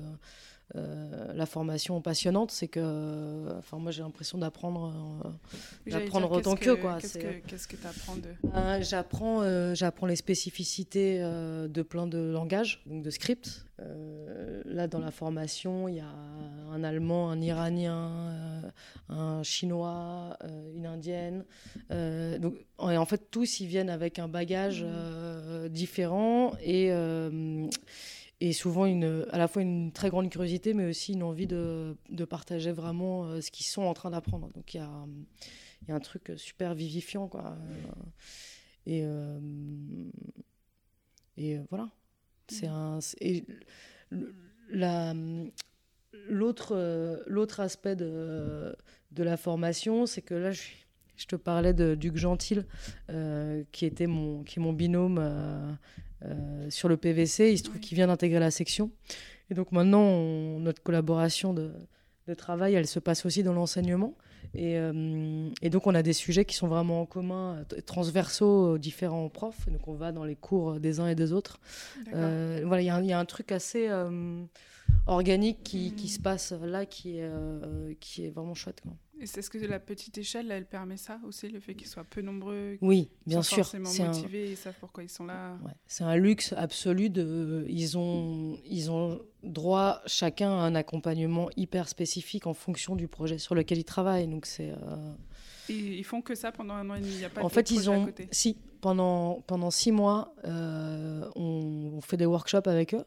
euh, 0.75 1.31
la 1.33 1.45
formation 1.45 2.01
passionnante, 2.01 2.49
c'est 2.49 2.67
que, 2.67 3.57
enfin, 3.59 3.77
moi 3.77 3.91
j'ai 3.91 4.01
l'impression 4.01 4.39
d'apprendre, 4.39 4.91
euh, 5.23 5.91
d'apprendre 5.91 6.31
autant 6.31 6.55
que, 6.55 6.71
quoi. 6.71 6.97
Qu'est-ce 6.99 7.67
que 7.67 7.75
tu 7.75 7.87
apprends 7.87 8.15
de 8.15 8.29
euh, 8.55 8.81
J'apprends, 8.81 9.75
j'apprends 9.75 10.07
les 10.07 10.15
spécificités 10.15 11.19
de 11.19 11.81
plein 11.83 12.07
de 12.07 12.17
langages, 12.17 12.81
donc 12.87 13.03
de 13.03 13.09
scripts. 13.11 13.65
là, 14.65 14.87
dans 14.87 14.99
la 14.99 15.11
formation, 15.11 15.87
il 15.87 15.95
y 15.95 15.99
a 15.99 16.15
un 16.71 16.83
allemand, 16.83 17.29
un 17.29 17.39
iranien, 17.39 18.63
un 19.09 19.43
chinois, 19.43 20.37
une 20.75 20.87
indienne. 20.87 21.45
donc, 22.39 22.55
en 22.79 23.05
fait, 23.05 23.29
tous 23.29 23.59
ils 23.59 23.67
viennent 23.67 23.91
avec 23.91 24.17
un 24.17 24.27
bagage 24.27 24.83
mmh. 24.83 25.69
différent 25.69 26.53
et 26.63 26.91
et 28.43 28.51
souvent 28.51 28.85
une, 28.85 29.25
à 29.31 29.37
la 29.37 29.47
fois 29.47 29.61
une 29.61 29.93
très 29.93 30.09
grande 30.09 30.29
curiosité, 30.29 30.73
mais 30.73 30.85
aussi 30.89 31.13
une 31.13 31.23
envie 31.23 31.47
de, 31.47 31.95
de 32.09 32.25
partager 32.25 32.73
vraiment 32.73 33.23
euh, 33.23 33.39
ce 33.39 33.49
qu'ils 33.49 33.65
sont 33.65 33.83
en 33.83 33.93
train 33.93 34.11
d'apprendre. 34.11 34.51
Donc 34.53 34.73
il 34.73 34.77
y 34.77 34.79
a, 34.81 35.05
y 35.87 35.91
a, 35.93 35.95
un 35.95 35.99
truc 36.01 36.33
super 36.35 36.73
vivifiant, 36.73 37.29
quoi. 37.29 37.55
Et, 38.85 39.03
euh, 39.05 39.39
et 41.37 41.57
voilà. 41.69 41.89
C'est 42.49 42.67
un. 42.67 42.99
Et 43.21 43.45
la, 44.69 45.13
l'autre, 46.27 47.23
l'autre 47.25 47.61
aspect 47.61 47.95
de, 47.95 48.75
de 49.11 49.23
la 49.23 49.37
formation, 49.37 50.05
c'est 50.05 50.21
que 50.21 50.33
là, 50.33 50.51
je, 50.51 50.63
je 51.15 51.25
te 51.25 51.35
parlais 51.35 51.73
de 51.73 51.95
Duc 51.95 52.17
Gentil, 52.17 52.59
euh, 53.09 53.63
qui 53.71 53.85
était 53.85 54.07
mon, 54.07 54.43
qui 54.43 54.59
est 54.59 54.61
mon 54.61 54.73
binôme 54.73 55.19
euh, 55.21 55.71
sur 56.69 56.89
le 56.89 56.97
PVC. 56.97 57.51
Il 57.51 57.57
se 57.57 57.63
trouve 57.63 57.79
qu'il 57.79 57.95
vient 57.95 58.07
d'intégrer 58.07 58.39
la 58.39 58.51
section. 58.51 58.91
Et 59.49 59.53
donc 59.53 59.71
maintenant, 59.71 60.59
notre 60.59 60.81
collaboration 60.81 61.53
de, 61.53 61.71
travail, 62.37 62.73
elle 62.73 62.87
se 62.87 62.99
passe 62.99 63.25
aussi 63.25 63.43
dans 63.43 63.53
l'enseignement. 63.53 64.15
Euh, 64.55 65.49
et, 65.61 65.69
donc, 65.69 65.87
on 65.87 65.95
a 65.95 66.03
des 66.03 66.13
sujets 66.13 66.45
qui 66.45 66.55
sont 66.55 66.67
vraiment 66.67 67.01
en 67.01 67.05
commun, 67.05 67.65
euh, 67.73 67.81
transversaux 67.81 68.73
aux 68.73 68.77
différents 68.77 69.27
profs. 69.29 69.67
donc, 69.69 69.87
on 69.87 69.93
va 69.93 70.11
dans 70.11 70.23
les 70.23 70.35
cours 70.35 70.79
des 70.79 70.99
uns 70.99 71.07
et 71.07 71.15
des 71.15 71.33
autres. 71.33 71.59
voilà, 72.11 72.81
il 72.81 72.85
y, 72.85 73.13
a 73.13 73.19
un 73.19 73.25
truc 73.25 73.51
assez 73.51 73.89
organique 75.07 75.63
qui, 75.63 75.93
qui, 75.95 76.07
se 76.07 76.19
passe 76.19 76.53
là 76.53 76.85
qui 76.85 77.17
est, 77.17 77.29
qui 77.99 78.25
est 78.25 78.29
vraiment 78.29 78.53
chouette. 78.53 78.81
Quoi. 78.81 78.93
Et 79.19 79.25
c'est 79.25 79.41
ce 79.41 79.49
que 79.49 79.57
la 79.57 79.79
petite 79.79 80.17
échelle, 80.17 80.51
elle 80.51 80.65
permet 80.65 80.97
ça 80.97 81.19
aussi, 81.25 81.47
le 81.47 81.59
fait 81.59 81.75
qu'ils 81.75 81.87
soient 81.87 82.03
peu 82.03 82.21
nombreux 82.21 82.77
Oui, 82.81 83.09
bien 83.25 83.41
sûr. 83.41 83.57
Forcément 83.57 83.89
motivés, 83.89 84.51
ils 84.51 84.57
savent 84.57 84.75
pourquoi 84.79 85.03
ils 85.03 85.09
sont 85.09 85.25
là. 85.25 85.57
c'est 85.87 86.03
un 86.03 86.15
luxe 86.15 86.53
absolu. 86.57 87.09
De, 87.09 87.65
ils, 87.69 87.97
ont, 87.97 88.57
ils 88.65 88.91
ont 88.91 89.21
droit 89.43 90.01
chacun 90.07 90.49
à 90.49 90.63
un 90.63 90.75
accompagnement 90.75 91.49
hyper 91.55 91.87
spécifique 91.87 92.47
en 92.47 92.53
fonction 92.53 92.95
du 92.95 93.07
projet 93.07 93.37
sur 93.37 93.55
lequel 93.55 93.77
ils 93.77 93.85
travaillent. 93.85 94.27
Donc 94.27 94.45
c'est. 94.45 94.71
Euh... 94.71 95.13
ils 95.69 96.03
font 96.03 96.21
que 96.21 96.35
ça 96.35 96.51
pendant 96.51 96.73
un 96.73 96.89
an 96.89 96.95
et 96.95 97.01
demi. 97.01 97.13
Il 97.13 97.21
y 97.21 97.25
a 97.25 97.29
pas 97.29 97.43
en 97.43 97.49
fait, 97.49 97.71
ils 97.71 97.89
ont. 97.89 98.07
Si, 98.31 98.57
pendant, 98.81 99.41
pendant 99.47 99.71
six 99.71 99.91
mois, 99.91 100.35
euh, 100.43 101.29
on, 101.35 101.93
on, 101.95 102.01
fait 102.01 102.17
des 102.17 102.25
workshops 102.25 102.67
avec 102.67 102.93
eux. 102.93 103.05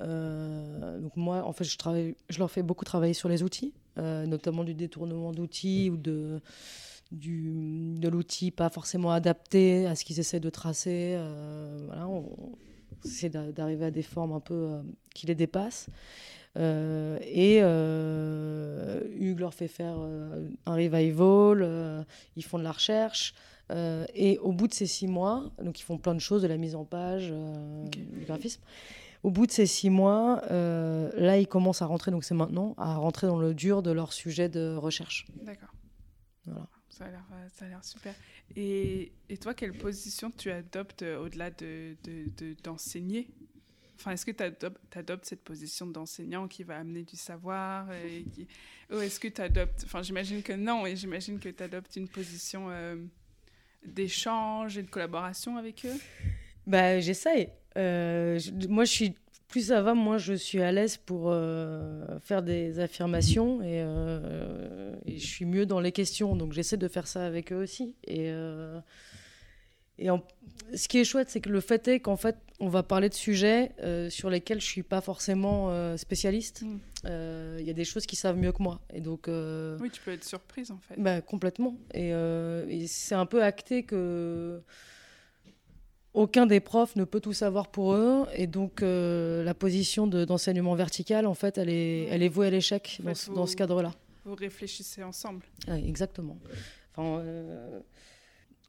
Euh, 0.00 1.00
donc 1.00 1.16
moi, 1.16 1.42
en 1.44 1.52
fait, 1.52 1.64
je, 1.64 1.76
travaille, 1.78 2.16
je 2.28 2.38
leur 2.38 2.50
fais 2.50 2.62
beaucoup 2.62 2.84
travailler 2.84 3.14
sur 3.14 3.28
les 3.28 3.42
outils, 3.42 3.72
euh, 3.98 4.26
notamment 4.26 4.64
du 4.64 4.74
détournement 4.74 5.32
d'outils 5.32 5.90
ou 5.90 5.96
de, 5.96 6.40
du, 7.12 7.52
de 7.98 8.08
l'outil 8.08 8.50
pas 8.50 8.68
forcément 8.68 9.12
adapté 9.12 9.86
à 9.86 9.94
ce 9.94 10.04
qu'ils 10.04 10.20
essaient 10.20 10.40
de 10.40 10.50
tracer. 10.50 11.14
Euh, 11.16 11.84
voilà, 11.86 12.08
on, 12.08 12.56
essaie 13.04 13.28
d'arriver 13.28 13.84
à 13.84 13.90
des 13.90 14.02
formes 14.02 14.32
un 14.32 14.40
peu 14.40 14.78
qui 15.14 15.26
les 15.26 15.34
dépassent. 15.34 15.88
et 16.56 17.58
Hugues 17.58 19.40
leur 19.40 19.52
fait 19.52 19.68
faire 19.68 19.98
un 20.64 20.74
revival, 20.74 22.06
ils 22.36 22.44
font 22.44 22.58
de 22.58 22.64
la 22.64 22.72
recherche. 22.72 23.34
et 24.14 24.38
au 24.38 24.52
bout 24.52 24.68
de 24.68 24.72
ces 24.72 24.86
six 24.86 25.06
mois, 25.06 25.52
donc 25.62 25.80
ils 25.80 25.82
font 25.82 25.98
plein 25.98 26.14
de 26.14 26.20
choses, 26.20 26.40
de 26.40 26.48
la 26.48 26.56
mise 26.56 26.74
en 26.74 26.84
page, 26.84 27.30
du 27.90 28.24
graphisme. 28.24 28.62
Au 29.24 29.30
bout 29.30 29.46
de 29.46 29.52
ces 29.52 29.64
six 29.64 29.88
mois, 29.88 30.42
euh, 30.50 31.10
là, 31.16 31.38
ils 31.38 31.48
commencent 31.48 31.80
à 31.80 31.86
rentrer, 31.86 32.10
donc 32.10 32.24
c'est 32.24 32.34
maintenant, 32.34 32.74
à 32.76 32.96
rentrer 32.96 33.26
dans 33.26 33.38
le 33.38 33.54
dur 33.54 33.82
de 33.82 33.90
leur 33.90 34.12
sujet 34.12 34.50
de 34.50 34.76
recherche. 34.76 35.24
D'accord. 35.42 35.72
Voilà. 36.44 36.68
Ça 36.90 37.06
a 37.06 37.68
l'air 37.68 37.82
super. 37.82 38.14
Et, 38.54 39.12
et, 39.30 39.38
toi, 39.38 39.54
quelle 39.54 39.72
position 39.72 40.30
tu 40.30 40.50
adoptes 40.50 41.02
euh, 41.02 41.24
au-delà 41.24 41.50
d'enseigner 41.50 41.96
de, 42.04 42.56
d'enseigner? 42.62 43.30
Enfin, 43.96 44.10
est-ce 44.10 44.26
que 44.26 44.30
tu 44.30 44.42
adoptes, 44.42 45.24
cette 45.24 45.42
position 45.42 45.86
d'enseignant 45.86 46.46
qui 46.46 46.62
va 46.62 46.76
amener 46.76 47.02
du 47.02 47.16
savoir 47.16 47.90
et 47.92 48.26
Ou 48.92 48.98
est-ce 48.98 49.18
que 49.18 49.28
tu 49.28 49.40
adoptes... 49.40 49.84
Enfin, 49.86 50.02
j'imagine 50.02 50.42
que 50.42 50.52
non, 50.52 50.84
et 50.84 50.96
j'imagine 50.96 51.38
que 51.38 51.48
tu 51.48 51.62
adoptes 51.62 51.96
une 51.96 52.08
position 52.08 52.66
euh, 52.68 52.96
d'échange 53.86 54.76
et 54.76 54.82
de 54.82 54.90
collaboration 54.90 55.56
avec 55.56 55.86
eux? 55.86 55.98
Bah, 56.66 57.00
J'essaye. 57.00 57.48
Euh, 57.76 58.38
moi, 58.68 58.84
je 58.84 58.90
suis 58.90 59.14
plus 59.48 59.68
ça 59.68 59.82
va, 59.82 59.94
moi, 59.94 60.18
je 60.18 60.34
suis 60.34 60.62
à 60.62 60.72
l'aise 60.72 60.96
pour 60.96 61.26
euh, 61.28 62.18
faire 62.20 62.42
des 62.42 62.80
affirmations 62.80 63.62
et, 63.62 63.82
euh, 63.84 64.96
et, 65.06 65.18
je 65.18 65.26
suis 65.26 65.44
mieux 65.44 65.64
dans 65.64 65.80
les 65.80 65.92
questions. 65.92 66.34
Donc, 66.34 66.52
j'essaie 66.52 66.76
de 66.76 66.88
faire 66.88 67.06
ça 67.06 67.24
avec 67.24 67.52
eux 67.52 67.62
aussi. 67.62 67.94
Et, 68.04 68.30
et 69.98 70.08
ce 70.74 70.88
qui 70.88 70.98
est 70.98 71.04
chouette, 71.04 71.30
c'est 71.30 71.40
que 71.40 71.50
le 71.50 71.60
fait 71.60 71.86
est 71.86 72.00
qu'en 72.00 72.16
fait, 72.16 72.36
on 72.58 72.68
va 72.68 72.82
parler 72.82 73.08
de 73.08 73.14
sujets 73.14 73.70
sur 74.10 74.28
lesquels 74.28 74.60
je 74.60 74.66
suis 74.66 74.82
pas 74.82 75.00
forcément 75.00 75.96
spécialiste. 75.96 76.62
Mm. 76.62 76.78
Il 77.60 77.64
y 77.64 77.70
a 77.70 77.74
des 77.74 77.84
choses 77.84 78.06
qui 78.06 78.16
savent 78.16 78.36
mieux 78.36 78.50
que 78.50 78.62
moi. 78.62 78.80
Et 78.92 79.00
donc, 79.00 79.28
oui, 79.28 79.90
tu 79.90 80.00
peux 80.02 80.12
être 80.12 80.24
surprise 80.24 80.72
en 80.72 80.78
fait. 80.78 80.94
Bah, 80.98 81.20
complètement. 81.20 81.76
Et, 81.92 82.08
et 82.08 82.86
c'est 82.88 83.14
un 83.14 83.26
peu 83.26 83.44
acté 83.44 83.84
que 83.84 84.60
aucun 86.14 86.46
des 86.46 86.60
profs 86.60 86.96
ne 86.96 87.04
peut 87.04 87.20
tout 87.20 87.32
savoir 87.32 87.68
pour 87.68 87.92
eux. 87.94 88.26
Et 88.34 88.46
donc, 88.46 88.80
la 88.80 89.54
position 89.54 90.06
d'enseignement 90.06 90.74
vertical, 90.74 91.26
en 91.26 91.34
fait, 91.34 91.58
elle 91.58 91.68
est, 91.68 92.04
elle 92.04 92.22
est 92.22 92.28
vouée 92.28 92.46
à 92.46 92.50
l'échec 92.50 93.00
dans, 93.02 93.34
dans, 93.34 93.46
ce 93.46 93.56
cadre-là. 93.56 93.92
Vous 94.24 94.34
réfléchissez 94.34 95.02
ensemble. 95.02 95.44
exactement. 95.68 96.38
Enfin, 96.96 97.22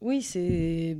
oui, 0.00 0.22
c'est. 0.22 0.96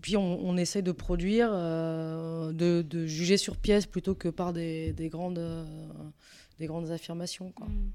Puis 0.00 0.16
on, 0.16 0.44
on, 0.44 0.56
essaie 0.56 0.82
de 0.82 0.92
produire, 0.92 1.50
euh, 1.52 2.52
de, 2.52 3.06
juger 3.06 3.36
sur 3.36 3.56
pièce 3.56 3.86
plutôt 3.86 4.14
que 4.14 4.28
par 4.28 4.52
des, 4.52 4.94
grandes, 5.10 5.38
euh, 5.38 5.64
des 6.58 6.66
grandes 6.66 6.90
affirmations. 6.90 7.50
Quoi. 7.50 7.66
Hmm. 7.66 7.90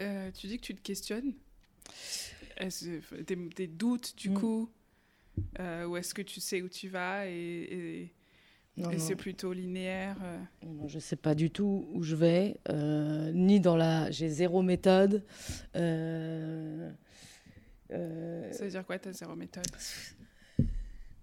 Euh, 0.00 0.30
tu 0.32 0.46
dis 0.46 0.56
que 0.56 0.62
tu 0.64 0.74
te 0.74 0.80
questionnes. 0.80 1.34
Des, 2.60 3.36
des, 3.36 3.66
doutes, 3.66 4.14
du 4.16 4.30
hmm. 4.30 4.34
coup 4.34 4.70
Ou 5.88 5.96
est-ce 5.96 6.14
que 6.14 6.22
tu 6.22 6.40
sais 6.40 6.62
où 6.62 6.68
tu 6.68 6.88
vas 6.88 7.26
et, 7.28 8.12
et, 8.78 8.98
c'est 8.98 9.16
plutôt 9.16 9.52
linéaire 9.52 10.16
Je 10.86 10.96
ne 10.96 11.00
sais 11.00 11.16
pas 11.16 11.34
du 11.34 11.50
tout 11.50 11.88
où 11.94 12.02
je 12.02 12.14
vais, 12.14 12.56
ni 13.32 13.60
dans 13.60 13.76
la. 13.76 14.10
J'ai 14.10 14.28
zéro 14.28 14.62
méthode. 14.62 15.24
Euh, 17.90 18.52
Ça 18.52 18.64
veut 18.64 18.70
dire 18.70 18.84
quoi 18.84 18.98
ta 18.98 19.12
zéro 19.12 19.34
méthode? 19.36 19.64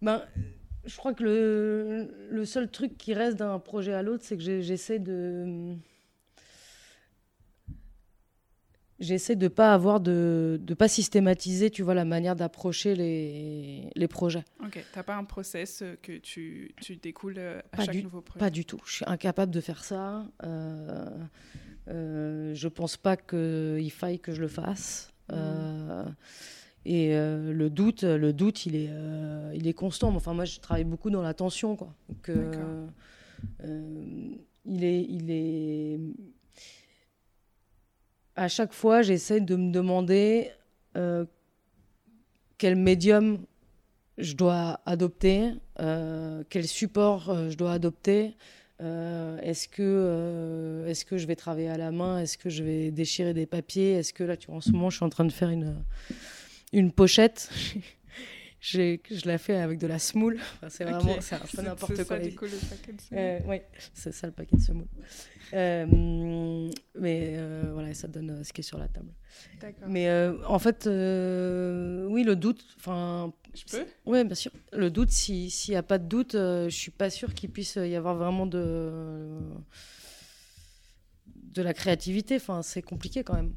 Ben, 0.01 0.23
Je 0.85 0.97
crois 0.97 1.13
que 1.13 1.23
le, 1.23 2.09
le 2.31 2.45
seul 2.45 2.69
truc 2.69 2.97
qui 2.97 3.13
reste 3.13 3.37
d'un 3.37 3.59
projet 3.59 3.93
à 3.93 4.01
l'autre, 4.01 4.23
c'est 4.25 4.37
que 4.37 4.61
j'essaie 4.61 4.99
de. 4.99 5.75
J'essaie 9.03 9.35
de 9.35 9.49
pas 9.49 9.73
avoir 9.73 9.99
de 9.99 10.59
de 10.61 10.73
pas 10.73 10.87
systématiser, 10.87 11.69
tu 11.69 11.83
vois, 11.83 11.93
la 11.93 12.05
manière 12.05 12.35
d'approcher 12.35 12.95
les, 12.95 13.89
les 13.95 14.07
projets. 14.07 14.45
Ok, 14.63 14.83
t'as 14.93 15.03
pas 15.03 15.17
un 15.17 15.25
process 15.25 15.83
que 16.01 16.17
tu, 16.17 16.73
tu 16.81 16.95
découles 16.95 17.37
à 17.37 17.83
chaque 17.85 18.01
nouveau 18.01 18.21
projet? 18.21 18.39
Pas 18.39 18.49
du 18.49 18.63
tout. 18.63 18.79
Je 18.85 18.93
suis 18.93 19.05
incapable 19.05 19.51
de 19.51 19.59
faire 19.59 19.83
ça. 19.83 20.25
Euh, 20.43 21.09
euh, 21.89 22.55
je 22.55 22.67
pense 22.69 22.95
pas 22.95 23.17
qu'il 23.17 23.91
faille 23.91 24.19
que 24.19 24.31
je 24.31 24.41
le 24.41 24.47
fasse. 24.47 25.11
Euh, 25.31 26.05
et 26.85 27.15
euh, 27.15 27.51
le 27.53 27.69
doute, 27.69 28.03
le 28.03 28.31
doute, 28.31 28.65
il 28.65 28.75
est, 28.75 28.89
euh, 28.89 29.51
il 29.53 29.67
est 29.67 29.73
constant. 29.73 30.15
Enfin, 30.15 30.33
moi, 30.33 30.45
je 30.45 30.59
travaille 30.59 30.83
beaucoup 30.85 31.09
dans 31.09 31.21
l'attention, 31.21 31.75
quoi. 31.75 31.93
Donc, 32.07 32.29
il 34.65 34.83
est, 34.83 35.05
il 35.09 35.29
est. 35.29 35.99
À 38.35 38.47
chaque 38.47 38.73
fois, 38.73 39.01
j'essaie 39.01 39.41
de 39.41 39.55
me 39.55 39.71
demander 39.71 40.49
quel 42.57 42.75
médium 42.75 43.39
je 44.17 44.33
dois 44.33 44.79
adopter, 44.85 45.51
quel 45.77 46.67
support 46.67 47.49
je 47.49 47.55
dois 47.55 47.73
adopter. 47.73 48.35
est-ce 48.79 49.67
que, 49.67 50.83
est 50.87 51.03
que 51.05 51.17
je 51.17 51.27
vais 51.27 51.35
travailler 51.35 51.69
à 51.69 51.77
la 51.77 51.91
main? 51.91 52.19
Est-ce 52.19 52.37
que 52.37 52.49
je 52.49 52.63
vais 52.63 52.91
déchirer 52.91 53.33
des 53.33 53.45
papiers? 53.45 53.93
Est-ce 53.93 54.13
que 54.13 54.23
là, 54.23 54.35
tu 54.35 54.47
vois, 54.47 54.57
en 54.57 54.61
ce 54.61 54.71
moment, 54.71 54.89
je 54.89 54.97
suis 54.97 55.05
en 55.05 55.09
train 55.09 55.25
de 55.25 55.31
faire 55.31 55.49
une, 55.49 55.83
une 56.71 56.91
pochette? 56.91 57.49
je 58.63 59.27
la 59.27 59.37
fais 59.37 59.57
avec 59.57 59.79
de 59.79 59.87
la 59.87 59.99
semoule. 59.99 60.39
c'est 60.69 60.83
vraiment 60.83 61.15
c'est 61.19 61.35
un 61.35 61.39
peu 61.39 61.61
n'importe 61.63 62.03
quoi. 62.05 62.17
C'est 62.21 62.63
ça, 62.63 62.75
le 62.87 63.17
euh, 63.17 63.39
Oui, 63.45 63.61
c'est 63.93 64.13
ça 64.13 64.27
le 64.27 64.33
paquet 64.33 64.55
de 64.55 64.61
semoule. 64.61 64.87
Euh, 65.53 66.69
mais 66.99 67.33
euh, 67.35 67.71
voilà, 67.73 67.93
ça 67.93 68.07
donne 68.07 68.43
ce 68.43 68.53
qui 68.53 68.61
est 68.61 68.63
sur 68.63 68.77
la 68.77 68.87
table. 68.87 69.11
Mais 69.87 70.09
en 70.47 70.59
fait, 70.59 70.85
oui, 70.85 72.23
le 72.23 72.35
doute. 72.35 72.65
Enfin, 72.77 73.33
je 73.53 73.65
peux? 73.65 73.85
Oui, 74.05 74.23
bien 74.23 74.35
sûr. 74.35 74.51
Le 74.71 74.89
doute, 74.89 75.11
s'il 75.11 75.51
n'y 75.69 75.75
a 75.75 75.83
pas 75.83 75.97
de 75.97 76.07
doute, 76.07 76.33
je 76.33 76.69
suis 76.69 76.91
pas 76.91 77.09
sûre 77.09 77.33
qu'il 77.33 77.51
puisse 77.51 77.75
y 77.75 77.95
avoir 77.95 78.15
vraiment 78.15 78.45
de 78.47 79.39
de 81.35 81.61
la 81.61 81.73
créativité. 81.73 82.37
Enfin, 82.37 82.63
c'est 82.63 82.81
compliqué 82.81 83.23
quand 83.23 83.35
même 83.35 83.53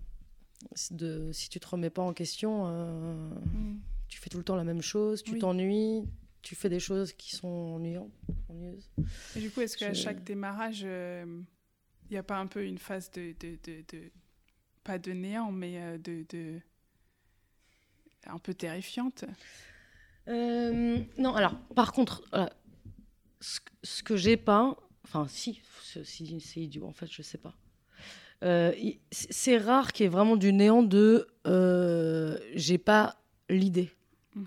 de, 0.91 1.31
si 1.33 1.49
tu 1.49 1.61
te 1.61 1.67
remets 1.67 1.91
pas 1.91 2.03
en 2.03 2.13
question, 2.13 2.67
euh, 2.67 3.29
mm. 3.29 3.81
Tu 4.09 4.19
fais 4.19 4.31
tout 4.31 4.39
le 4.39 4.45
temps 4.45 4.57
la 4.57 4.65
même 4.65 4.83
chose, 4.83 5.23
tu 5.23 5.39
t'ennuies, 5.39 6.05
tu 6.43 6.55
fais 6.55 6.69
des 6.69 6.81
choses 6.81 7.13
qui 7.13 7.35
sont 7.35 7.49
ennuyantes, 7.49 8.13
ennuyeuses. 8.49 8.91
Et 9.37 9.41
du 9.41 9.51
coup, 9.51 9.61
est-ce 9.61 9.77
qu'à 9.77 9.95
chaque 9.95 10.25
démarrage, 10.25 10.83
il 10.83 10.89
euh, 10.89 11.43
n'y 12.11 12.17
a 12.17 12.23
pas 12.23 12.39
un 12.39 12.47
peu 12.47 12.65
une 12.65 12.79
phase 12.79 13.11
de, 13.13 13.35
de, 13.41 13.59
de, 13.65 14.11
pas 14.85 14.99
de 14.99 15.13
néant, 15.13 15.51
mais 15.51 15.81
euh, 15.81 15.99
de, 15.99 16.25
de, 16.29 16.61
un 18.27 18.39
peu 18.39 18.55
terrifiante? 18.55 19.25
Non, 20.29 21.35
alors, 21.35 21.59
par 21.75 21.93
contre, 21.93 22.25
ce, 23.41 23.61
ce, 23.83 24.03
que 24.03 24.17
j'ai 24.17 24.37
pas, 24.37 24.77
enfin, 25.05 25.29
si, 25.29 25.61
si 26.03 26.41
c'est 26.41 26.61
idiot, 26.61 26.87
en 26.87 26.93
fait, 26.93 27.07
je 27.11 27.23
sais 27.23 27.39
pas. 27.39 27.55
Euh, 28.45 28.73
c'est 29.11 29.57
rare 29.57 29.93
qu'il 29.93 30.05
y 30.05 30.07
ait 30.07 30.11
vraiment 30.11 30.37
du 30.37 30.53
néant 30.53 30.83
de 30.83 31.27
euh, 31.47 32.39
j'ai 32.55 32.79
pas 32.79 33.17
l'idée. 33.49 33.91
Mhm. 34.35 34.47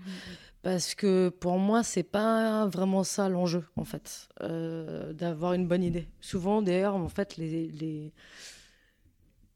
Parce 0.62 0.94
que 0.94 1.30
pour 1.30 1.58
moi, 1.58 1.82
c'est 1.82 2.02
pas 2.02 2.66
vraiment 2.66 3.02
ça 3.02 3.28
l'enjeu, 3.28 3.64
en 3.76 3.84
fait, 3.84 4.28
euh, 4.42 5.12
d'avoir 5.14 5.54
une 5.54 5.66
bonne 5.66 5.82
idée. 5.82 6.06
Souvent, 6.20 6.60
d'ailleurs, 6.60 6.94
en 6.94 7.08
fait, 7.08 7.38
les, 7.38 8.12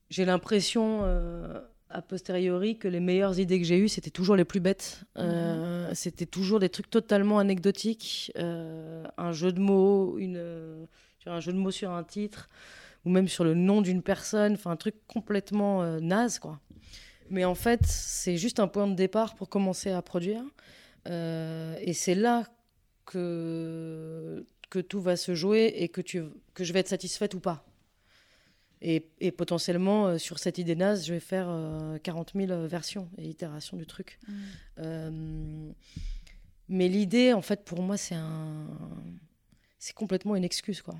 j'ai 0.08 0.24
l'impression, 0.24 1.02
a 1.90 2.02
posteriori, 2.02 2.78
que 2.78 2.88
les 2.88 3.00
meilleures 3.00 3.38
idées 3.38 3.60
que 3.60 3.66
j'ai 3.66 3.78
eues, 3.78 3.88
c'était 3.88 4.10
toujours 4.10 4.34
les 4.34 4.46
plus 4.46 4.60
bêtes. 4.60 5.04
Mhm. 5.16 5.90
C'était 5.92 6.26
toujours 6.26 6.58
des 6.58 6.70
trucs 6.70 6.88
totalement 6.88 7.38
anecdotiques. 7.38 8.32
un 8.36 9.32
jeu 9.32 9.52
de 9.52 9.60
mots, 9.60 10.16
une, 10.18 10.86
un 11.26 11.40
jeu 11.40 11.52
de 11.52 11.58
mots 11.58 11.70
sur 11.70 11.90
un 11.90 12.02
titre 12.02 12.48
ou 13.04 13.10
même 13.10 13.28
sur 13.28 13.44
le 13.44 13.54
nom 13.54 13.82
d'une 13.82 14.02
personne, 14.02 14.54
enfin 14.54 14.70
un 14.70 14.76
truc 14.76 14.94
complètement 15.06 15.82
euh, 15.82 16.00
naze 16.00 16.38
quoi. 16.38 16.60
Mais 17.30 17.44
en 17.44 17.54
fait, 17.54 17.84
c'est 17.86 18.36
juste 18.36 18.60
un 18.60 18.68
point 18.68 18.86
de 18.86 18.94
départ 18.94 19.34
pour 19.34 19.48
commencer 19.48 19.90
à 19.90 20.02
produire. 20.02 20.42
Euh, 21.08 21.76
et 21.80 21.92
c'est 21.92 22.14
là 22.14 22.46
que, 23.06 24.44
que 24.70 24.78
tout 24.78 25.00
va 25.00 25.16
se 25.16 25.34
jouer 25.34 25.72
et 25.76 25.88
que, 25.88 26.00
tu, 26.00 26.22
que 26.54 26.64
je 26.64 26.72
vais 26.72 26.80
être 26.80 26.88
satisfaite 26.88 27.34
ou 27.34 27.40
pas. 27.40 27.66
Et, 28.80 29.08
et 29.20 29.32
potentiellement, 29.32 30.06
euh, 30.06 30.18
sur 30.18 30.38
cette 30.38 30.58
idée 30.58 30.76
naze, 30.76 31.06
je 31.06 31.14
vais 31.14 31.20
faire 31.20 31.48
40 32.02 32.32
000 32.34 32.66
versions 32.66 33.08
et 33.18 33.28
itérations 33.28 33.76
du 33.76 33.86
truc. 33.86 34.18
Mmh. 34.78 35.72
mais 36.68 36.88
l'idée, 36.88 37.32
en 37.32 37.42
fait, 37.42 37.64
pour 37.64 37.82
moi, 37.82 37.96
c'est 37.96 38.14
un... 38.16 38.66
C'est 39.78 39.94
complètement 39.94 40.34
une 40.34 40.44
excuse, 40.44 40.80
quoi. 40.80 40.94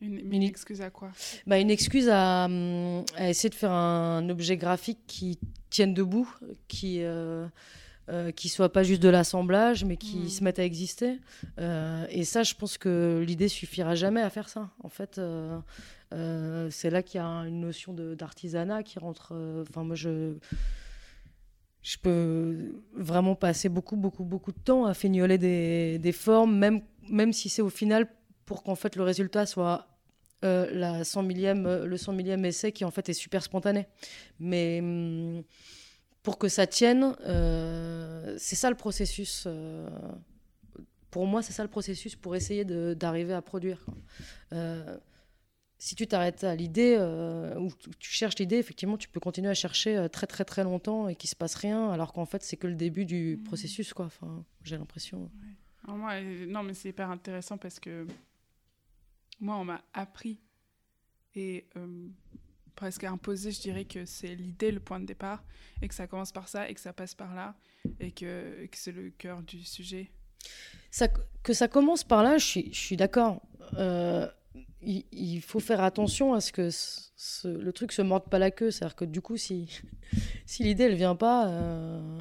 Une, 0.00 0.42
excuse 0.42 0.80
à 0.80 0.90
quoi? 0.90 1.10
Bah, 1.46 1.58
Une 1.58 1.70
excuse 1.70 2.08
à, 2.08 2.44
à, 2.44 3.28
essayer 3.28 3.50
de 3.50 3.54
faire 3.54 3.72
un 3.72 4.28
objet 4.28 4.56
graphique 4.56 4.98
qui 5.06 5.38
tienne 5.70 5.92
debout, 5.94 6.32
qui 6.68 7.02
euh, 7.02 7.46
euh, 8.10 8.32
qui 8.32 8.48
soit 8.48 8.72
pas 8.72 8.84
juste 8.84 9.02
de 9.02 9.10
l'assemblage, 9.10 9.84
mais 9.84 9.98
qui 9.98 10.16
hmm. 10.16 10.28
se 10.28 10.42
mette 10.42 10.58
à 10.58 10.64
exister. 10.64 11.18
Euh, 11.58 12.06
et 12.08 12.24
ça, 12.24 12.42
je 12.42 12.54
pense 12.54 12.78
que 12.78 13.22
l'idée 13.26 13.48
suffira 13.48 13.94
jamais 13.96 14.22
à 14.22 14.30
faire 14.30 14.48
ça. 14.48 14.70
En 14.82 14.88
fait, 14.88 15.18
euh, 15.18 15.60
c'est 16.70 16.88
là 16.88 17.02
qu'il 17.02 17.20
y 17.20 17.22
a 17.22 17.26
une 17.26 17.60
notion 17.60 17.92
d'artisanat 17.92 18.82
qui 18.82 18.98
rentre. 18.98 19.34
Enfin, 19.68 19.84
moi, 19.84 19.94
je 19.94 20.36
je 21.82 21.96
peux 21.98 22.82
vraiment 22.94 23.34
passer 23.34 23.68
beaucoup, 23.68 23.96
beaucoup, 23.96 24.24
beaucoup 24.24 24.52
de 24.52 24.58
temps 24.58 24.86
à 24.86 24.94
fignoler 24.94 25.36
des, 25.36 25.98
des 25.98 26.12
formes, 26.12 26.56
même, 26.56 26.80
même 27.10 27.32
si 27.34 27.50
c'est 27.50 27.62
au 27.62 27.70
final 27.70 28.08
pour 28.48 28.62
qu'en 28.62 28.76
fait 28.76 28.96
le 28.96 29.02
résultat 29.02 29.44
soit 29.44 29.86
euh, 30.42 30.70
la 30.72 31.04
100 31.04 31.22
millième, 31.22 31.66
euh, 31.66 31.84
le 31.84 31.96
100 31.98 32.14
millième 32.14 32.46
essai 32.46 32.72
qui 32.72 32.86
en 32.86 32.90
fait 32.90 33.06
est 33.10 33.12
super 33.12 33.42
spontané. 33.42 33.86
Mais 34.40 34.78
hum, 34.80 35.42
pour 36.22 36.38
que 36.38 36.48
ça 36.48 36.66
tienne, 36.66 37.14
euh, 37.26 38.36
c'est 38.38 38.56
ça 38.56 38.70
le 38.70 38.76
processus. 38.76 39.46
pour 41.10 41.26
moi, 41.26 41.42
c'est 41.42 41.52
ça 41.52 41.62
le 41.62 41.68
processus 41.68 42.16
pour 42.16 42.36
essayer 42.36 42.64
d'arriver 42.64 43.34
à 43.34 43.42
produire. 43.42 43.84
si 45.78 45.94
tu 45.94 46.06
t'arrêtes 46.06 46.42
à 46.42 46.54
l'idée 46.54 46.96
ou 47.58 47.68
tu 47.98 48.10
cherches 48.10 48.38
l'idée, 48.38 48.56
effectivement, 48.56 48.96
tu 48.96 49.08
peux 49.08 49.20
continuer 49.20 49.50
à 49.50 49.54
chercher 49.54 50.08
très 50.10 50.26
très 50.26 50.44
très 50.44 50.64
longtemps 50.64 51.08
et 51.08 51.16
qu'il 51.16 51.28
se 51.28 51.36
passe 51.36 51.54
rien, 51.54 51.90
alors 51.90 52.14
qu'en 52.14 52.26
fait, 52.26 52.42
c'est 52.42 52.56
que 52.56 52.66
le 52.66 52.74
début 52.76 53.04
du 53.04 53.36
mmh. 53.36 53.44
processus, 53.44 53.92
quoi. 53.92 54.06
Enfin, 54.06 54.44
j'ai 54.62 54.78
l'impression. 54.78 55.30
non, 55.86 56.62
mais 56.62 56.74
c'est 56.74 56.88
hyper 56.88 57.10
intéressant 57.10 57.58
parce 57.58 57.78
que 57.78 58.06
moi, 59.40 59.56
on 59.56 59.64
m'a 59.64 59.82
appris 59.92 60.40
et 61.34 61.66
euh, 61.76 62.08
presque 62.74 63.04
imposé, 63.04 63.50
je 63.50 63.60
dirais 63.60 63.84
que 63.84 64.04
c'est 64.04 64.34
l'idée, 64.34 64.70
le 64.70 64.80
point 64.80 65.00
de 65.00 65.06
départ, 65.06 65.42
et 65.82 65.88
que 65.88 65.94
ça 65.94 66.06
commence 66.06 66.32
par 66.32 66.48
ça, 66.48 66.68
et 66.68 66.74
que 66.74 66.80
ça 66.80 66.92
passe 66.92 67.14
par 67.14 67.34
là, 67.34 67.54
et 68.00 68.12
que, 68.12 68.66
que 68.66 68.76
c'est 68.76 68.92
le 68.92 69.10
cœur 69.10 69.42
du 69.42 69.64
sujet. 69.64 70.10
Ça, 70.90 71.08
que 71.42 71.52
ça 71.52 71.68
commence 71.68 72.04
par 72.04 72.22
là, 72.22 72.38
je 72.38 72.44
suis, 72.44 72.72
je 72.72 72.78
suis 72.78 72.96
d'accord. 72.96 73.42
Euh, 73.74 74.28
il, 74.80 75.40
faut 75.42 75.60
faire 75.60 75.82
attention 75.82 76.34
à 76.34 76.40
ce 76.40 76.52
que 76.52 76.70
le 77.48 77.72
truc 77.72 77.92
se 77.92 78.02
morde 78.02 78.28
pas 78.30 78.38
la 78.38 78.50
queue. 78.50 78.70
C'est-à-dire 78.70 78.96
que 78.96 79.04
du 79.04 79.20
coup, 79.20 79.36
si, 79.36 79.80
si 80.46 80.62
l'idée, 80.62 80.84
elle 80.84 80.94
vient 80.94 81.16
pas, 81.16 81.48
euh, 81.48 82.20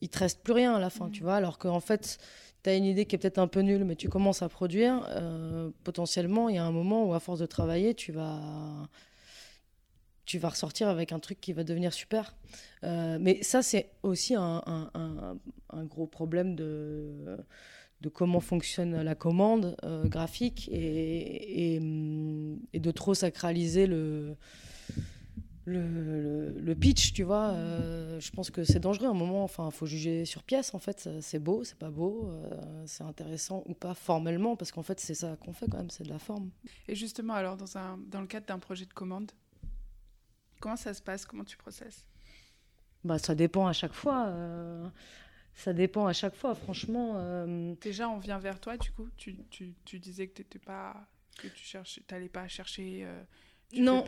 il 0.00 0.08
te 0.08 0.18
reste 0.18 0.42
plus 0.42 0.52
rien 0.52 0.74
à 0.74 0.80
la 0.80 0.90
fin, 0.90 1.08
tu 1.08 1.22
vois. 1.22 1.36
Alors 1.36 1.58
qu'en 1.58 1.80
fait, 1.80 2.18
tu 2.62 2.70
as 2.70 2.74
une 2.74 2.84
idée 2.84 3.04
qui 3.06 3.14
est 3.16 3.18
peut-être 3.18 3.38
un 3.38 3.48
peu 3.48 3.60
nulle, 3.60 3.84
mais 3.84 3.96
tu 3.96 4.08
commences 4.08 4.42
à 4.42 4.48
produire. 4.48 5.06
Euh, 5.10 5.70
potentiellement, 5.84 6.48
il 6.48 6.56
y 6.56 6.58
a 6.58 6.64
un 6.64 6.72
moment 6.72 7.04
où, 7.04 7.14
à 7.14 7.20
force 7.20 7.40
de 7.40 7.46
travailler, 7.46 7.94
tu 7.94 8.12
vas, 8.12 8.88
tu 10.24 10.38
vas 10.38 10.50
ressortir 10.50 10.88
avec 10.88 11.12
un 11.12 11.18
truc 11.18 11.40
qui 11.40 11.52
va 11.52 11.64
devenir 11.64 11.92
super. 11.92 12.36
Euh, 12.84 13.18
mais 13.20 13.42
ça, 13.42 13.62
c'est 13.62 13.90
aussi 14.02 14.34
un, 14.34 14.62
gros 15.84 16.06
problème 16.06 16.54
de, 16.54 17.38
de 18.00 18.08
comment 18.08 18.40
fonctionne 18.40 19.02
la 19.02 19.14
commande 19.14 19.76
euh, 19.84 20.04
graphique 20.04 20.68
et, 20.72 21.76
et, 21.76 21.80
de 22.80 22.90
trop 22.90 23.14
sacraliser 23.14 23.86
le 23.86 24.36
le, 25.68 26.74
pitch, 26.74 27.12
tu 27.12 27.22
vois. 27.22 27.50
Euh, 27.50 28.20
je 28.20 28.30
pense 28.30 28.50
que 28.50 28.64
c'est 28.64 28.80
dangereux 28.80 29.06
à 29.06 29.10
un 29.10 29.14
moment. 29.14 29.44
Enfin, 29.44 29.68
il 29.70 29.74
faut 29.74 29.86
juger 29.86 30.24
sur 30.24 30.42
pièce, 30.42 30.74
en 30.74 30.78
fait. 30.78 31.08
C'est 31.20 31.38
beau, 31.38 31.64
c'est 31.64 31.78
pas 31.78 31.90
beau, 31.90 32.30
euh, 32.30 32.84
c'est 32.86 33.04
intéressant 33.04 33.62
ou 33.66 33.74
pas 33.74 33.94
formellement, 33.94 34.56
parce 34.56 34.72
qu'en 34.72 34.82
fait, 34.82 35.00
c'est 35.00 35.14
ça 35.14 35.36
qu'on 35.36 35.52
fait 35.52 35.66
quand 35.70 35.78
même, 35.78 35.90
c'est 35.90 36.04
de 36.04 36.08
la 36.08 36.18
forme. 36.18 36.50
Et 36.88 36.94
justement, 36.94 37.34
alors, 37.34 37.56
dans, 37.56 37.76
un, 37.76 37.98
dans 37.98 38.20
le 38.20 38.26
cadre 38.26 38.46
d'un 38.46 38.58
projet 38.58 38.86
de 38.86 38.92
commande, 38.92 39.30
comment 40.60 40.76
ça 40.76 40.94
se 40.94 41.02
passe? 41.02 41.24
Comment 41.24 41.44
tu 41.44 41.56
processes? 41.56 42.06
Bah, 43.04 43.18
Ça 43.18 43.34
dépend 43.34 43.66
à 43.66 43.72
chaque 43.72 43.94
fois. 43.94 44.26
Euh, 44.28 44.88
ça 45.54 45.72
dépend 45.72 46.06
à 46.06 46.12
chaque 46.12 46.34
fois, 46.34 46.54
franchement. 46.54 47.44
Déjà, 47.80 48.08
on 48.08 48.18
vient 48.18 48.38
vers 48.38 48.60
toi, 48.60 48.76
du 48.76 48.92
coup. 48.92 49.08
Tu, 49.16 49.36
tu, 49.50 49.74
tu 49.84 49.98
disais 49.98 50.28
que 50.28 50.42
tu 50.42 50.58
pas 50.58 51.08
que 51.36 51.46
tu 51.46 51.76
n'allais 52.10 52.28
pas 52.28 52.48
chercher 52.48 53.06
non, 53.76 54.04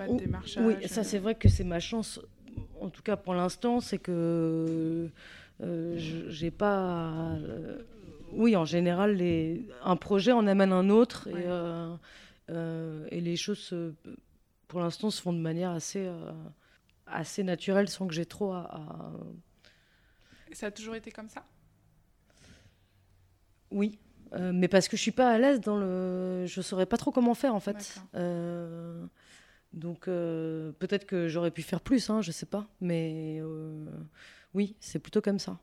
oui, 0.59 0.89
ça 0.89 1.05
c'est 1.05 1.19
vrai 1.19 1.35
que 1.35 1.49
c'est 1.49 1.65
ma 1.65 1.81
chance, 1.81 2.21
en 2.81 2.89
tout 2.89 3.03
cas 3.03 3.17
pour 3.17 3.35
l'instant, 3.35 3.81
c'est 3.81 3.99
que 3.99 5.11
euh, 5.63 5.95
j'ai 6.29 6.51
pas. 6.51 7.11
Euh, 7.13 7.83
oui, 8.33 8.57
en 8.57 8.65
général, 8.65 9.17
les, 9.17 9.67
un 9.83 9.97
projet 9.97 10.33
en 10.33 10.47
amène 10.47 10.73
un 10.73 10.89
autre 10.89 11.29
et, 11.29 11.45
euh, 11.47 13.07
et 13.11 13.21
les 13.21 13.37
choses, 13.37 13.75
pour 14.69 14.81
l'instant, 14.81 15.11
se 15.11 15.21
font 15.21 15.33
de 15.33 15.39
manière 15.39 15.71
assez, 15.71 16.09
assez 17.07 17.43
naturelle 17.43 17.89
sans 17.89 18.07
que 18.07 18.15
j'ai 18.15 18.27
trop 18.27 18.53
à, 18.53 19.13
ça 20.53 20.67
a 20.67 20.71
toujours 20.73 20.97
été 20.97 21.13
comme 21.13 21.29
ça? 21.29 21.45
Oui. 23.71 23.99
mais 24.33 24.67
parce 24.67 24.89
que 24.89 24.97
je 24.97 25.03
suis 25.03 25.13
pas 25.13 25.31
à 25.31 25.39
l'aise 25.39 25.61
dans 25.61 25.79
le, 25.79 26.45
je 26.47 26.61
saurais 26.61 26.87
pas 26.87 26.97
trop 26.97 27.13
comment 27.13 27.35
faire 27.35 27.55
en 27.55 27.61
fait. 27.61 28.01
Donc 29.73 30.09
euh, 30.09 30.73
peut-être 30.79 31.07
que 31.07 31.29
j'aurais 31.29 31.51
pu 31.51 31.62
faire 31.62 31.81
plus, 31.81 32.11
hein, 32.11 32.23
je 32.23 32.33
sais 32.33 32.47
pas. 32.47 32.66
Mais 32.81 33.39
euh, 33.41 33.87
oui, 34.55 34.77
c'est 34.81 34.99
plutôt 34.99 35.21
comme 35.21 35.39
ça. 35.39 35.59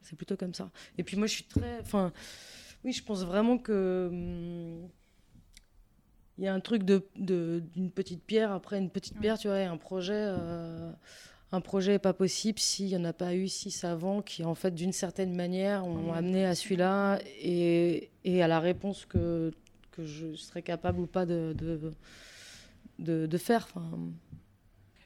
C'est 0.00 0.16
plutôt 0.16 0.36
comme 0.36 0.54
ça. 0.54 0.70
Et 0.98 1.04
puis 1.04 1.16
moi, 1.16 1.26
je 1.26 1.34
suis 1.34 1.44
très. 1.44 1.78
Enfin, 1.80 2.12
oui, 2.84 2.92
je 2.92 3.02
pense 3.02 3.24
vraiment 3.24 3.58
que. 3.58 4.08
Hum, 4.10 4.88
il 6.38 6.44
y 6.44 6.48
a 6.48 6.54
un 6.54 6.60
truc 6.60 6.82
d'une 6.82 7.02
de, 7.16 7.62
d'une 7.74 7.90
petite 7.90 8.24
pierre 8.24 8.52
après 8.52 8.78
une 8.78 8.90
petite 8.90 9.18
pierre, 9.20 9.38
tu 9.38 9.48
vois, 9.48 9.58
un 9.58 9.76
projet. 9.76 10.14
Euh, 10.16 10.90
un 11.52 11.60
projet 11.60 11.92
n'est 11.92 11.98
pas 11.98 12.14
possible 12.14 12.58
s'il 12.58 12.86
n'y 12.86 12.96
en 12.96 13.04
a 13.04 13.12
pas 13.12 13.34
eu 13.34 13.46
six 13.46 13.84
avant 13.84 14.22
qui, 14.22 14.42
en 14.42 14.54
fait, 14.54 14.74
d'une 14.74 14.92
certaine 14.92 15.36
manière, 15.36 15.86
ont 15.86 16.14
amené 16.14 16.46
à 16.46 16.54
celui-là 16.54 17.18
et, 17.42 18.10
et, 18.24 18.42
à 18.42 18.48
la 18.48 18.58
réponse 18.58 19.04
que, 19.04 19.52
que 19.90 20.06
je 20.06 20.34
serais 20.34 20.62
capable 20.62 21.00
ou 21.00 21.06
pas 21.06 21.26
de, 21.26 21.54
de 21.54 21.92
de, 22.98 23.38
faire. 23.38 23.68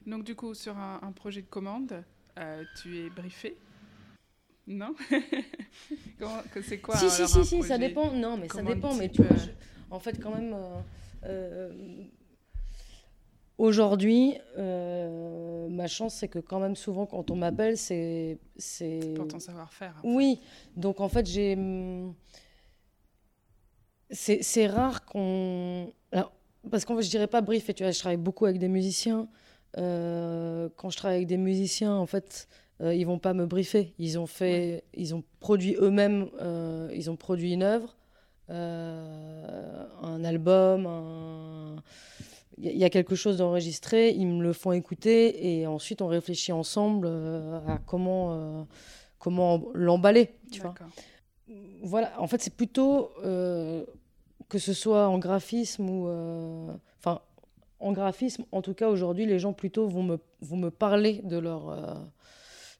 Donc 0.05 0.23
du 0.23 0.35
coup, 0.35 0.53
sur 0.53 0.77
un, 0.77 1.11
projet 1.11 1.41
de 1.41 1.47
commande, 1.47 2.03
euh, 2.37 2.63
tu 2.81 2.97
es 2.97 3.09
briefé? 3.09 3.57
Non? 4.67 4.95
C'est 6.63 6.79
quoi 6.79 6.97
Si, 6.97 7.09
si, 7.09 7.27
si, 7.27 7.45
si 7.45 7.63
ça 7.63 7.77
dépend. 7.77 8.11
Non, 8.11 8.37
mais 8.37 8.49
ça 8.49 8.61
dépend. 8.61 8.93
Mais 8.95 9.09
tu 9.09 9.23
vois, 9.23 9.37
en 9.89 9.99
fait, 9.99 10.21
quand 10.21 10.35
même, 10.35 10.53
euh, 10.53 10.81
euh, 11.25 12.03
aujourd'hui, 13.57 14.33
ma 14.57 15.87
chance, 15.87 16.15
c'est 16.15 16.27
que 16.27 16.39
quand 16.39 16.59
même 16.59 16.75
souvent, 16.75 17.05
quand 17.05 17.31
on 17.31 17.35
m'appelle, 17.35 17.77
c'est... 17.77 18.39
C'est 18.57 19.13
pour 19.15 19.27
ton 19.27 19.39
savoir-faire. 19.39 19.99
Oui. 20.03 20.41
Donc, 20.75 20.99
en 20.99 21.09
fait, 21.09 21.25
j'ai... 21.25 21.53
Hum, 21.53 22.13
c'est 24.09 24.67
rare 24.67 25.05
qu'on 25.05 25.91
parce 26.67 26.85
fait, 26.85 27.01
je 27.01 27.09
dirais 27.09 27.27
pas 27.27 27.41
brief, 27.41 27.73
tu 27.73 27.83
vois, 27.83 27.91
je 27.91 27.99
travaille 27.99 28.17
beaucoup 28.17 28.45
avec 28.45 28.59
des 28.59 28.67
musiciens. 28.67 29.27
Euh, 29.77 30.69
quand 30.75 30.89
je 30.89 30.97
travaille 30.97 31.17
avec 31.17 31.27
des 31.27 31.37
musiciens, 31.37 31.93
en 31.93 32.05
fait, 32.05 32.47
euh, 32.81 32.93
ils 32.93 33.05
vont 33.05 33.19
pas 33.19 33.33
me 33.33 33.45
briefer. 33.45 33.93
Ils 33.99 34.17
ont 34.17 34.27
fait, 34.27 34.83
ils 34.93 35.13
ont 35.13 35.23
produit 35.39 35.75
eux-mêmes, 35.79 36.29
euh, 36.41 36.89
ils 36.93 37.09
ont 37.09 37.15
produit 37.15 37.53
une 37.53 37.63
œuvre, 37.63 37.95
un 38.49 40.23
album, 40.23 41.81
il 42.57 42.77
y, 42.77 42.85
a 42.85 42.89
quelque 42.89 43.13
chose 43.13 43.37
d'enregistré. 43.37 44.11
Ils 44.11 44.25
me 44.25 44.41
le 44.41 44.53
font 44.53 44.71
écouter 44.71 45.59
et 45.59 45.67
ensuite 45.67 46.01
on 46.01 46.07
réfléchit 46.07 46.53
ensemble 46.53 47.07
à 47.67 47.77
comment 47.85 48.65
comment 49.19 49.63
l'emballer, 49.73 50.29
tu 50.49 50.61
vois. 50.61 50.73
Voilà, 51.83 52.13
en 52.21 52.27
fait, 52.27 52.41
c'est 52.41 52.55
plutôt 52.55 53.11
que 54.49 54.59
ce 54.59 54.73
soit 54.73 55.07
en 55.07 55.19
graphisme 55.19 55.89
ou. 55.89 56.07
Euh, 56.07 56.73
en 57.79 57.91
graphisme, 57.91 58.43
en 58.51 58.63
tout 58.63 58.73
cas, 58.73 58.89
aujourd'hui, 58.89 59.27
les 59.27 59.37
gens 59.37 59.53
plutôt 59.53 59.87
vont 59.87 60.01
me, 60.01 60.69
parler 60.69 61.21
de 61.23 61.37
leur. 61.37 61.69
Euh, 61.69 61.93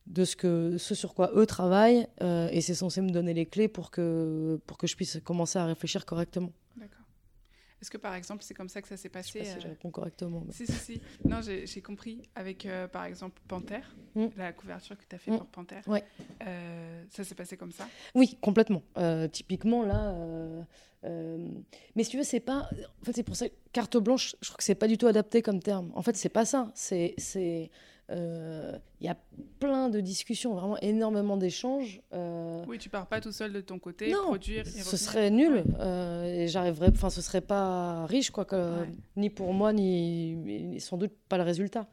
de 0.06 0.24
ce, 0.24 0.78
sur 0.78 1.14
quoi 1.14 1.30
eux 1.34 1.44
travaillent, 1.44 2.06
euh, 2.22 2.48
et 2.50 2.62
c'est 2.62 2.74
censé 2.74 3.02
me 3.02 3.10
donner 3.10 3.34
les 3.34 3.44
clés 3.44 3.68
pour 3.68 3.90
que, 3.90 4.58
pour 4.66 4.78
que 4.78 4.86
je 4.86 4.96
puisse 4.96 5.20
commencer 5.22 5.58
à 5.58 5.66
réfléchir 5.66 6.06
correctement. 6.06 6.50
Est-ce 7.80 7.90
que 7.90 7.96
par 7.96 8.14
exemple, 8.14 8.42
c'est 8.42 8.54
comme 8.54 8.68
ça 8.68 8.82
que 8.82 8.88
ça 8.88 8.96
s'est 8.96 9.08
passé 9.08 9.38
Je 9.38 9.44
sais 9.44 9.50
pas 9.50 9.54
si 9.56 9.60
je 9.60 9.68
réponds 9.68 9.90
correctement. 9.90 10.44
Si, 10.50 10.66
si, 10.66 10.72
si. 10.72 11.00
Non, 11.24 11.40
j'ai 11.42 11.82
compris. 11.82 12.22
Avec 12.34 12.66
par 12.92 13.04
exemple 13.04 13.40
Panthère, 13.46 13.94
hmm. 14.14 14.26
la 14.36 14.52
couverture 14.52 14.96
que 14.96 15.04
tu 15.08 15.14
as 15.14 15.18
fait 15.18 15.30
pour 15.30 15.46
Panthère. 15.46 15.86
Ouais. 15.86 16.04
ça 17.10 17.24
s'est 17.24 17.34
passé 17.34 17.56
comme 17.56 17.72
ça? 17.72 17.88
Oui, 18.14 18.36
complètement. 18.40 18.82
typiquement, 19.32 19.82
là, 19.82 20.14
euh, 21.04 21.48
mais 21.94 22.04
si 22.04 22.10
tu 22.10 22.16
veux, 22.16 22.24
c'est 22.24 22.40
pas. 22.40 22.68
En 23.00 23.04
fait, 23.04 23.12
c'est 23.14 23.22
pour 23.22 23.36
ça 23.36 23.48
que 23.48 23.54
carte 23.72 23.96
blanche, 23.96 24.34
je 24.40 24.48
crois 24.48 24.58
que 24.58 24.64
c'est 24.64 24.74
pas 24.74 24.88
du 24.88 24.98
tout 24.98 25.06
adapté 25.06 25.42
comme 25.42 25.60
terme. 25.60 25.92
En 25.94 26.02
fait, 26.02 26.16
c'est 26.16 26.28
pas 26.28 26.44
ça. 26.44 26.70
C'est. 26.74 27.70
Euh, 28.10 28.78
il 29.00 29.06
y 29.06 29.10
a 29.10 29.16
plein 29.60 29.90
de 29.90 30.00
discussions, 30.00 30.54
vraiment 30.54 30.78
énormément 30.78 31.36
d'échanges. 31.36 32.00
Euh, 32.12 32.64
oui, 32.66 32.78
tu 32.78 32.88
pars 32.88 33.06
pas 33.06 33.20
tout 33.20 33.32
seul 33.32 33.52
de 33.52 33.60
ton 33.60 33.78
côté, 33.78 34.10
non, 34.10 34.28
produire. 34.28 34.66
Et 34.66 34.80
ce 34.80 34.96
serait 34.96 35.30
nul. 35.30 35.62
et 36.24 36.48
j'arriverais. 36.48 36.90
Enfin, 36.90 37.10
ce 37.10 37.20
serait 37.20 37.40
pas 37.40 38.06
riche, 38.06 38.30
quoi, 38.30 38.44
que, 38.44 38.86
ni 39.16 39.30
pour 39.30 39.52
moi, 39.52 39.72
ni, 39.72 40.80
sans 40.80 40.96
doute 40.96 41.12
pas 41.28 41.36
le 41.36 41.44
résultat. 41.44 41.86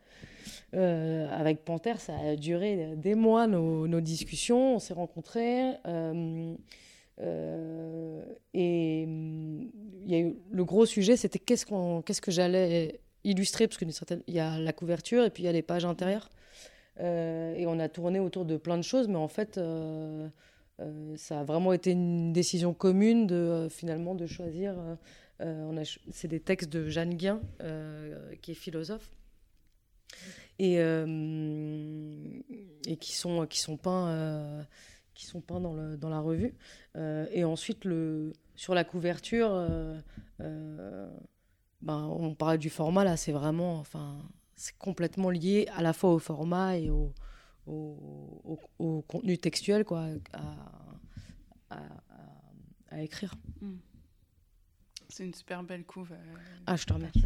avec 0.74 1.66
Panthère, 1.66 1.99
ça 1.99 2.13
a 2.18 2.36
duré 2.36 2.95
des 2.95 3.16
mois 3.16 3.47
nos, 3.47 3.88
nos 3.88 4.01
discussions. 4.01 4.76
On 4.76 4.80
s'est 4.80 4.93
rencontrés. 4.93 5.76
Euh, 7.22 8.22
et 8.53 9.03
il 9.03 9.72
y 10.05 10.16
a 10.16 10.20
eu, 10.20 10.36
le 10.51 10.66
gros 10.66 10.86
sujet, 10.86 11.16
c'était 11.16 11.39
qu'est-ce, 11.39 11.66
qu'on, 11.66 12.01
qu'est-ce 12.01 12.22
que 12.22 12.32
j'allais 12.32 12.99
illustrer, 13.26 13.67
parce 13.67 13.78
qu'il 13.78 13.91
y 14.28 14.39
a 14.39 14.57
la 14.57 14.73
couverture 14.73 15.23
et 15.23 15.30
puis 15.30 15.43
il 15.43 15.45
y 15.45 15.49
a 15.49 15.51
les 15.51 15.61
pages 15.61 15.86
intérieures. 15.86 16.30
Euh, 17.01 17.53
et 17.55 17.67
on 17.67 17.80
a 17.80 17.89
tourné 17.89 18.19
autour 18.19 18.45
de 18.45 18.57
plein 18.57 18.78
de 18.78 18.84
choses, 18.84 19.07
mais 19.07 19.17
en 19.17 19.28
fait, 19.28 19.57
euh, 19.57 20.28
ça 21.17 21.41
a 21.41 21.43
vraiment 21.43 21.73
été 21.73 21.91
une 21.91 22.32
décision 22.32 22.73
commune 22.73 23.28
de 23.28 23.67
finalement 23.69 24.15
de 24.15 24.26
choisir. 24.26 24.76
c'est 26.11 26.28
des 26.28 26.39
textes 26.39 26.71
de 26.71 26.88
Jeanne 26.88 27.15
Guin, 27.15 27.41
qui 28.41 28.51
est 28.51 28.55
philosophe, 28.55 29.11
et, 30.59 30.76
et 30.76 30.84
qui 32.97 33.13
sont 33.13 33.45
qui 33.47 33.59
sont 33.59 33.78
peints 33.78 34.65
qui 35.15 35.26
sont 35.26 35.41
peints 35.41 35.61
dans, 35.61 35.73
le, 35.73 35.97
dans 35.97 36.09
la 36.09 36.19
revue. 36.19 36.53
Euh, 36.95 37.26
et 37.32 37.43
ensuite, 37.43 37.86
le, 37.86 38.34
sur 38.55 38.76
la 38.76 38.84
couverture, 38.84 39.49
euh, 39.51 39.97
euh, 40.41 41.09
ben, 41.82 42.03
on 42.03 42.36
parlait 42.36 42.57
du 42.57 42.69
format, 42.69 43.03
là, 43.03 43.17
c'est 43.17 43.32
vraiment, 43.32 43.80
enfin, 43.80 44.17
c'est 44.55 44.78
complètement 44.78 45.30
lié 45.30 45.67
à 45.76 45.82
la 45.82 45.93
fois 45.93 46.13
au 46.13 46.19
format 46.19 46.78
et 46.78 46.89
au, 46.89 47.13
au, 47.67 48.59
au, 48.80 49.01
contenu 49.03 49.38
textuel, 49.38 49.84
quoi, 49.84 50.07
à, 50.34 51.80
à, 52.89 53.01
écrire. 53.01 53.36
Hmm. 53.61 53.78
C'est 55.09 55.26
une 55.26 55.34
super 55.34 55.63
belle 55.63 55.86
couve. 55.86 56.13
ah, 56.65 56.76
je 56.76 56.86
te 56.86 56.93
remercie. 56.93 57.23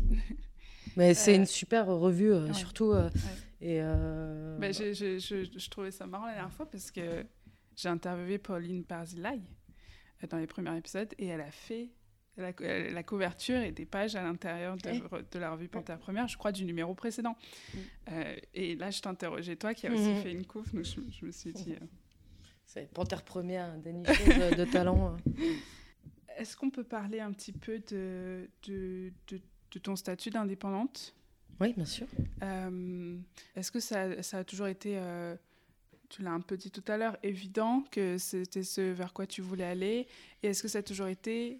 Mais 0.96 1.14
c'est 1.14 1.36
une 1.36 1.46
super 1.46 1.88
revue, 1.88 2.34
surtout. 2.54 2.94
Et 3.62 3.80
ben, 3.80 4.74
je, 4.74 4.94
je, 4.94 5.20
je, 5.20 5.44
je, 5.58 5.70
trouvais 5.70 5.92
ça 5.92 6.08
marrant 6.08 6.26
la 6.26 6.34
dernière 6.34 6.54
fois 6.54 6.70
parce 6.70 6.92
que 6.92 7.26
j'ai 7.80 7.90
interviewé 7.90 8.38
Pauline 8.38 8.84
Barzilay 8.84 9.40
euh, 10.22 10.28
dans 10.28 10.38
les 10.38 10.48
premiers 10.48 10.78
épisodes 10.78 11.14
et 11.18 11.28
elle 11.28 11.40
a 11.40 11.52
fait 11.52 11.90
la, 12.42 13.04
couverture 13.04 13.60
et 13.60 13.72
des 13.72 13.86
pages 13.86 14.16
à 14.16 14.24
l'intérieur 14.24 14.78
de, 14.78 15.40
la 15.40 15.52
revue 15.52 15.68
Panthère 15.68 16.00
Première, 16.00 16.28
je 16.28 16.38
crois, 16.38 16.52
du 16.52 16.66
numéro 16.66 16.94
précédent. 16.94 17.36
Mm. 17.74 17.78
Euh, 18.12 18.36
et 18.54 18.76
là, 18.76 18.92
je 18.92 19.02
t'interrogeais, 19.02 19.56
toi 19.56 19.74
qui 19.74 19.88
as 19.88 19.92
aussi 19.92 20.02
mm-hmm. 20.02 20.22
fait 20.22 20.32
une 20.32 20.46
couve, 20.46 20.74
donc 20.74 20.86
je, 20.86 21.26
me 21.26 21.32
suis 21.32 21.54
dit. 21.54 21.74
Euh, 21.74 21.86
C'est 22.66 22.92
Panthère 22.92 23.24
première, 23.24 23.78
des 23.78 23.94
nicheuses 23.94 24.58
de 24.58 24.66
talent. 24.66 25.18
Est-ce 26.38 26.56
qu'on 26.56 26.70
peut 26.70 26.86
parler 26.86 27.20
un 27.20 27.34
petit 27.34 27.52
peu 27.52 27.80
de, 27.90 28.50
de, 28.64 29.12
de, 29.28 29.80
ton 29.80 29.96
statut 29.96 30.30
d'indépendante? 30.30 31.14
Oui, 31.60 31.74
bien 31.74 31.86
sûr. 31.86 32.08
Est-ce 33.56 33.72
que 33.72 33.82
ça, 33.82 34.24
ça, 34.24 34.38
a 34.38 34.44
toujours 34.46 34.68
été 34.68 34.98
tu 36.10 36.24
l'as 36.24 36.32
un 36.32 36.42
peu 36.42 36.58
dit 36.58 36.72
tout 36.72 36.84
à 36.88 36.98
l'heure, 36.98 37.18
évident 37.24 37.84
que 37.92 38.18
c'était 38.18 38.64
ce 38.64 38.82
vers 38.82 39.14
quoi 39.14 39.28
tu 39.28 39.42
voulais 39.42 39.64
aller? 39.64 40.08
Et 40.44 40.48
est-ce 40.48 40.64
que 40.64 40.68
ça 40.68 40.80
a 40.80 40.84
toujours 40.84 41.08
été 41.08 41.54
euh, 41.54 41.58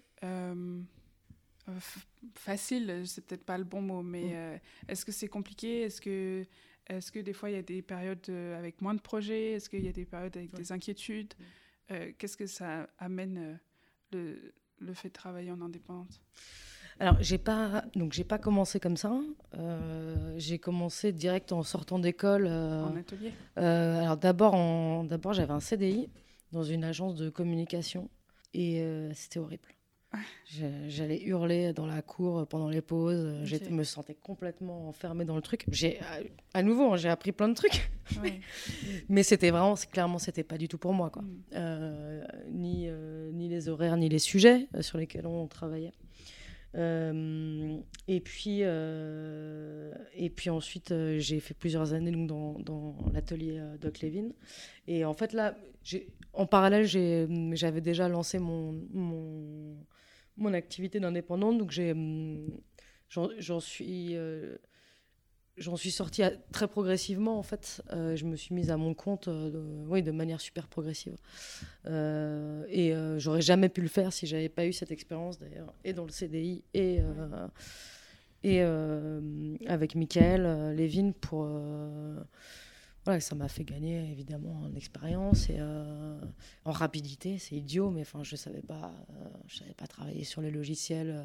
facile 2.34 3.02
C'est 3.06 3.24
peut-être 3.24 3.44
pas 3.44 3.58
le 3.58 3.64
bon 3.64 3.82
mot, 3.82 4.02
mais 4.02 4.24
mm. 4.24 4.32
euh, 4.34 4.58
est-ce 4.88 5.04
que 5.04 5.12
c'est 5.12 5.28
compliqué? 5.28 5.82
Est-ce 5.82 6.00
que, 6.00 6.46
est 6.88 7.10
que 7.10 7.20
des 7.20 7.32
fois 7.32 7.50
il 7.50 7.56
y 7.56 7.58
a 7.58 7.62
des 7.62 7.82
périodes 7.82 8.24
euh, 8.28 8.58
avec 8.58 8.80
moins 8.80 8.94
de 8.94 9.00
projets? 9.00 9.52
Est-ce 9.52 9.70
qu'il 9.70 9.84
y 9.84 9.88
a 9.88 9.92
des 9.92 10.04
périodes 10.04 10.36
avec 10.36 10.52
des 10.54 10.72
inquiétudes? 10.72 11.34
Mm. 11.38 12.12
Qu'est-ce 12.18 12.36
que 12.36 12.46
ça 12.46 12.88
amène 12.98 13.58
le, 14.12 14.52
le 14.78 14.94
fait 14.94 15.08
de 15.08 15.12
travailler 15.12 15.50
en 15.50 15.60
indépendante? 15.60 16.20
Alors, 17.00 17.16
j'ai 17.20 17.38
pas, 17.38 17.82
donc 17.96 18.12
j'ai 18.12 18.24
pas 18.24 18.38
commencé 18.38 18.78
comme 18.78 18.98
ça. 18.98 19.18
Euh, 19.54 20.34
j'ai 20.36 20.58
commencé 20.58 21.12
direct 21.12 21.50
en 21.50 21.62
sortant 21.62 21.98
d'école. 21.98 22.46
Euh, 22.46 22.84
en 22.84 22.94
atelier? 22.94 23.32
Euh, 23.58 24.02
alors 24.02 24.18
d'abord, 24.18 24.54
d'abord, 25.04 25.32
j'avais 25.32 25.52
un 25.52 25.60
CDI 25.60 26.10
dans 26.52 26.62
une 26.62 26.84
agence 26.84 27.14
de 27.16 27.30
communication 27.30 28.10
et 28.52 28.84
c'était 29.14 29.38
horrible. 29.38 29.68
J'allais 30.88 31.22
hurler 31.22 31.72
dans 31.72 31.86
la 31.86 32.02
cour 32.02 32.46
pendant 32.48 32.68
les 32.68 32.80
pauses. 32.80 33.44
Je 33.44 33.56
me 33.70 33.84
sentais 33.84 34.14
complètement 34.14 34.88
enfermée 34.88 35.24
dans 35.24 35.36
le 35.36 35.42
truc. 35.42 35.64
J'ai, 35.70 36.00
à 36.54 36.62
nouveau, 36.62 36.92
hein, 36.92 36.96
j'ai 36.96 37.08
appris 37.08 37.32
plein 37.32 37.48
de 37.48 37.54
trucs. 37.54 37.90
Mais 39.08 39.22
c'était 39.22 39.50
vraiment, 39.50 39.74
clairement, 39.74 40.18
c'était 40.18 40.42
pas 40.42 40.58
du 40.58 40.66
tout 40.66 40.78
pour 40.78 40.92
moi, 40.92 41.10
quoi. 41.10 41.22
Mm. 41.22 42.24
ni, 42.50 42.88
ni 43.32 43.48
les 43.48 43.68
horaires, 43.68 43.96
ni 43.96 44.08
les 44.08 44.18
sujets 44.18 44.66
sur 44.80 44.98
lesquels 44.98 45.26
on 45.26 45.46
travaillait. 45.46 45.92
Euh, 46.76 47.78
et, 48.06 48.20
puis, 48.20 48.60
euh, 48.62 49.92
et 50.14 50.30
puis 50.30 50.50
ensuite, 50.50 50.92
euh, 50.92 51.18
j'ai 51.18 51.40
fait 51.40 51.54
plusieurs 51.54 51.92
années 51.92 52.12
donc, 52.12 52.28
dans, 52.28 52.58
dans 52.60 52.96
l'atelier 53.12 53.60
Doc 53.80 54.00
Levin. 54.00 54.30
Et 54.86 55.04
en 55.04 55.14
fait, 55.14 55.32
là, 55.32 55.56
en 56.32 56.46
parallèle, 56.46 56.86
j'avais 56.86 57.80
déjà 57.80 58.08
lancé 58.08 58.38
mon, 58.38 58.80
mon, 58.92 59.76
mon 60.40 60.54
activité 60.54 61.00
d'indépendante. 61.00 61.58
Donc, 61.58 61.70
j'en 63.08 63.60
suis 63.60 64.16
j'en 65.60 65.76
suis 65.76 65.90
sortie 65.90 66.22
très 66.52 66.66
progressivement 66.66 67.38
en 67.38 67.42
fait. 67.42 67.82
Euh, 67.92 68.16
je 68.16 68.24
me 68.24 68.34
suis 68.34 68.54
mise 68.54 68.70
à 68.70 68.76
mon 68.76 68.94
compte, 68.94 69.28
euh, 69.28 69.50
de, 69.50 69.84
oui, 69.88 70.02
de 70.02 70.10
manière 70.10 70.40
super 70.40 70.66
progressive. 70.66 71.16
Euh, 71.86 72.64
et 72.68 72.92
j'aurais 73.18 73.42
jamais 73.42 73.68
pu 73.68 73.82
le 73.82 73.88
faire 73.88 74.12
si 74.12 74.26
j'avais 74.26 74.48
pas 74.48 74.66
eu 74.66 74.72
cette 74.72 74.90
expérience 74.90 75.38
d'ailleurs, 75.38 75.72
et 75.84 75.92
dans 75.92 76.04
le 76.04 76.10
CDI 76.10 76.64
et 76.74 76.98
et 78.42 78.62
avec 78.62 79.94
Michael 79.94 80.74
Lévin 80.74 81.12
pour 81.12 81.46
voilà, 83.04 83.20
ça 83.20 83.34
m'a 83.34 83.48
fait 83.48 83.64
gagner 83.64 84.10
évidemment 84.10 84.62
en 84.62 84.74
expérience 84.74 85.48
et 85.48 85.58
en 86.64 86.72
rapidité. 86.72 87.38
C'est 87.38 87.56
idiot, 87.56 87.90
mais 87.90 88.02
enfin, 88.02 88.22
je 88.22 88.36
savais 88.36 88.62
pas, 88.62 88.92
je 89.46 89.58
savais 89.58 89.74
pas 89.74 89.86
travailler 89.86 90.24
sur 90.24 90.42
les 90.42 90.50
logiciels 90.50 91.22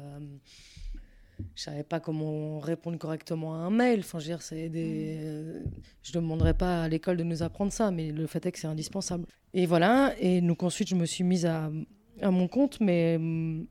je 1.54 1.62
savais 1.62 1.82
pas 1.82 2.00
comment 2.00 2.58
répondre 2.58 2.98
correctement 2.98 3.54
à 3.54 3.58
un 3.58 3.70
mail. 3.70 4.00
Enfin, 4.00 4.18
je 4.18 4.30
veux 4.30 4.36
dire, 4.36 4.70
des. 4.70 5.62
Je 6.02 6.12
demanderais 6.12 6.54
pas 6.54 6.84
à 6.84 6.88
l'école 6.88 7.16
de 7.16 7.24
nous 7.24 7.42
apprendre 7.42 7.72
ça, 7.72 7.90
mais 7.90 8.10
le 8.10 8.26
fait 8.26 8.44
est 8.46 8.52
que 8.52 8.58
c'est 8.58 8.66
indispensable. 8.66 9.26
Et 9.54 9.66
voilà. 9.66 10.14
Et 10.20 10.40
donc 10.40 10.62
ensuite, 10.62 10.88
je 10.88 10.94
me 10.94 11.06
suis 11.06 11.24
mise 11.24 11.46
à, 11.46 11.70
à 12.22 12.30
mon 12.30 12.48
compte, 12.48 12.80
mais 12.80 13.14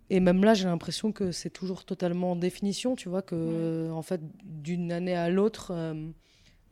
et 0.10 0.20
même 0.20 0.44
là, 0.44 0.54
j'ai 0.54 0.66
l'impression 0.66 1.12
que 1.12 1.32
c'est 1.32 1.50
toujours 1.50 1.86
totalement 1.86 2.32
en 2.32 2.36
définition. 2.36 2.96
Tu 2.96 3.10
vois 3.10 3.22
que 3.22 3.90
en 3.92 4.02
fait, 4.02 4.22
d'une 4.44 4.92
année 4.92 5.16
à 5.16 5.30
l'autre, 5.30 5.72
euh, 5.72 5.94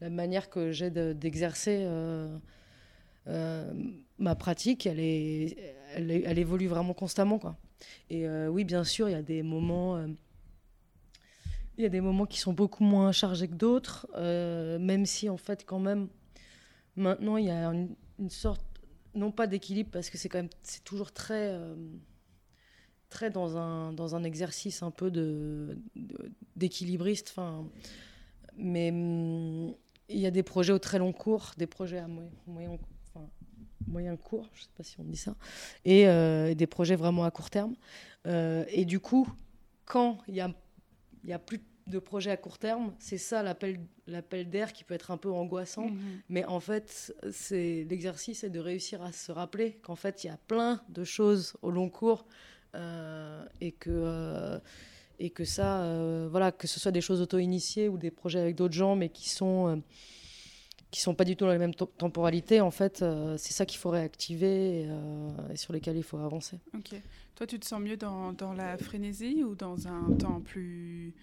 la 0.03 0.09
manière 0.09 0.49
que 0.49 0.71
j'ai 0.71 0.91
d'exercer. 0.91 1.79
Euh, 1.81 2.37
euh, 3.27 3.73
ma 4.19 4.35
pratique, 4.35 4.85
elle, 4.85 4.99
est, 4.99 5.55
elle, 5.95 6.37
évolue 6.37 6.67
vraiment 6.67 6.93
constamment. 6.93 7.39
Quoi. 7.39 7.55
Et 8.09 8.27
oui, 8.47 8.65
bien 8.65 8.83
sûr, 8.83 9.09
il 9.09 9.13
y 9.13 9.15
a 9.15 9.21
des 9.21 9.43
moments 9.43 10.05
il 11.77 11.83
y 11.83 11.85
a 11.85 11.89
des 11.89 12.01
moments 12.01 12.25
qui 12.25 12.39
sont 12.39 12.53
beaucoup 12.53 12.83
moins 12.83 13.11
chargés 13.11 13.47
que 13.47 13.55
d'autres, 13.55 14.07
euh, 14.15 14.77
même 14.77 15.05
si 15.05 15.29
en 15.29 15.37
fait 15.37 15.65
quand 15.65 15.79
même 15.79 16.07
maintenant 16.95 17.37
il 17.37 17.45
y 17.45 17.49
a 17.49 17.65
une, 17.69 17.95
sorte 18.29 18.63
non 19.15 19.31
pas 19.31 19.47
d'équilibre 19.47 19.89
parce 19.91 20.09
que 20.09 20.17
c'est 20.17 20.29
quand 20.29 20.37
même 20.37 20.49
c'est 20.61 20.83
toujours 20.83 21.11
très 21.11 21.49
euh, 21.49 21.75
très 23.09 23.31
dans 23.31 23.57
un 23.57 23.91
dans 23.91 24.15
un 24.15 24.23
exercice 24.23 24.83
un 24.83 24.91
peu 24.91 25.09
de 25.09 25.77
d'équilibriste 26.55 27.29
enfin 27.31 27.67
mais 28.55 28.91
hum, 28.91 29.73
il 30.09 30.19
y 30.19 30.25
a 30.25 30.31
des 30.31 30.43
projets 30.43 30.73
au 30.73 30.79
très 30.79 30.99
long 30.99 31.13
cours 31.13 31.51
des 31.57 31.67
projets 31.67 31.99
à 31.99 32.07
moyen, 32.07 32.29
moyen 32.47 32.77
enfin, 33.07 33.27
moyen 33.87 34.15
cours 34.15 34.49
je 34.53 34.63
sais 34.63 34.69
pas 34.75 34.83
si 34.83 34.99
on 34.99 35.03
dit 35.03 35.17
ça 35.17 35.35
et, 35.85 36.07
euh, 36.07 36.53
des 36.53 36.67
projets 36.67 36.95
vraiment 36.95 37.23
à 37.25 37.31
court 37.31 37.49
terme 37.49 37.75
et 38.25 38.85
du 38.85 38.99
coup 38.99 39.27
quand 39.85 40.19
il 40.27 40.35
y 40.35 40.41
a 40.41 40.49
n'y 41.25 41.33
a 41.33 41.39
plus 41.39 41.61
de 41.87 41.99
projets 41.99 42.31
à 42.31 42.37
court 42.37 42.57
terme. 42.57 42.93
C'est 42.99 43.17
ça 43.17 43.43
l'appel, 43.43 44.49
d'air 44.49 44.73
qui 44.73 44.83
peut 44.83 44.93
être 44.93 45.11
un 45.11 45.17
peu 45.17 45.31
angoissant. 45.31 45.89
Mhm. 45.89 46.21
Mais 46.29 46.45
en 46.45 46.59
fait, 46.59 47.13
c'est 47.31 47.85
l'exercice 47.89 48.43
est 48.43 48.49
de 48.49 48.59
réussir 48.59 49.01
à 49.01 49.11
se 49.11 49.31
rappeler 49.31 49.73
qu'en 49.83 49.95
fait, 49.95 50.23
il 50.23 50.27
y 50.27 50.29
a 50.29 50.37
plein 50.47 50.81
de 50.89 51.03
choses 51.03 51.55
au 51.61 51.71
long 51.71 51.89
cours 51.89 52.25
euh, 52.75 53.45
et 53.61 53.71
que. 53.71 54.59
Euh, 55.24 55.28
et 55.28 55.30
que 55.30 55.45
ça, 55.45 55.82
euh, 55.84 56.28
voilà, 56.30 56.51
que 56.51 56.67
ce 56.67 56.80
soit 56.80 56.91
des 56.91 57.01
choses 57.01 57.21
auto-initiées 57.21 57.89
ou 57.89 57.97
des 57.97 58.11
projets 58.11 58.39
avec 58.39 58.55
d'autres 58.55 58.74
gens, 58.74 58.95
mais 58.95 59.09
qui 59.09 59.30
sont 59.30 59.82
qui 60.91 61.01
sont 61.01 61.15
pas 61.15 61.26
du 61.26 61.36
tout 61.36 61.45
dans 61.45 61.51
la 61.51 61.57
même 61.57 61.74
temporalité, 61.74 62.61
en 62.61 62.69
fait, 62.69 63.03
c'est 63.38 63.51
ça 63.51 63.65
qu'il 63.65 63.80
faut 63.80 63.89
réactiver 63.89 64.84
et, 65.51 65.55
sur 65.55 65.74
lesquels 65.74 65.97
il 65.97 66.03
faut 66.03 66.19
avancer. 66.19 66.59
Ok. 66.76 66.93
Toi, 67.34 67.47
tu 67.47 67.57
te 67.57 67.65
sens 67.65 67.82
mieux 67.82 67.97
dans, 67.97 68.32
dans 68.32 68.53
la 68.53 68.78
frénésie 68.78 69.43
ou 69.43 69.55
dans 69.55 69.88
un 69.88 70.11
temps 70.19 70.39
plus 70.39 71.15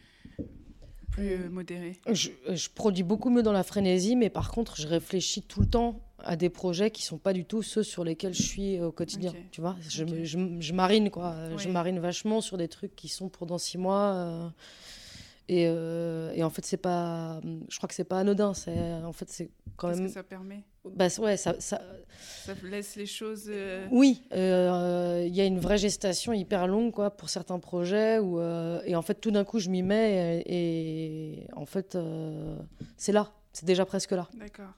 plus 1.10 1.32
euh, 1.32 1.50
modéré? 1.50 1.98
je, 2.10 2.30
je, 2.48 2.68
produis 2.68 3.02
beaucoup 3.02 3.30
mieux 3.30 3.42
dans 3.42 3.52
la 3.52 3.62
frénésie, 3.62 4.16
mais 4.16 4.30
par 4.30 4.50
contre, 4.50 4.76
je 4.80 4.86
réfléchis 4.86 5.42
tout 5.42 5.60
le 5.60 5.66
temps 5.66 6.00
à 6.24 6.36
des 6.36 6.50
projets 6.50 6.90
qui 6.90 7.02
sont 7.02 7.18
pas 7.18 7.32
du 7.32 7.44
tout 7.44 7.62
ceux 7.62 7.82
sur 7.82 8.04
lesquels 8.04 8.34
je 8.34 8.42
suis 8.42 8.80
au 8.80 8.92
quotidien. 8.92 9.32
Tu 9.50 9.60
vois, 9.60 9.76
je, 9.88 10.04
je, 10.24 10.38
je, 10.60 10.72
marine 10.72 11.10
quoi. 11.10 11.34
Je 11.56 11.68
marine 11.68 11.98
vachement 11.98 12.40
sur 12.40 12.56
des 12.56 12.68
trucs 12.68 12.94
qui 12.96 13.08
sont 13.08 13.28
pour 13.28 13.46
dans 13.46 13.58
six 13.58 13.78
mois. 13.78 14.14
Euh, 14.14 14.48
et, 15.50 15.66
euh, 15.66 16.32
et, 16.36 16.44
en 16.44 16.50
fait, 16.50 16.64
c'est 16.64 16.76
pas. 16.76 17.40
Je 17.68 17.76
crois 17.76 17.88
que 17.88 17.94
c'est 17.94 18.04
pas 18.04 18.20
anodin. 18.20 18.54
C'est 18.54 18.92
en 19.04 19.12
fait, 19.12 19.28
c'est 19.28 19.50
quand 19.76 19.88
même. 19.88 20.06
Que 20.06 20.12
ça 20.12 20.22
permet? 20.22 20.62
Bah, 20.84 21.08
ouais, 21.18 21.36
ça, 21.36 21.56
ça... 21.58 21.82
ça 22.44 22.54
laisse 22.62 22.94
les 22.94 23.06
choses. 23.06 23.46
Euh, 23.48 23.84
oui, 23.90 24.22
euh, 24.32 25.24
il 25.26 25.34
y 25.34 25.40
a 25.40 25.44
une 25.44 25.58
vraie 25.58 25.76
gestation 25.76 26.32
hyper 26.32 26.68
longue 26.68 26.92
quoi 26.92 27.10
pour 27.10 27.28
certains 27.28 27.58
projets 27.58 28.18
où 28.18 28.40
et 28.40 28.94
en 28.94 29.02
fait 29.02 29.20
tout 29.20 29.30
d'un 29.30 29.44
coup 29.44 29.58
je 29.58 29.68
m'y 29.68 29.82
mets 29.82 30.42
et, 30.46 31.46
en 31.52 31.66
fait 31.66 31.98
c'est 32.96 33.12
là, 33.12 33.30
c'est 33.52 33.66
déjà 33.66 33.84
presque 33.84 34.12
là. 34.12 34.26
D'accord. 34.38 34.72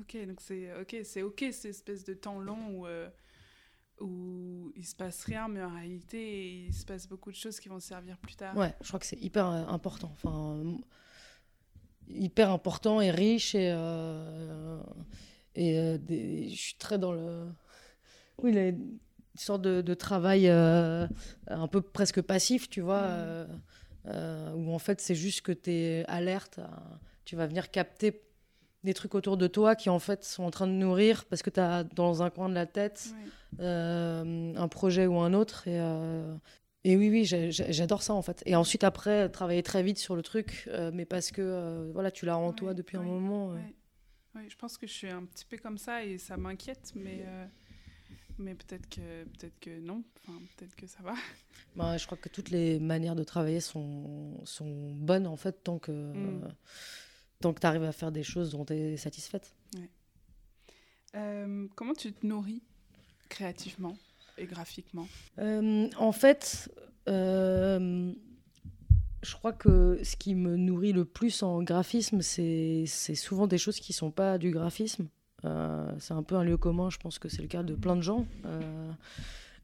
Ok, 0.00 0.16
donc 0.26 0.40
c'est 0.40 0.72
ok, 0.80 0.96
c'est 1.04 1.22
ok 1.22 1.44
cette 1.52 1.66
espèce 1.66 2.04
de 2.04 2.14
temps 2.14 2.38
long 2.38 2.80
où 2.80 2.86
où 4.00 4.72
il 4.76 4.84
se 4.84 4.94
passe 4.94 5.24
rien, 5.24 5.48
mais 5.48 5.62
en 5.62 5.74
réalité, 5.74 6.66
il 6.66 6.74
se 6.74 6.84
passe 6.84 7.08
beaucoup 7.08 7.30
de 7.30 7.36
choses 7.36 7.60
qui 7.60 7.68
vont 7.68 7.80
servir 7.80 8.18
plus 8.18 8.34
tard. 8.34 8.56
Ouais, 8.56 8.74
je 8.82 8.88
crois 8.88 9.00
que 9.00 9.06
c'est 9.06 9.20
hyper 9.20 9.46
euh, 9.46 9.64
important. 9.66 10.10
Enfin, 10.12 10.78
hyper 12.08 12.50
important 12.50 13.00
et 13.00 13.10
riche. 13.10 13.54
Et, 13.54 13.72
euh, 13.72 14.80
et 15.54 15.78
euh, 15.78 15.98
je 16.08 16.54
suis 16.54 16.76
très 16.76 16.98
dans 16.98 17.12
le. 17.12 17.46
Oui, 18.42 18.50
il 18.52 18.58
a 18.58 18.68
une 18.68 18.98
sorte 19.34 19.62
de, 19.62 19.80
de 19.80 19.94
travail 19.94 20.48
un 20.48 21.68
peu 21.70 21.80
presque 21.80 22.20
passif, 22.20 22.68
tu 22.68 22.82
vois, 22.82 23.46
mm. 24.04 24.54
où 24.54 24.74
en 24.74 24.78
fait, 24.78 25.00
c'est 25.00 25.14
juste 25.14 25.40
que 25.40 25.52
tu 25.52 25.70
es 25.70 26.04
alerte. 26.06 26.60
tu 27.24 27.34
vas 27.34 27.46
venir 27.46 27.70
capter 27.70 28.25
des 28.84 28.94
trucs 28.94 29.14
autour 29.14 29.36
de 29.36 29.46
toi 29.46 29.74
qui 29.74 29.90
en 29.90 29.98
fait 29.98 30.24
sont 30.24 30.44
en 30.44 30.50
train 30.50 30.66
de 30.66 30.72
nourrir 30.72 31.24
parce 31.26 31.42
que 31.42 31.50
tu 31.50 31.60
as 31.60 31.84
dans 31.84 32.22
un 32.22 32.30
coin 32.30 32.48
de 32.48 32.54
la 32.54 32.66
tête 32.66 33.14
euh, 33.60 34.54
un 34.54 34.68
projet 34.68 35.06
ou 35.06 35.18
un 35.18 35.32
autre. 35.32 35.66
Et, 35.68 35.80
euh, 35.80 36.34
et 36.84 36.96
oui, 36.96 37.10
oui, 37.10 37.24
j'adore 37.24 38.02
ça 38.02 38.14
en 38.14 38.22
fait. 38.22 38.42
Et 38.46 38.54
ensuite, 38.54 38.84
après, 38.84 39.28
travailler 39.28 39.62
très 39.62 39.82
vite 39.82 39.98
sur 39.98 40.14
le 40.14 40.22
truc, 40.22 40.64
euh, 40.68 40.90
mais 40.94 41.04
parce 41.04 41.30
que 41.30 41.90
voilà, 41.92 42.10
tu 42.10 42.26
l'as 42.26 42.38
en 42.38 42.52
toi 42.52 42.74
depuis 42.74 42.96
un 42.96 43.02
moment. 43.02 43.54
Oui, 44.34 44.48
je 44.48 44.56
pense 44.56 44.76
que 44.76 44.86
je 44.86 44.92
suis 44.92 45.08
un 45.08 45.24
petit 45.24 45.46
peu 45.46 45.56
comme 45.56 45.78
ça 45.78 46.04
et 46.04 46.18
ça 46.18 46.36
m'inquiète, 46.36 46.92
mais, 46.94 47.24
mais 48.38 48.54
peut-être 48.54 48.88
que, 48.88 49.24
peut 49.24 49.50
que 49.60 49.80
non, 49.80 50.04
enfin, 50.22 50.38
peut-être 50.56 50.76
que 50.76 50.86
ça 50.86 50.98
va. 51.02 51.14
Bah, 51.74 51.98
je 51.98 52.06
crois 52.06 52.16
que 52.16 52.30
toutes 52.30 52.48
les 52.48 52.78
manières 52.78 53.16
de 53.16 53.24
travailler 53.24 53.60
sont, 53.60 54.40
sont 54.44 54.92
bonnes 54.92 55.26
en 55.26 55.36
fait 55.36 55.62
tant 55.64 55.78
que. 55.78 55.92
Mm 55.92 56.48
tant 57.40 57.52
que 57.52 57.60
tu 57.60 57.66
arrives 57.66 57.84
à 57.84 57.92
faire 57.92 58.12
des 58.12 58.22
choses 58.22 58.50
dont 58.50 58.64
tu 58.64 58.74
es 58.74 58.96
satisfaite. 58.96 59.54
Euh, 61.14 61.66
comment 61.74 61.94
tu 61.94 62.12
te 62.12 62.26
nourris 62.26 62.62
créativement 63.28 63.96
et 64.38 64.46
graphiquement? 64.46 65.08
En 65.38 66.12
fait, 66.12 66.70
je 67.06 68.14
crois 69.34 69.52
que 69.52 70.00
ce 70.02 70.16
qui 70.16 70.34
me 70.34 70.56
nourrit 70.56 70.92
le 70.92 71.04
plus 71.04 71.42
en 71.42 71.62
graphisme, 71.62 72.22
c'est 72.22 72.86
souvent 72.86 73.46
des 73.46 73.58
choses 73.58 73.80
qui 73.80 73.92
ne 73.92 73.96
sont 73.96 74.10
pas 74.10 74.38
du 74.38 74.50
graphisme. 74.50 75.08
c'est 75.42 76.14
un 76.14 76.22
peu 76.22 76.36
un 76.36 76.44
lieu 76.44 76.56
commun, 76.56 76.90
je 76.90 76.98
pense 76.98 77.18
que 77.18 77.28
c'est 77.28 77.42
le 77.42 77.48
cas 77.48 77.62
de 77.62 77.74
plein 77.74 77.96
de 77.96 78.02
gens. 78.02 78.26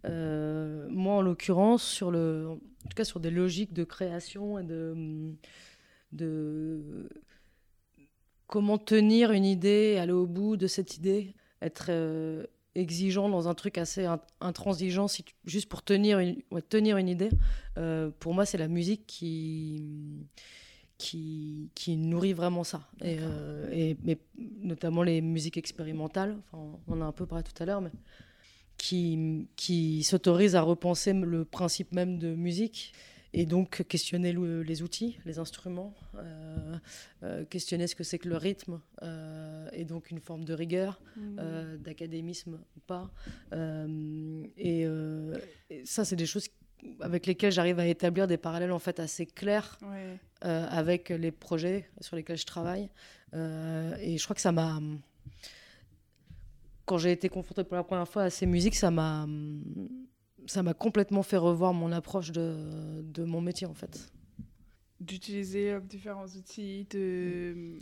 Euh, 0.05 0.89
moi, 0.91 1.15
en 1.15 1.23
l'occurrence, 1.23 1.83
sur 1.83 2.11
le, 2.11 2.49
en 2.49 2.89
tout 2.89 2.95
cas 2.97 3.05
sur 3.05 3.21
des 3.21 3.31
logiques 3.31 3.73
de 3.73 3.85
création 3.85 4.59
et 4.59 4.65
de, 4.65 5.35
de 6.13 7.09
comment 8.47 8.79
tenir 8.79 9.33
une 9.33 9.45
idée, 9.45 9.97
aller 9.99 10.13
au 10.13 10.27
bout 10.27 10.57
de 10.57 10.67
cette 10.67 10.97
idée, 10.97 11.35
être 11.61 11.87
euh, 11.89 12.45
exigeant 12.75 13.29
dans 13.29 13.49
un 13.49 13.55
truc 13.55 13.79
assez 13.79 14.07
intransigeant, 14.41 15.09
si 15.09 15.25
juste 15.45 15.69
pour 15.69 15.83
tenir 15.83 16.19
une, 16.19 16.37
tenir 16.69 16.97
une 16.97 17.09
idée. 17.09 17.31
Euh, 17.79 18.11
pour 18.19 18.35
moi, 18.35 18.45
c'est 18.45 18.59
la 18.59 18.69
musique 18.69 19.07
qui, 19.07 20.27
qui, 20.99 21.71
qui, 21.75 21.97
nourrit 21.97 22.33
vraiment 22.33 22.65
ça. 22.65 22.89
Et, 23.03 23.19
et 23.73 23.97
mais 24.05 24.19
notamment 24.61 25.03
les 25.03 25.21
musiques 25.21 25.59
expérimentales. 25.59 26.37
Enfin, 26.53 26.79
on 26.89 26.93
en 26.95 27.01
a 27.03 27.05
un 27.05 27.13
peu 27.13 27.27
parlé 27.27 27.45
tout 27.45 27.63
à 27.63 27.67
l'heure, 27.67 27.81
mais 27.81 27.91
qui, 28.77 29.47
qui 29.57 30.03
s'autorise 30.03 30.57
à 30.57 30.63
repenser 30.63 31.13
le 31.13 31.45
principe 31.45 31.93
même 31.93 32.19
de 32.19 32.35
musique 32.35 32.93
et 33.35 33.47
donc 33.47 33.83
questionner 33.89 34.33
les 34.33 34.83
outils, 34.83 35.19
les 35.25 35.39
instruments, 35.39 35.95
euh, 36.17 36.77
euh, 37.23 37.45
questionner 37.47 37.87
ce 37.87 37.95
que 37.95 38.05
c'est 38.05 38.19
que 38.19 38.29
le 38.29 38.37
rythme, 38.37 38.81
euh, 39.03 39.69
et 39.73 39.85
donc 39.85 40.11
une 40.11 40.21
forme 40.21 40.45
de 40.45 40.53
rigueur, 40.53 41.01
mmh. 41.17 41.77
d'académisme 41.79 42.61
ou 42.77 42.81
pas. 42.81 43.11
Et, 44.57 44.87
ça, 45.85 46.05
c'est 46.05 46.17
des 46.17 46.27
choses 46.27 46.49
avec 47.01 47.27
lesquelles 47.27 47.53
j'arrive 47.53 47.79
à 47.79 47.87
établir 47.87 48.27
des 48.27 48.37
parallèles 48.37 48.73
en 48.73 48.79
fait 48.79 49.01
assez 49.01 49.25
clairs 49.25 49.79
avec 50.41 51.09
les 51.11 51.31
projets 51.31 51.89
sur 52.01 52.17
lesquels 52.17 52.39
je 52.39 52.47
travaille. 52.47 52.91
et 53.33 54.19
je 54.19 54.25
crois 54.25 54.35
que 54.35 54.43
ça 54.43 54.53
m'a 54.53 54.81
quand 56.85 56.99
j'ai 56.99 57.13
été 57.13 57.29
confrontée 57.29 57.63
pour 57.65 57.77
la 57.77 57.85
première 57.85 58.09
fois 58.09 58.25
à 58.25 58.31
ces 58.31 58.45
musiques, 58.45 58.75
ça 58.75 58.91
m'a 58.91 59.27
ça 60.47 60.63
m'a 60.63 60.75
complètement 60.75 61.23
fait 61.23 61.37
revoir 61.37 61.73
mon 61.73 61.93
approche 61.93 62.33
de, 62.33 63.03
de 63.03 63.25
mon 63.25 63.41
métier 63.41 63.67
en 63.67 63.75
fait. 63.75 64.11
D'utiliser 65.01 65.73
euh, 65.73 65.81
différents 65.81 66.27
outils, 66.27 66.87
de 66.91 67.79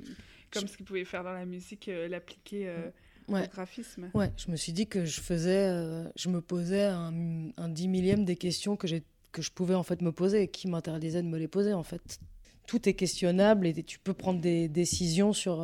comme 0.51 0.67
ce 0.67 0.77
qu'ils 0.77 0.87
pouvaient 0.87 1.05
faire 1.05 1.23
dans 1.23 1.33
la 1.33 1.45
musique, 1.45 1.89
euh, 1.89 2.09
l'appliquer 2.09 2.69
euh, 2.69 2.91
au 3.29 3.47
graphisme. 3.49 4.11
Ouais, 4.15 4.33
je 4.37 4.51
me 4.51 4.57
suis 4.57 4.73
dit 4.73 4.87
que 4.87 5.05
je 5.05 5.21
faisais, 5.21 5.71
je 6.17 6.29
me 6.29 6.41
posais 6.41 6.85
un, 6.85 7.51
un 7.57 7.69
dix 7.69 7.89
millième 7.89 8.25
des 8.25 8.37
questions 8.37 8.77
que 8.77 8.87
que 9.33 9.43
je 9.43 9.53
pouvais 9.53 9.77
en 9.77 9.85
fait 9.85 10.03
me 10.03 10.11
poser 10.11 10.43
et 10.43 10.49
qui 10.49 10.67
m'interdisait 10.67 11.23
de 11.23 11.29
me 11.29 11.39
les 11.39 11.47
poser 11.47 11.73
en 11.73 11.85
fait 11.85 12.19
tout 12.67 12.89
est 12.89 12.95
questionnable 12.95 13.67
et 13.67 13.83
tu 13.85 14.01
peux 14.01 14.13
prendre 14.13 14.41
des 14.41 14.69
décisions 14.69 15.33
sur, 15.33 15.57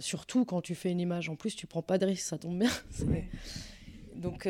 sur 0.00 0.26
tout 0.26 0.44
quand 0.44 0.60
tu 0.60 0.74
fais 0.74 0.90
une 0.90 0.98
image. 0.98 1.28
En 1.28 1.36
plus, 1.36 1.54
tu 1.54 1.68
prends 1.68 1.82
pas 1.82 1.96
de 1.96 2.06
risque, 2.06 2.26
ça 2.26 2.38
tombe 2.38 2.58
bien. 2.58 2.70
Donc, 4.16 4.48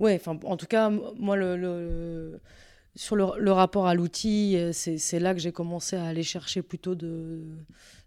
euh, 0.00 0.04
ouais, 0.04 0.20
en 0.26 0.56
tout 0.56 0.66
cas, 0.66 0.90
moi, 0.90 1.36
le, 1.36 2.40
sur 2.94 3.16
le, 3.16 3.52
rapport 3.52 3.86
à 3.86 3.94
l'outil, 3.94 4.56
euh, 4.56 4.72
c'est 4.72 5.20
là 5.20 5.34
que 5.34 5.40
j'ai 5.40 5.52
commencé 5.52 5.96
à 5.96 6.04
aller 6.04 6.22
chercher 6.22 6.62
plutôt 6.62 6.94
de, 6.94 7.44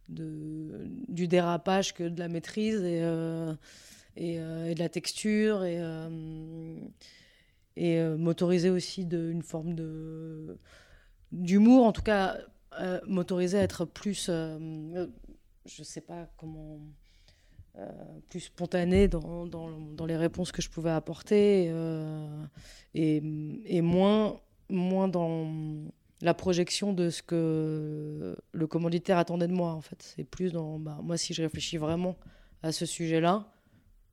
du 0.10 1.28
dérapage 1.28 1.94
que 1.94 2.04
de 2.04 2.20
la 2.20 2.28
maîtrise 2.28 2.84
et, 2.84 3.00
et, 4.18 4.36
et 4.36 4.76
de 4.76 4.80
la 4.80 4.89
texture 4.89 5.64
et, 5.64 5.80
m'autoriser 8.18 8.70
aussi 8.70 9.06
de, 9.06 9.32
une 9.32 9.44
forme 9.44 9.76
d'humour, 11.32 11.86
en 11.86 11.91
tout 11.91 12.04
cas 12.04 12.38
euh, 12.80 13.00
m'autoriser 13.06 13.60
à 13.60 13.62
être 13.62 13.86
plus, 13.86 14.28
euh, 14.30 14.58
euh, 14.96 15.08
je 15.66 15.84
sais 15.84 16.02
pas 16.02 16.28
comment, 16.38 16.80
plus 18.30 18.41
spontané 18.41 19.07
dans, 19.07 19.47
dans, 19.47 20.05
les 20.05 20.15
réponses 20.15 20.51
que 20.51 20.61
je 20.61 20.69
pouvais 20.69 20.91
apporter 20.91 21.71
et, 22.93 23.21
et, 23.65 23.82
moins, 23.82 24.39
moins 24.69 25.07
dans 25.07 25.51
la 26.21 26.34
projection 26.34 26.93
de 26.93 27.09
ce 27.09 27.24
que 27.24 28.36
le 28.51 28.67
commanditaire 28.67 29.17
attendait 29.17 29.47
de 29.47 29.53
moi 29.53 29.71
en 29.71 29.82
fait. 29.82 30.01
C'est 30.01 30.24
plus 30.24 30.51
dans, 30.51 30.78
bah, 30.78 30.99
moi 31.01 31.17
si 31.17 31.34
je 31.34 31.41
réfléchis 31.41 31.78
vraiment 31.78 32.15
à 32.61 32.71
ce 32.71 32.86
sujet-là, 32.86 33.51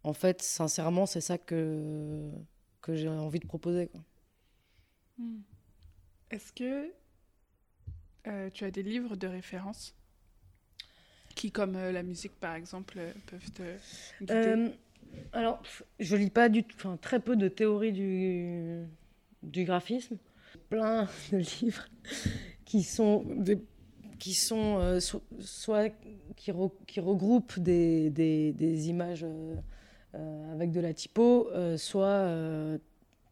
en 0.02 0.12
fait, 0.12 0.42
sincèrement, 0.42 1.06
c'est 1.06 1.20
ça 1.20 1.38
que, 1.38 2.30
que 2.80 2.94
j'ai 2.94 3.08
envie 3.08 3.40
de 3.40 3.46
proposer. 3.46 3.88
Quoi. 3.88 4.02
Hmm. 5.18 5.40
Est-ce 6.30 6.52
que 6.52 6.92
euh, 8.26 8.50
tu 8.50 8.64
as 8.64 8.70
des 8.70 8.82
livres 8.82 9.16
de 9.16 9.26
référence? 9.26 9.94
Comme 11.48 11.76
euh, 11.76 11.92
la 11.92 12.02
musique 12.02 12.38
par 12.38 12.54
exemple, 12.54 12.98
euh, 12.98 13.12
peuvent 13.26 13.74
guider 14.20 14.72
Alors, 15.32 15.62
je 15.98 16.16
lis 16.16 16.30
pas 16.30 16.48
du 16.48 16.64
tout, 16.64 16.76
enfin 16.76 16.98
très 17.00 17.20
peu 17.20 17.36
de 17.36 17.48
théorie 17.48 17.92
du, 17.92 18.84
du 19.42 19.64
graphisme. 19.64 20.16
Plein 20.68 21.08
de 21.32 21.38
livres 21.62 21.86
qui 22.64 22.82
sont, 22.82 23.24
qui 24.18 24.34
sont 24.34 24.98
soit 25.40 25.90
qui, 26.36 26.52
qui, 26.86 27.00
regroupent 27.00 27.58
des, 27.58 28.10
des, 28.10 28.52
des 28.52 28.88
images 28.88 29.26
avec 30.52 30.72
de 30.72 30.80
la 30.80 30.92
typo, 30.92 31.48
soit 31.76 32.78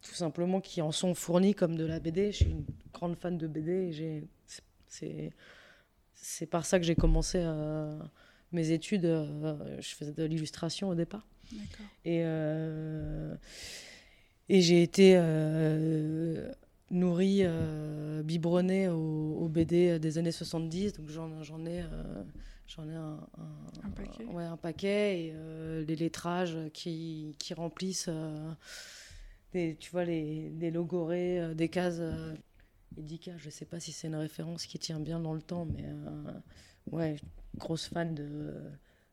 tout 0.02 0.14
simplement 0.14 0.60
qui 0.60 0.80
en 0.80 0.92
sont 0.92 1.14
fournis 1.14 1.54
comme 1.54 1.76
de 1.76 1.84
la 1.84 2.00
BD. 2.00 2.32
Je 2.32 2.36
suis 2.38 2.50
une 2.50 2.64
grande 2.92 3.16
fan 3.16 3.36
de 3.36 3.46
BD 3.46 3.72
et 3.72 3.92
j'ai 3.92 4.28
c'est, 4.88 5.30
c'est 6.20 6.46
par 6.46 6.64
ça 6.66 6.78
que 6.78 6.84
j'ai 6.84 6.94
commencé 6.94 7.38
euh, 7.40 7.98
mes 8.52 8.70
études. 8.70 9.04
Euh, 9.04 9.80
je 9.80 9.94
faisais 9.94 10.12
de 10.12 10.24
l'illustration 10.24 10.88
au 10.88 10.94
départ. 10.94 11.26
Et, 12.04 12.20
euh, 12.24 13.34
et 14.48 14.60
j'ai 14.60 14.82
été 14.82 15.18
nourrie, 16.90 17.44
biberonnée 18.24 18.88
au, 18.88 19.48
BD 19.48 19.98
des 19.98 20.18
années 20.18 20.32
70. 20.32 20.94
Donc 20.94 21.08
j'en, 21.08 21.30
ai, 21.30 21.84
j'en 22.66 22.88
ai 22.88 22.94
un, 22.94 23.20
un, 23.82 23.90
paquet. 23.90 24.24
Ouais, 24.24 24.44
un 24.44 24.56
paquet. 24.56 25.20
Et 25.20 25.34
les 25.86 25.96
lettrages 25.96 26.56
qui, 26.72 27.34
qui 27.38 27.54
remplissent. 27.54 28.10
Des, 29.54 29.76
tu 29.80 29.90
vois, 29.90 30.04
les, 30.04 30.50
les 30.60 30.70
logorés, 30.70 31.54
des 31.54 31.70
cases 31.70 32.02
Edika, 32.96 33.36
je 33.36 33.46
ne 33.46 33.50
sais 33.50 33.64
pas 33.64 33.80
si 33.80 33.92
c'est 33.92 34.08
une 34.08 34.16
référence 34.16 34.66
qui 34.66 34.78
tient 34.78 35.00
bien 35.00 35.20
dans 35.20 35.34
le 35.34 35.42
temps, 35.42 35.66
mais 35.66 35.84
euh, 35.84 36.32
ouais, 36.90 37.16
grosse 37.56 37.86
fan 37.86 38.14
de, 38.14 38.54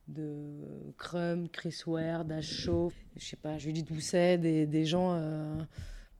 de 0.08 0.94
Crum, 0.98 1.50
Chris 1.50 1.82
Ware, 1.86 2.26
Dashaw, 2.26 2.92
je 3.16 3.26
sais 3.26 3.36
pas, 3.36 3.58
Judith 3.58 3.88
Doucet, 3.88 4.38
des, 4.38 4.66
des 4.66 4.86
gens 4.86 5.14
euh, 5.14 5.62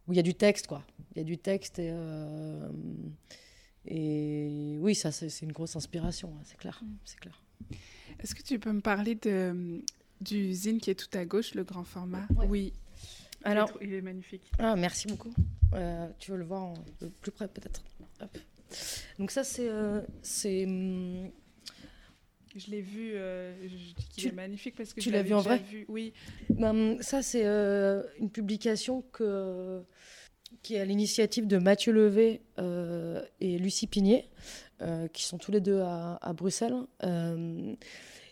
où 0.08 0.14
il 0.14 0.16
y 0.16 0.20
a 0.20 0.24
du 0.24 0.36
texte, 0.36 0.68
quoi. 0.68 0.86
Il 1.16 1.20
y 1.20 1.22
a 1.22 1.24
du 1.24 1.38
texte 1.38 1.80
et, 1.80 1.90
euh, 1.92 2.70
et 3.86 4.78
oui, 4.80 4.94
ça 4.94 5.12
c'est 5.12 5.42
une 5.42 5.54
grosse 5.54 5.76
inspiration, 5.76 6.34
hein, 6.36 6.42
c'est 6.44 6.58
clair, 6.58 6.82
mm. 6.84 6.96
c'est 7.06 7.20
clair. 7.20 7.42
Est-ce 8.20 8.36
que 8.36 8.44
tu 8.44 8.60
peux 8.60 8.72
me 8.72 8.82
parler 8.82 9.16
de, 9.16 9.82
du 10.22 10.54
zine 10.54 10.80
qui 10.80 10.90
est 10.90 10.96
tout 10.96 11.18
à 11.18 11.26
gauche, 11.26 11.56
le 11.56 11.64
grand 11.64 11.84
format? 11.84 12.28
Oui. 12.48 12.74
Alors, 13.46 13.72
il 13.82 13.94
est 13.94 14.02
magnifique. 14.02 14.52
Ah, 14.60 14.76
merci 14.76 15.08
beaucoup. 15.08 15.34
Euh, 15.74 16.08
tu 16.20 16.32
veux 16.32 16.38
le 16.38 16.46
voir 16.46 16.74
de 17.00 17.08
plus 17.08 17.32
près 17.32 17.48
peut-être. 17.48 17.84
Donc 19.20 19.32
ça 19.32 19.44
c'est 19.44 19.70
euh, 19.70 20.02
c'est. 20.22 20.66
Hum, 20.66 21.30
je 22.56 22.72
l'ai 22.72 22.82
vu. 22.82 23.14
Euh, 23.16 23.54
je 23.68 23.94
dis 23.94 24.08
qu'il 24.10 24.28
est 24.28 24.32
magnifique 24.32 24.76
parce 24.76 24.94
que 24.94 25.00
tu 25.00 25.12
l'as 25.12 25.22
vu 25.22 25.34
en 25.34 25.42
vrai. 25.42 25.62
oui. 25.88 26.14
Ben, 26.50 26.98
ça 27.02 27.22
c'est 27.22 27.46
une 27.46 28.32
publication 28.32 29.04
que 29.14 29.84
qui 30.64 30.76
est 30.76 30.80
à 30.80 30.86
l'initiative 30.86 31.46
de 31.46 31.58
Mathieu 31.58 31.92
Levé 31.94 32.42
et 33.40 33.60
Lucie 33.60 33.88
Pigné, 33.88 34.30
qui 35.14 35.24
sont 35.24 35.38
tous 35.38 35.52
les 35.52 35.62
deux 35.62 35.82
à, 35.82 36.18
à 36.22 36.34
Bruxelles. 36.34 36.76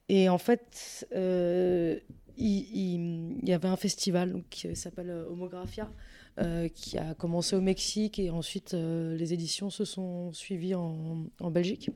et 0.09 0.30
en 0.30 0.38
fait, 0.39 1.07
il, 2.38 3.38
y 3.44 3.54
avait 3.54 3.68
un 3.68 3.76
festival 3.76 4.44
qui 4.50 4.76
s'appelle 4.76 5.12
Homographia, 5.30 5.90
euh, 6.40 6.68
qui 6.68 6.98
a 6.98 7.14
commencé 7.14 7.56
au 7.56 7.62
Mexique 7.62 8.18
et 8.18 8.32
ensuite 8.32 8.74
euh, 8.74 9.16
les 9.16 9.34
éditions 9.34 9.70
se 9.70 9.86
sont 9.86 10.34
suivies 10.34 10.74
en, 10.74 11.28
Belgique. 11.52 11.92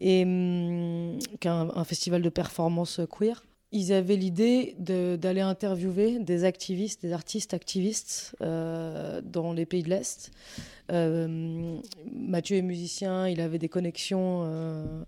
Et 0.00 0.22
hum, 0.22 1.18
un, 1.44 1.84
festival 1.84 2.22
de 2.22 2.30
performance 2.30 3.02
queer. 3.10 3.44
Ils 3.72 3.92
avaient 3.92 4.16
l'idée 4.16 4.74
d'aller 4.78 5.42
interviewer 5.42 6.18
des 6.20 6.44
activistes, 6.44 7.02
des 7.02 7.12
artistes 7.12 7.52
activistes 7.52 8.34
euh, 8.40 9.20
dans 9.20 9.52
les 9.52 9.66
pays 9.66 9.82
de 9.82 9.90
l'Est. 9.90 10.30
Mathieu 10.90 12.56
est 12.56 12.62
musicien, 12.62 13.28
il 13.28 13.40
avait 13.42 13.58
des 13.58 13.68
connexions 13.68 15.04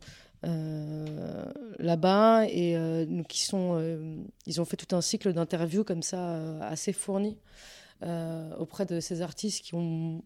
là-bas 1.82 2.46
et 2.48 2.74
donc 3.06 3.36
ils 3.36 3.44
sont 3.44 4.24
ils 4.46 4.60
ont 4.60 4.64
fait 4.64 4.76
tout 4.76 4.94
un 4.96 5.00
cycle 5.00 5.32
d'interviews 5.32 5.84
comme 5.84 6.02
ça 6.02 6.60
assez 6.62 6.92
fourni 6.92 7.36
auprès 8.58 8.86
de 8.86 9.00
ces 9.00 9.20
artistes 9.20 9.64
qui 9.64 9.74
ont 9.74 10.22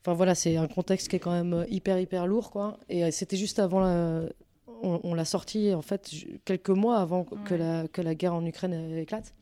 enfin 0.00 0.14
voilà 0.14 0.34
c'est 0.34 0.56
un 0.56 0.68
contexte 0.68 1.08
qui 1.08 1.16
est 1.16 1.18
quand 1.18 1.32
même 1.32 1.66
hyper 1.68 1.98
hyper 1.98 2.26
lourd 2.26 2.50
quoi 2.50 2.78
et 2.88 3.10
c'était 3.10 3.36
juste 3.36 3.58
avant 3.58 3.80
la 3.80 4.28
on, 4.82 5.14
l'a 5.14 5.24
sorti 5.24 5.72
en 5.74 5.82
fait 5.82 6.10
quelques 6.44 6.70
mois 6.70 6.98
avant 6.98 7.24
que, 7.24 7.54
la, 7.54 7.88
que 7.88 8.02
la 8.02 8.14
guerre 8.14 8.34
en 8.34 8.44
Ukraine 8.44 8.96
éclate. 8.96 9.34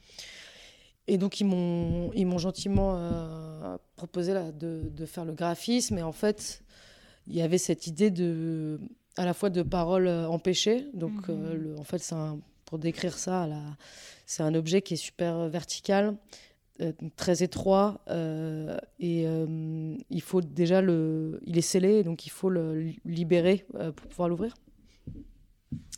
Et 1.06 1.18
donc 1.18 1.40
ils 1.40 1.44
m'ont 1.44 2.10
ils 2.14 2.26
m'ont 2.26 2.38
gentiment 2.38 2.96
euh, 2.96 3.76
proposé 3.96 4.32
là, 4.32 4.52
de, 4.52 4.90
de, 4.90 5.06
faire 5.06 5.24
le 5.24 5.32
graphisme. 5.32 5.98
Et 5.98 6.02
en 6.02 6.12
fait, 6.12 6.62
il 7.26 7.34
y 7.34 7.42
avait 7.42 7.58
cette 7.58 7.86
idée 7.86 8.10
de 8.10 8.80
à 9.16 9.24
la 9.24 9.34
fois 9.34 9.50
de 9.50 9.62
paroles 9.62 10.06
euh, 10.06 10.28
empêchées. 10.28 10.86
Donc 10.94 11.28
mhm. 11.28 11.36
euh, 11.44 11.54
le, 11.54 11.78
en 11.78 11.84
fait, 11.84 11.98
c'est 11.98 12.16
pour 12.64 12.78
décrire 12.78 13.18
ça, 13.18 13.48
c'est 14.26 14.42
un 14.42 14.54
objet 14.54 14.82
qui 14.82 14.94
est 14.94 14.98
super 14.98 15.48
vertical, 15.48 16.16
très 17.14 17.42
étroit, 17.42 18.00
et 18.98 19.26
il 19.28 20.22
faut 20.22 20.40
déjà 20.40 20.80
le, 20.80 21.40
il 21.44 21.58
est 21.58 21.60
scellé, 21.60 22.02
donc 22.02 22.26
il 22.26 22.30
faut 22.30 22.48
le 22.48 22.90
libérer 23.04 23.66
pour 23.94 24.08
pouvoir 24.08 24.30
l'ouvrir. 24.30 24.54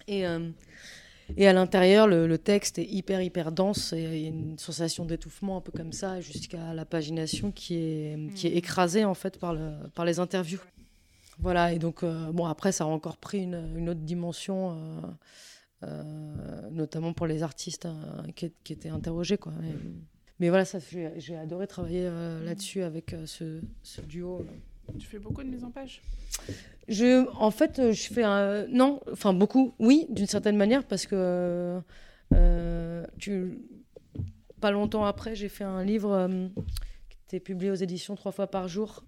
Et, 0.08 0.26
euh, 0.26 0.50
et 1.36 1.48
à 1.48 1.52
l'intérieur, 1.52 2.06
le, 2.06 2.38
texte 2.38 2.78
est 2.78 2.84
hyper, 2.84 3.20
hyper 3.20 3.52
dense. 3.52 3.92
Et 3.92 4.02
il 4.02 4.20
y 4.20 4.26
a 4.26 4.28
une 4.28 4.58
sensation 4.58 5.04
d'étouffement 5.04 5.56
un 5.56 5.60
peu 5.60 5.72
comme 5.72 5.92
ça, 5.92 6.20
jusqu'à 6.20 6.74
la 6.74 6.84
pagination 6.84 7.50
qui 7.50 7.76
est, 7.76 8.34
qui 8.34 8.46
est 8.46 8.54
hmm. 8.54 8.58
écrasée 8.58 9.04
en 9.04 9.14
fait 9.14 9.38
par, 9.38 9.54
le, 9.54 9.72
par 9.94 10.04
les 10.04 10.18
interviews. 10.18 10.60
Voilà, 11.38 11.72
et 11.72 11.78
donc, 11.78 12.02
euh, 12.02 12.32
bon, 12.32 12.46
après, 12.46 12.72
ça 12.72 12.84
a 12.84 12.86
encore 12.86 13.18
pris 13.18 13.42
une, 13.42 13.76
une 13.76 13.90
autre 13.90 14.00
dimension, 14.00 14.76
euh, 15.82 16.70
notamment 16.70 17.12
pour 17.12 17.26
les 17.26 17.42
artistes 17.42 17.86
qui, 18.34 18.52
qui, 18.64 18.72
étaient 18.72 18.88
interrogés. 18.88 19.36
Quoi. 19.36 19.52
Mais, 19.60 19.74
mais 20.40 20.48
voilà, 20.48 20.64
j'ai 21.16 21.36
adoré 21.36 21.66
travailler 21.66 22.10
là-dessus 22.44 22.82
avec 22.82 23.14
ce, 23.26 23.60
ce 23.82 24.00
duo. 24.00 24.44
Tu 24.98 25.06
fais 25.06 25.18
beaucoup 25.18 25.42
de 25.42 25.48
mise 25.48 25.64
en 25.64 25.70
page? 25.70 26.00
Je, 26.88 27.28
En 27.38 27.50
fait, 27.50 27.92
je 27.92 28.12
fais 28.12 28.22
un. 28.22 28.66
Non, 28.68 29.00
enfin 29.10 29.32
beaucoup, 29.32 29.74
oui, 29.78 30.06
d'une 30.10 30.26
certaine 30.26 30.56
manière, 30.56 30.84
parce 30.84 31.06
que. 31.06 31.80
Euh, 32.34 33.04
tu... 33.18 33.58
Pas 34.60 34.70
longtemps 34.70 35.04
après, 35.04 35.34
j'ai 35.34 35.48
fait 35.48 35.64
un 35.64 35.84
livre 35.84 36.12
euh, 36.12 36.48
qui 37.10 37.18
était 37.26 37.40
publié 37.40 37.70
aux 37.70 37.74
éditions 37.74 38.14
trois 38.16 38.32
fois 38.32 38.46
par 38.46 38.68
jour. 38.68 39.04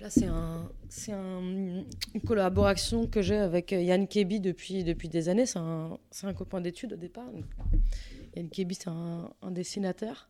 Là, 0.00 0.10
c'est 0.10 0.26
un, 0.26 0.68
c'est 0.88 1.12
un, 1.12 1.40
une 1.40 2.20
collaboration 2.26 3.06
que 3.06 3.22
j'ai 3.22 3.36
avec 3.36 3.70
Yann 3.70 4.08
Kebi 4.08 4.40
depuis, 4.40 4.82
des 4.84 5.28
années. 5.28 5.46
C'est 5.46 5.58
un, 5.58 6.34
copain 6.34 6.60
d'études 6.60 6.94
au 6.94 6.96
départ. 6.96 7.28
Yann 8.34 8.48
Kebi, 8.48 8.74
c'est 8.74 8.88
un, 8.88 9.30
dessinateur 9.50 10.28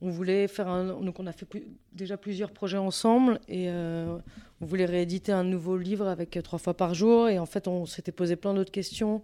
on 0.00 0.10
voulait 0.10 0.48
faire 0.48 0.66
donc 1.00 1.18
on 1.18 1.26
a 1.26 1.32
fait 1.32 1.46
déjà 1.92 2.18
plusieurs 2.18 2.50
projets 2.50 2.76
ensemble 2.76 3.40
et 3.48 3.70
euh, 3.70 4.18
on 4.60 4.66
voulait 4.66 4.84
rééditer 4.84 5.32
un 5.32 5.44
nouveau 5.44 5.78
livre 5.78 6.08
avec 6.08 6.38
trois 6.42 6.58
fois 6.58 6.74
par 6.74 6.94
jour. 6.94 7.28
Et 7.28 7.38
en 7.38 7.46
fait 7.46 7.68
on 7.68 7.86
s'était 7.86 8.12
posé 8.12 8.36
plein 8.36 8.52
d'autres 8.52 8.72
questions. 8.72 9.22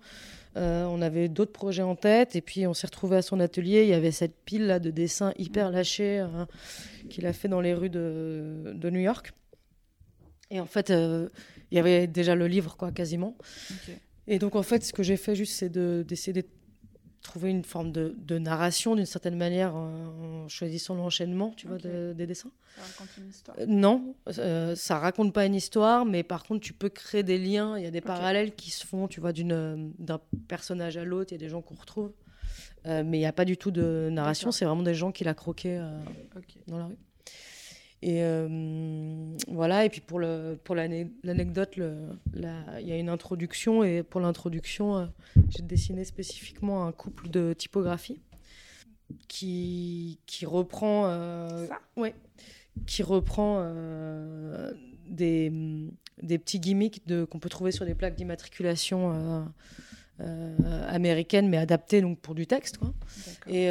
Euh, 0.57 0.85
on 0.85 1.01
avait 1.01 1.29
d'autres 1.29 1.53
projets 1.53 1.83
en 1.83 1.95
tête 1.95 2.35
et 2.35 2.41
puis 2.41 2.66
on 2.66 2.75
s'est 2.75 2.87
retrouvé 2.87 3.16
à 3.18 3.23
son 3.23 3.39
atelier. 3.41 3.83
Il 3.83 3.89
y 3.89 3.95
avait 3.95 4.11
cette 4.11 4.37
pile 4.45 4.66
là 4.66 4.79
de 4.79 4.91
dessins 4.91 5.33
hyper 5.39 5.71
lâchés 5.71 6.21
euh, 6.21 6.47
qu'il 7.09 7.27
a 7.27 7.33
fait 7.33 7.49
dans 7.49 7.61
les 7.61 7.75
rues 7.75 7.91
de, 7.91 8.91
New 8.91 9.01
York 9.01 9.33
et 10.51 10.61
en 10.61 10.67
fait 10.67 10.91
il 10.91 11.77
y 11.77 11.79
avait 11.79 12.07
déjà 12.07 12.35
le 12.35 12.47
livre 12.47 12.77
quoi 12.77 12.93
quasiment. 12.93 13.37
Et 14.27 14.39
donc 14.39 14.57
en 14.57 14.63
fait 14.63 14.85
ce 14.85 14.93
que 14.93 15.03
j'ai 15.03 15.17
fait 15.17 15.35
juste 15.35 15.55
c'est 15.55 15.71
d'essayer 15.71 16.33
de, 16.33 16.47
trouver 17.23 17.51
une 17.51 17.65
forme 17.65 17.93
de, 17.93 18.15
de 18.17 18.39
narration 18.39 18.97
d'une 18.97 19.07
certaine 19.07 19.37
manière 19.37 19.77
en, 19.77 20.49
choisissant 20.49 20.95
l'enchaînement 20.95 21.53
tu 21.57 21.67
vois 21.67 21.79
des 21.79 22.27
dessins. 22.27 22.51
Ça 22.77 22.83
raconte 22.83 23.17
une 23.19 23.29
histoire. 23.29 23.57
Euh, 23.59 23.67
non 23.67 24.15
euh, 24.39 24.75
ça 24.75 24.99
raconte 24.99 25.35
pas 25.35 25.45
une 25.45 25.55
histoire 25.55 26.07
mais 26.07 26.23
par 26.23 26.45
contre 26.45 26.61
tu 26.61 26.73
peux 26.73 26.89
créer 26.89 27.23
des 27.23 27.39
liens. 27.39 27.77
Il 27.77 27.85
y 27.85 27.87
a 27.87 27.91
des 27.91 28.01
parallèles 28.01 28.55
qui 28.55 28.71
se 28.71 28.87
font 28.87 29.07
tu 29.07 29.21
vois 29.21 29.33
d'une 29.33 29.93
d'un 29.99 30.21
personnage 30.49 30.97
à 30.97 31.05
l'autre. 31.05 31.33
Il 31.33 31.35
y 31.35 31.41
a 31.41 31.45
des 31.45 31.51
gens 31.51 31.63
qu'on 31.63 31.75
retrouve. 31.75 32.13
Euh, 32.87 33.03
mais 33.05 33.19
il 33.19 33.21
n'y 33.21 33.27
a 33.27 33.33
pas 33.33 33.45
du 33.45 33.59
tout 33.59 33.71
de 33.71 34.09
narration. 34.11 34.51
C'est 34.51 34.65
vraiment 34.65 34.83
des 34.83 34.95
gens 34.95 35.13
qui 35.13 35.25
l'a 35.25 35.35
croqué 35.35 35.79
dans 36.67 36.79
la 36.79 36.87
rue 36.87 36.97
et 38.03 38.23
euh, 38.23 39.37
voilà, 39.49 39.85
et 39.85 39.91
puis 39.91 40.01
pour, 40.01 40.19
le, 40.19 40.59
pour 40.65 40.75
l'anecdote, 40.75 41.75
il 41.77 42.87
y 42.87 42.93
a 42.93 42.97
une 42.97 43.11
introduction, 43.11 43.85
et 43.85 44.03
pour 44.03 44.21
l'introduction, 44.23 44.97
euh, 44.97 45.07
j'ai 45.51 45.63
dessiné 45.63 46.05
spécifiquement 46.05 46.87
un 46.87 46.93
couple 46.93 47.29
de 47.29 47.53
typographie 47.53 48.21
qui, 49.29 50.19
qui 50.27 50.47
reprend. 50.47 51.07
Euh, 51.09 51.67
Ça 51.67 51.81
Ouais. 51.97 52.15
Qui 52.87 53.03
reprend 53.03 53.69
des, 55.07 55.53
des 56.23 56.39
petits 56.39 56.61
gimmicks 56.61 57.07
de, 57.07 57.25
qu'on 57.25 57.41
peut 57.41 57.49
trouver 57.49 57.73
sur 57.73 57.85
des 57.85 57.95
plaques 57.95 58.15
d'immatriculation. 58.15 59.47
américaines 60.89 61.49
mais 61.49 61.57
adaptées 61.57 62.01
donc 62.03 62.21
pour 62.21 62.35
du 62.35 62.47
texte 62.47 62.77
quoi. 62.77 62.93
et 63.49 63.71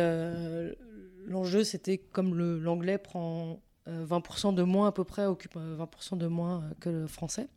l'enjeu 1.26 1.64
c'était 1.64 1.98
comme 1.98 2.36
l'anglais 2.38 2.98
prend 2.98 3.60
20% 3.88 4.50
euh, 4.50 4.52
de 4.54 4.64
moins 4.64 4.88
à 4.88 4.92
peu 4.92 5.04
près, 5.04 5.26
occupe 5.26 5.56
20% 5.56 5.58
euh, 5.58 6.16
de 6.18 6.28
moins 6.28 6.64
euh, 6.64 6.74
que 6.80 6.90
le 6.90 7.08
français. 7.08 7.48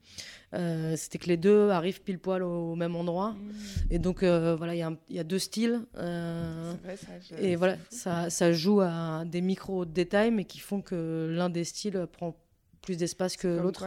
C'était 0.97 1.19
que 1.19 1.29
les 1.29 1.37
deux 1.37 1.71
arrivent 1.71 2.03
pile 2.03 2.19
poil 2.19 2.43
au, 2.43 2.75
même 2.75 2.95
endroit. 2.95 3.31
Mmh. 3.31 3.51
Et 3.91 3.99
donc 3.99 4.23
voilà, 4.23 4.75
il 4.75 4.97
y, 5.09 5.19
a 5.19 5.25
deux 5.25 5.39
styles. 5.39 5.81
Vrai, 5.95 6.97
ça, 6.97 7.39
et 7.39 7.57
voilà, 7.57 7.77
ça, 7.89 8.29
ça, 8.29 8.53
joue 8.53 8.81
à 8.81 9.25
des 9.25 9.41
micro-détails, 9.41 10.31
mais 10.31 10.45
qui 10.45 10.59
font 10.59 10.83
que 10.83 11.33
l'un 11.35 11.49
des 11.49 11.65
styles 11.65 12.07
prend 12.13 12.37
plus 12.83 12.97
d'espace 12.97 13.37
que 13.37 13.49
l'autre. 13.49 13.87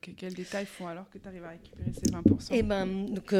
quels 0.00 0.32
détails 0.32 0.64
font 0.64 0.86
alors 0.86 1.10
que 1.10 1.18
tu 1.18 1.28
arrives 1.28 1.44
à 1.44 1.50
récupérer 1.50 1.92
ces 1.92 2.10
20% 2.10 2.54
Et 2.54 2.58
eh 2.58 2.62
ben, 2.62 2.86
donc, 3.06 3.32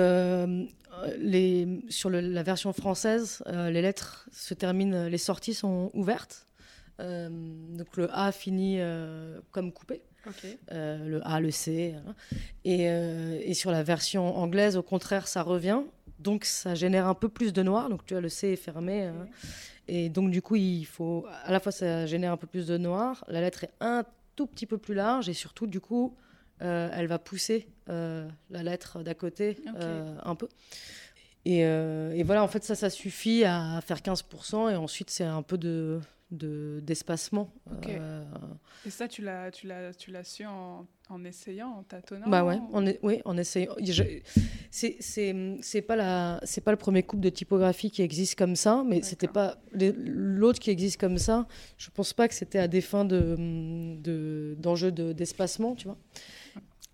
les, 1.19 1.81
sur 1.89 2.11
la 2.11 2.43
version 2.43 2.73
française, 2.75 3.43
les 3.47 3.81
lettres 3.81 4.29
se 4.31 4.53
terminent, 4.53 5.09
les 5.09 5.19
sorties 5.19 5.55
sont 5.55 5.91
ouvertes. 5.95 6.48
Euh, 7.01 7.29
donc 7.31 7.97
le 7.97 8.09
A 8.13 8.33
finit 8.33 8.77
euh, 8.81 9.41
comme 9.53 9.73
coupé. 9.73 10.03
Euh, 10.73 11.07
le 11.07 11.27
A, 11.27 11.41
le 11.41 11.51
C. 11.51 11.95
Hein. 11.97 12.15
Et, 12.65 12.83
et, 12.85 13.55
sur 13.55 13.71
la 13.71 13.83
version 13.83 14.37
anglaise, 14.37 14.77
au 14.77 14.83
contraire, 14.83 15.27
ça 15.27 15.43
revient. 15.43 15.81
Donc 16.19 16.45
ça 16.45 16.75
génère 16.75 17.07
un 17.07 17.15
peu 17.15 17.29
plus 17.29 17.53
de 17.53 17.63
noir. 17.63 17.89
Donc 17.89 18.05
tu 18.05 18.15
vois, 18.15 18.21
le 18.21 18.29
C 18.29 18.49
est 18.49 18.57
fermé. 18.57 19.05
Hein. 19.05 19.27
Et 19.87 20.11
donc 20.11 20.31
du 20.31 20.43
coup, 20.43 20.57
il 20.57 20.85
faut 20.85 21.25
à 21.45 21.53
la 21.53 21.61
fois 21.61 21.73
ça 21.73 22.05
génère 22.07 22.33
un 22.33 22.37
peu 22.37 22.47
plus 22.47 22.67
de 22.67 22.77
noir. 22.77 23.25
La 23.29 23.41
lettre 23.41 23.65
est 23.65 23.71
un 23.81 24.05
tout 24.37 24.47
petit 24.47 24.67
peu 24.67 24.77
plus 24.77 24.95
large 24.95 25.29
et 25.29 25.35
surtout 25.35 25.67
du 25.67 25.81
coup, 25.81 26.15
elle 26.59 27.07
va 27.07 27.19
pousser 27.19 27.69
la 27.87 28.29
lettre 28.51 29.03
d'à 29.03 29.15
côté 29.15 29.57
un 30.25 30.35
peu. 30.35 30.49
Et, 31.47 31.61
et, 31.61 32.23
voilà, 32.23 32.43
en 32.43 32.49
fait, 32.49 32.65
ça, 32.65 32.75
ça 32.75 32.91
suffit 32.91 33.45
à 33.45 33.81
faire 33.81 33.99
15%. 33.99 34.73
Et 34.73 34.77
ensuite, 34.77 35.09
c'est 35.09 35.25
un 35.25 35.43
peu 35.43 35.57
de, 35.57 36.01
de 36.31 36.81
d'espacement. 36.83 37.53
Euh, 37.89 38.25
et 38.87 38.91
ça, 38.91 39.09
tu 39.09 39.23
l'as, 39.23 39.51
tu 39.51 39.67
l'as, 39.67 39.95
tu 39.95 40.11
l'as 40.11 40.25
su 40.25 40.45
en, 40.45 40.87
en, 41.09 41.25
essayant, 41.25 41.69
en 41.69 41.83
tâtonnant. 41.83 42.29
Bah 42.29 42.45
ouais, 42.45 42.59
en, 42.73 42.85
oui, 43.03 43.21
en 43.25 43.37
essayant. 43.37 43.75
c'est, 44.71 44.97
c'est, 45.01 45.57
c'est 45.63 45.83
pas 45.83 45.97
la, 45.97 46.41
c'est 46.45 46.61
pas 46.61 46.71
le 46.71 46.77
premier 46.77 47.03
couple 47.03 47.23
de 47.23 47.31
typographie 47.31 47.91
qui 47.91 48.03
existe 48.03 48.37
comme 48.37 48.57
ça, 48.57 48.85
mais 48.87 49.03
c'était 49.03 49.29
pas 49.29 49.59
l'autre 49.73 50.59
qui 50.61 50.71
existe 50.71 51.01
comme 51.01 51.19
ça. 51.19 51.47
Je 51.77 51.91
pense 51.91 52.13
pas 52.13 52.29
que 52.29 52.35
c'était 52.35 52.59
à 52.59 52.69
des 52.69 52.81
fins 52.83 53.05
de, 53.05 53.97
de 54.01 54.57
d'enjeu 54.59 54.93
de, 54.93 55.13
d'espacement, 55.13 55.75
tu 55.75 55.87
vois. 55.87 55.99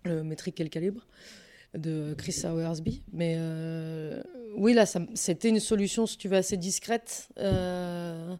Le 0.05 0.23
métrique 0.23 0.59
et 0.61 0.63
le 0.63 0.69
calibre 0.69 1.07
de 1.77 2.13
Chris 2.17 2.31
Sauersby. 2.31 3.03
Mais 3.11 3.35
euh, 3.37 4.21
oui, 4.55 4.73
là, 4.73 4.85
c'était 4.85 5.49
une 5.49 5.59
solution, 5.59 6.05
si 6.05 6.17
tu 6.17 6.27
veux, 6.29 6.37
assez 6.37 6.57
discrète. 6.57 7.27
Euh, 7.37 8.35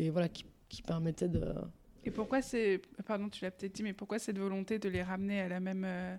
et 0.00 0.10
voilà, 0.10 0.28
qui, 0.28 0.44
qui 0.68 0.82
permettait 0.82 1.28
de. 1.28 1.54
Et 2.04 2.10
pourquoi 2.10 2.40
c'est. 2.40 2.80
Pardon, 3.06 3.28
tu 3.28 3.44
l'as 3.44 3.50
peut-être 3.50 3.74
dit, 3.74 3.82
mais 3.82 3.92
pourquoi 3.92 4.18
cette 4.18 4.38
volonté 4.38 4.78
de 4.78 4.88
les 4.88 5.02
ramener 5.02 5.40
à 5.40 5.48
la 5.48 5.60
même. 5.60 5.84
Euh, 5.84 6.16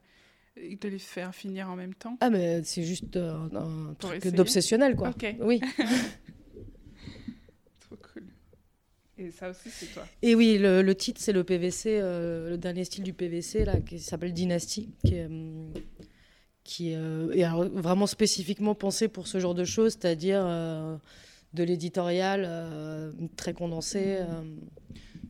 de 0.55 0.89
les 0.89 0.99
faire 0.99 1.33
finir 1.33 1.69
en 1.69 1.75
même 1.75 1.95
temps? 1.95 2.17
Ah, 2.19 2.29
mais 2.29 2.61
c'est 2.63 2.83
juste 2.83 3.17
un, 3.17 3.95
truc 3.97 4.27
d'obsessionnel, 4.27 4.95
quoi. 4.95 5.09
Ok. 5.09 5.35
Oui. 5.39 5.59
Trop 7.79 7.95
cool. 8.13 8.25
Et 9.17 9.31
ça 9.31 9.49
aussi, 9.49 9.69
c'est 9.69 9.87
toi. 9.87 10.05
Et 10.21 10.35
oui, 10.35 10.57
le, 10.59 10.81
le 10.81 10.95
titre, 10.95 11.21
c'est 11.21 11.33
le 11.33 11.43
PVC, 11.43 11.99
euh, 11.99 12.51
le 12.51 12.57
dernier 12.57 12.83
style 12.83 13.03
du 13.03 13.13
PVC, 13.13 13.65
là, 13.65 13.79
qui 13.79 13.99
s'appelle 13.99 14.33
Dynasty, 14.33 14.93
qui 15.03 15.15
est. 15.15 15.27
Euh, 15.29 15.67
qui 16.63 16.91
est 16.91 17.43
vraiment 17.73 18.05
spécifiquement 18.05 18.75
pensé 18.75 19.07
pour 19.07 19.25
ce 19.25 19.39
genre 19.39 19.55
de 19.55 19.65
choses, 19.65 19.93
c'est-à-dire 19.93 20.45
de 21.53 21.63
l'éditorial 21.63 22.43
euh, 22.45 23.11
très 23.35 23.53
condensé. 23.53 24.17
Euh, 24.19 24.41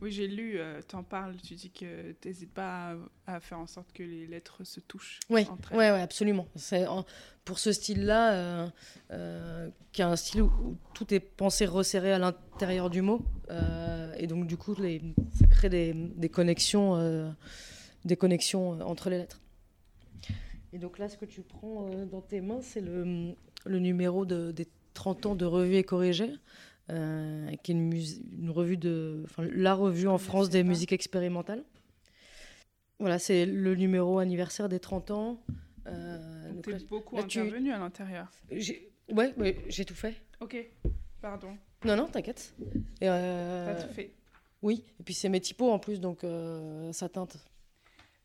Oui, 0.00 0.10
j'ai 0.12 0.26
lu, 0.28 0.54
euh, 0.58 0.80
t'en 0.86 1.02
parles, 1.02 1.36
tu 1.42 1.54
dis 1.54 1.70
que 1.70 2.12
t'hésites 2.12 2.52
pas 2.52 2.96
à, 3.26 3.36
à 3.36 3.40
faire 3.40 3.58
en 3.58 3.66
sorte 3.66 3.92
que 3.92 4.02
les 4.02 4.26
lettres 4.26 4.64
se 4.64 4.80
touchent 4.80 5.18
Oui, 5.30 5.46
entre 5.50 5.72
elles. 5.72 5.78
ouais, 5.78 5.90
ouais, 5.92 6.00
absolument. 6.00 6.46
C'est 6.56 6.84
pour 7.44 7.58
ce 7.58 7.72
style-là, 7.72 8.70
qui 9.92 10.00
est 10.00 10.04
un 10.04 10.16
style 10.16 10.42
où, 10.42 10.46
où 10.46 10.76
tout 10.94 11.12
est 11.12 11.20
pensé 11.20 11.66
resserré 11.66 12.12
à 12.12 12.18
l'intérieur 12.18 12.88
du 12.90 13.02
mot, 13.02 13.24
et 14.18 14.26
donc 14.26 14.46
du 14.46 14.56
coup, 14.56 14.74
les, 14.80 15.00
ça 15.38 15.46
crée 15.48 15.68
des, 15.68 15.92
des 15.92 16.28
connexions, 16.28 17.34
des 18.04 18.16
connexions 18.16 18.80
entre 18.80 19.10
les 19.10 19.18
lettres. 19.18 19.40
Et 20.72 20.78
donc 20.78 20.98
là, 20.98 21.08
ce 21.08 21.16
que 21.16 21.26
tu 21.26 21.42
prends 21.42 21.90
dans 22.10 22.20
tes 22.22 22.40
mains, 22.40 22.60
c'est 22.62 22.80
le, 22.80 23.34
le 23.66 23.78
numéro 23.78 24.24
de, 24.24 24.52
des 24.52 24.66
30 24.94 25.26
ans 25.26 25.34
de 25.34 25.44
Revue 25.44 25.76
et 25.76 25.84
Corrigée, 25.84 26.32
euh, 26.90 27.50
qui 27.62 27.72
est 27.72 27.74
une, 27.74 28.50
revue 28.50 28.76
de, 28.76 29.22
enfin, 29.24 29.46
la 29.52 29.74
revue 29.74 30.08
en 30.08 30.18
France 30.18 30.50
des 30.50 30.62
pas. 30.62 30.68
musiques 30.68 30.92
expérimentales. 30.92 31.64
Voilà, 32.98 33.18
c'est 33.18 33.46
le 33.46 33.74
numéro 33.74 34.18
anniversaire 34.18 34.68
des 34.68 34.78
30 34.78 35.10
ans. 35.10 35.42
Euh, 35.86 36.52
Donc 36.52 36.66
là, 36.68 36.78
beaucoup 36.88 37.16
là, 37.16 37.24
tu- 37.24 37.40
intervenu 37.40 37.72
à 37.72 37.78
l'intérieur. 37.78 38.30
ouais, 38.50 39.34
ouais, 39.36 39.64
j'ai 39.68 39.84
tout 39.84 39.94
fait. 39.94 40.14
Ok, 40.40 40.56
pardon, 41.20 41.56
Non, 41.84 41.96
non, 41.96 42.06
t'inquiète. 42.06 42.54
Euh, 43.02 43.66
t'as 43.76 43.82
tout 43.86 43.92
fait. 43.92 44.12
Oui, 44.62 44.84
et 45.00 45.02
puis 45.02 45.14
c'est 45.14 45.28
mes 45.28 45.40
typos 45.40 45.70
en 45.72 45.80
plus, 45.80 45.98
donc 46.00 46.22
euh, 46.22 46.92
ça 46.92 47.08
teinte. 47.08 47.36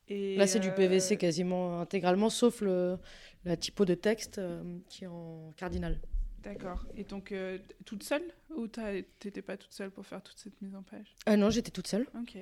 Et, 0.09 0.35
Là, 0.37 0.45
c'est 0.47 0.59
du 0.59 0.71
PVC 0.71 1.17
quasiment 1.17 1.81
intégralement, 1.81 2.29
sauf 2.29 2.61
le, 2.61 2.97
la 3.43 3.57
typo 3.57 3.83
de 3.85 3.95
texte 3.95 4.37
euh, 4.37 4.61
qui 4.87 5.03
est 5.03 5.07
en 5.07 5.51
cardinal. 5.57 5.99
D'accord. 6.43 6.85
Et 6.95 7.03
donc, 7.03 7.31
euh, 7.31 7.57
toute 7.85 8.03
seule 8.03 8.23
Ou 8.55 8.67
t'étais 8.67 9.41
pas 9.41 9.57
toute 9.57 9.73
seule 9.73 9.91
pour 9.91 10.05
faire 10.05 10.21
toute 10.21 10.37
cette 10.37 10.61
mise 10.61 10.75
en 10.75 10.83
page? 10.83 11.13
Ah 11.25 11.35
non, 11.37 11.49
j'étais 11.49 11.71
toute 11.71 11.87
seule. 11.87 12.07
Ok. 12.19 12.37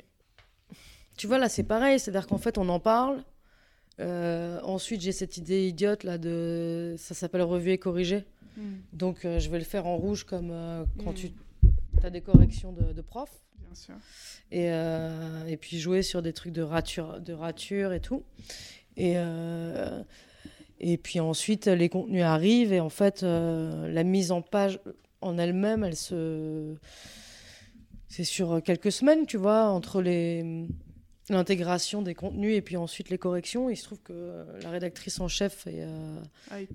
Tu 1.18 1.28
vois, 1.28 1.38
là, 1.40 1.50
c'est 1.50 1.64
pareil, 1.64 2.00
c'est-à-dire 2.00 2.28
qu'en 2.28 2.38
fait, 2.38 2.58
on 2.58 2.68
en 2.70 2.80
parle. 2.80 3.24
Euh, 4.02 4.60
ensuite, 4.64 5.02
j'ai 5.02 5.14
cette 5.14 5.38
idée 5.38 5.68
idiote 5.68 6.04
là 6.04 6.18
de. 6.18 6.96
Ça 6.98 7.14
s'appelle 7.14 7.42
revue 7.44 7.72
et 7.72 7.78
corrigé. 7.78 8.26
Hmm, 8.58 8.76
Donc, 8.94 9.24
euh, 9.26 9.40
je 9.40 9.50
vais 9.50 9.58
le 9.60 9.64
faire 9.66 9.86
en 9.88 9.96
rouge 9.98 10.26
comme 10.26 10.52
euh, 10.52 10.84
quand 11.04 11.12
Mm. 11.12 11.16
tu 11.16 11.32
as 12.04 12.10
des 12.10 12.22
corrections 12.22 12.74
de, 12.74 12.92
de 12.94 13.02
prof. 13.02 13.30
Bien 13.60 13.74
sûr. 13.76 13.96
Et, 14.52 14.72
euh, 14.72 15.46
et 15.48 15.56
puis 15.58 15.80
jouer 15.80 16.02
sur 16.04 16.22
des 16.22 16.34
trucs 16.34 16.54
de 16.54 16.62
rature, 16.62 17.20
de 17.22 17.34
rature 17.34 17.94
et 17.94 18.02
tout. 18.02 18.24
Et, 18.98 19.14
euh, 19.18 20.04
et 20.88 20.98
puis 20.98 21.20
ensuite, 21.20 21.66
les 21.68 21.90
contenus 21.90 22.24
arrivent 22.24 22.72
et 22.72 22.80
en 22.80 22.90
fait, 22.90 23.24
euh, 23.24 23.92
la 23.92 24.04
mise 24.04 24.32
en 24.32 24.42
page 24.42 24.80
en 25.22 25.38
elle-même, 25.38 25.84
elle 25.84 25.96
se. 25.96 26.76
C'est 28.08 28.24
sur 28.24 28.62
quelques 28.64 28.92
semaines, 28.92 29.26
tu 29.26 29.38
vois, 29.38 29.66
entre 29.66 30.02
les 30.02 30.68
l'intégration 31.30 32.04
des 32.04 32.14
contenus 32.14 32.56
et 32.56 32.62
puis 32.62 32.78
ensuite 32.78 33.10
les 33.10 33.18
corrections. 33.18 33.70
Il 33.70 33.78
se 33.78 33.86
trouve 33.86 34.00
que 34.02 34.46
la 34.62 34.70
rédactrice 34.70 35.20
en 35.20 35.28
chef 35.28 35.66
est, 35.68 35.82
euh, 35.82 36.20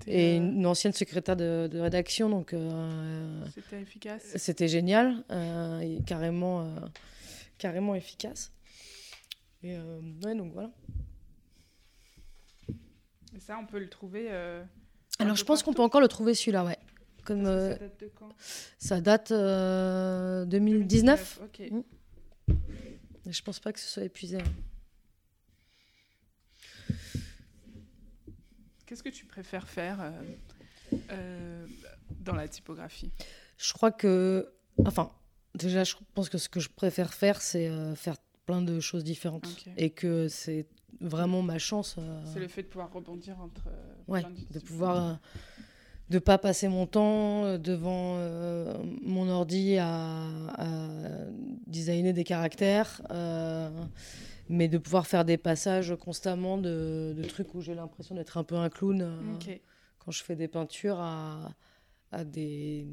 est 0.07 0.33
euh, 0.33 0.37
une 0.37 0.65
ancienne 0.65 0.93
secrétaire 0.93 1.35
de, 1.37 1.69
de 1.71 1.79
rédaction, 1.79 2.29
donc 2.29 2.53
euh, 2.53 3.45
C'était 3.55 3.81
efficace. 3.81 4.33
c'était 4.35 4.67
génial, 4.67 5.23
euh, 5.31 5.79
et 5.79 5.99
carrément, 6.05 6.61
euh, 6.61 6.65
carrément 7.57 7.95
efficace. 7.95 8.51
Et 9.63 9.75
euh, 9.77 10.01
ouais, 10.25 10.35
donc 10.35 10.51
voilà. 10.53 10.71
Et 13.35 13.39
ça, 13.39 13.57
on 13.57 13.65
peut 13.65 13.79
le 13.79 13.89
trouver. 13.89 14.27
euh, 14.29 14.63
Alors 15.19 15.35
je 15.35 15.43
pense 15.43 15.63
qu'on 15.63 15.73
peut 15.73 15.81
encore 15.81 16.01
le 16.01 16.07
trouver 16.07 16.33
celui-là, 16.35 16.65
ouais. 16.65 16.77
Comme 17.23 17.43
que 17.43 17.47
euh, 17.47 17.71
Ça 17.71 17.77
date 17.79 17.99
de 17.99 18.11
quand? 18.15 18.29
ça 18.79 19.01
date 19.01 19.31
euh, 19.31 20.45
2019. 20.45 21.39
Ok. 21.43 21.61
Mm. 21.71 21.81
Et 23.27 23.31
je 23.31 23.43
pense 23.43 23.59
pas 23.59 23.71
que 23.71 23.79
ce 23.79 23.87
soit 23.87 24.03
épuisé. 24.03 24.37
hein. 24.37 24.43
Qu'est-ce 28.85 29.03
que 29.03 29.09
tu 29.09 29.25
préfères 29.25 29.67
faire 29.69 30.11
dans 32.19 32.35
la 32.35 32.47
typographie? 32.47 33.11
Je 33.57 33.71
crois 33.73 33.91
que, 33.91 34.51
enfin, 34.85 35.11
déjà, 35.55 35.83
je 35.83 35.95
pense 36.13 36.27
que 36.29 36.37
ce 36.37 36.49
que 36.49 36.59
je 36.59 36.69
préfère 36.69 37.13
faire, 37.13 37.41
c'est 37.41 37.69
faire 37.95 38.15
plein 38.45 38.61
de 38.61 38.79
choses 38.81 39.03
différentes, 39.03 39.47
et 39.77 39.91
que 39.91 40.27
c'est 40.27 40.67
vraiment 40.99 41.41
ma 41.41 41.57
chance. 41.57 41.95
euh, 41.97 42.21
C'est 42.25 42.39
le 42.39 42.47
fait 42.47 42.63
de 42.63 42.67
pouvoir 42.67 42.91
rebondir 42.91 43.39
entre. 43.39 43.67
euh, 43.67 43.93
Ouais, 44.07 44.21
de 44.51 44.59
pouvoir 44.59 44.95
euh, 45.11 45.13
de 46.09 46.19
pas 46.19 46.37
passer 46.37 46.67
mon 46.67 46.85
temps 46.87 47.57
devant 47.57 48.17
mon 49.01 49.29
ordi 49.29 49.77
à, 49.77 50.25
à 50.57 50.87
designer 51.67 52.11
des 52.11 52.25
caractères, 52.25 53.01
mais 54.49 54.67
de 54.67 54.77
pouvoir 54.77 55.07
faire 55.07 55.23
des 55.23 55.37
passages 55.37 55.95
constamment 55.95 56.57
de, 56.57 57.13
de 57.15 57.23
trucs 57.23 57.55
où 57.55 57.61
j'ai 57.61 57.75
l'impression 57.75 58.15
d'être 58.15 58.37
un 58.37 58.43
peu 58.43 58.55
un 58.55 58.69
clown 58.69 59.01
euh, 59.01 59.21
quand 59.99 60.11
je 60.11 60.21
fais 60.23 60.35
des 60.35 60.49
peintures 60.49 60.99
à, 60.99 61.53
à 62.11 62.25
des, 62.25 62.87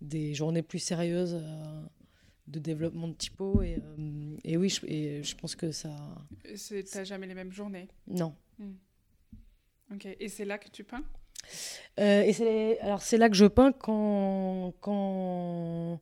des 0.00 0.32
journées 0.34 0.62
plus 0.62 0.78
sérieuses 0.78 1.34
euh, 1.42 1.82
de 2.48 2.58
développement 2.58 3.08
de 3.08 3.14
typo 3.14 3.60
et, 3.62 3.76
euh, 3.98 4.36
et 4.44 4.56
oui 4.56 4.68
je, 4.68 4.86
et 4.86 5.22
je 5.22 5.34
pense 5.36 5.56
que 5.56 5.72
ça 5.72 5.90
T'as 6.92 7.04
jamais 7.04 7.26
les 7.26 7.34
mêmes 7.34 7.52
journées? 7.52 7.88
non 8.08 8.34
Ok. 9.92 10.06
Et 10.18 10.28
c'est 10.28 10.44
là 10.44 10.58
que 10.58 10.68
tu 10.68 10.84
peins? 10.84 11.04
Euh, 12.00 12.22
et 12.22 12.32
c'est 12.32 12.78
alors 12.80 13.02
c'est 13.02 13.16
là 13.18 13.28
que 13.28 13.36
je 13.36 13.46
peins 13.46 13.70
quand 13.72 14.74
quand 14.80 16.00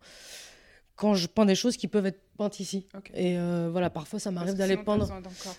quand 0.97 1.15
je 1.15 1.27
peins 1.27 1.45
des 1.45 1.55
choses 1.55 1.77
qui 1.77 1.87
peuvent 1.89 2.07
être 2.07 2.21
peintes 2.39 2.61
ici. 2.61 2.87
Et 3.15 3.39
euh, 3.39 3.69
voilà, 3.71 3.91
parfois 3.91 4.19
ça 4.19 4.31
m'arrive 4.31 4.55
d'aller 4.55 4.77
peindre. 4.85 5.07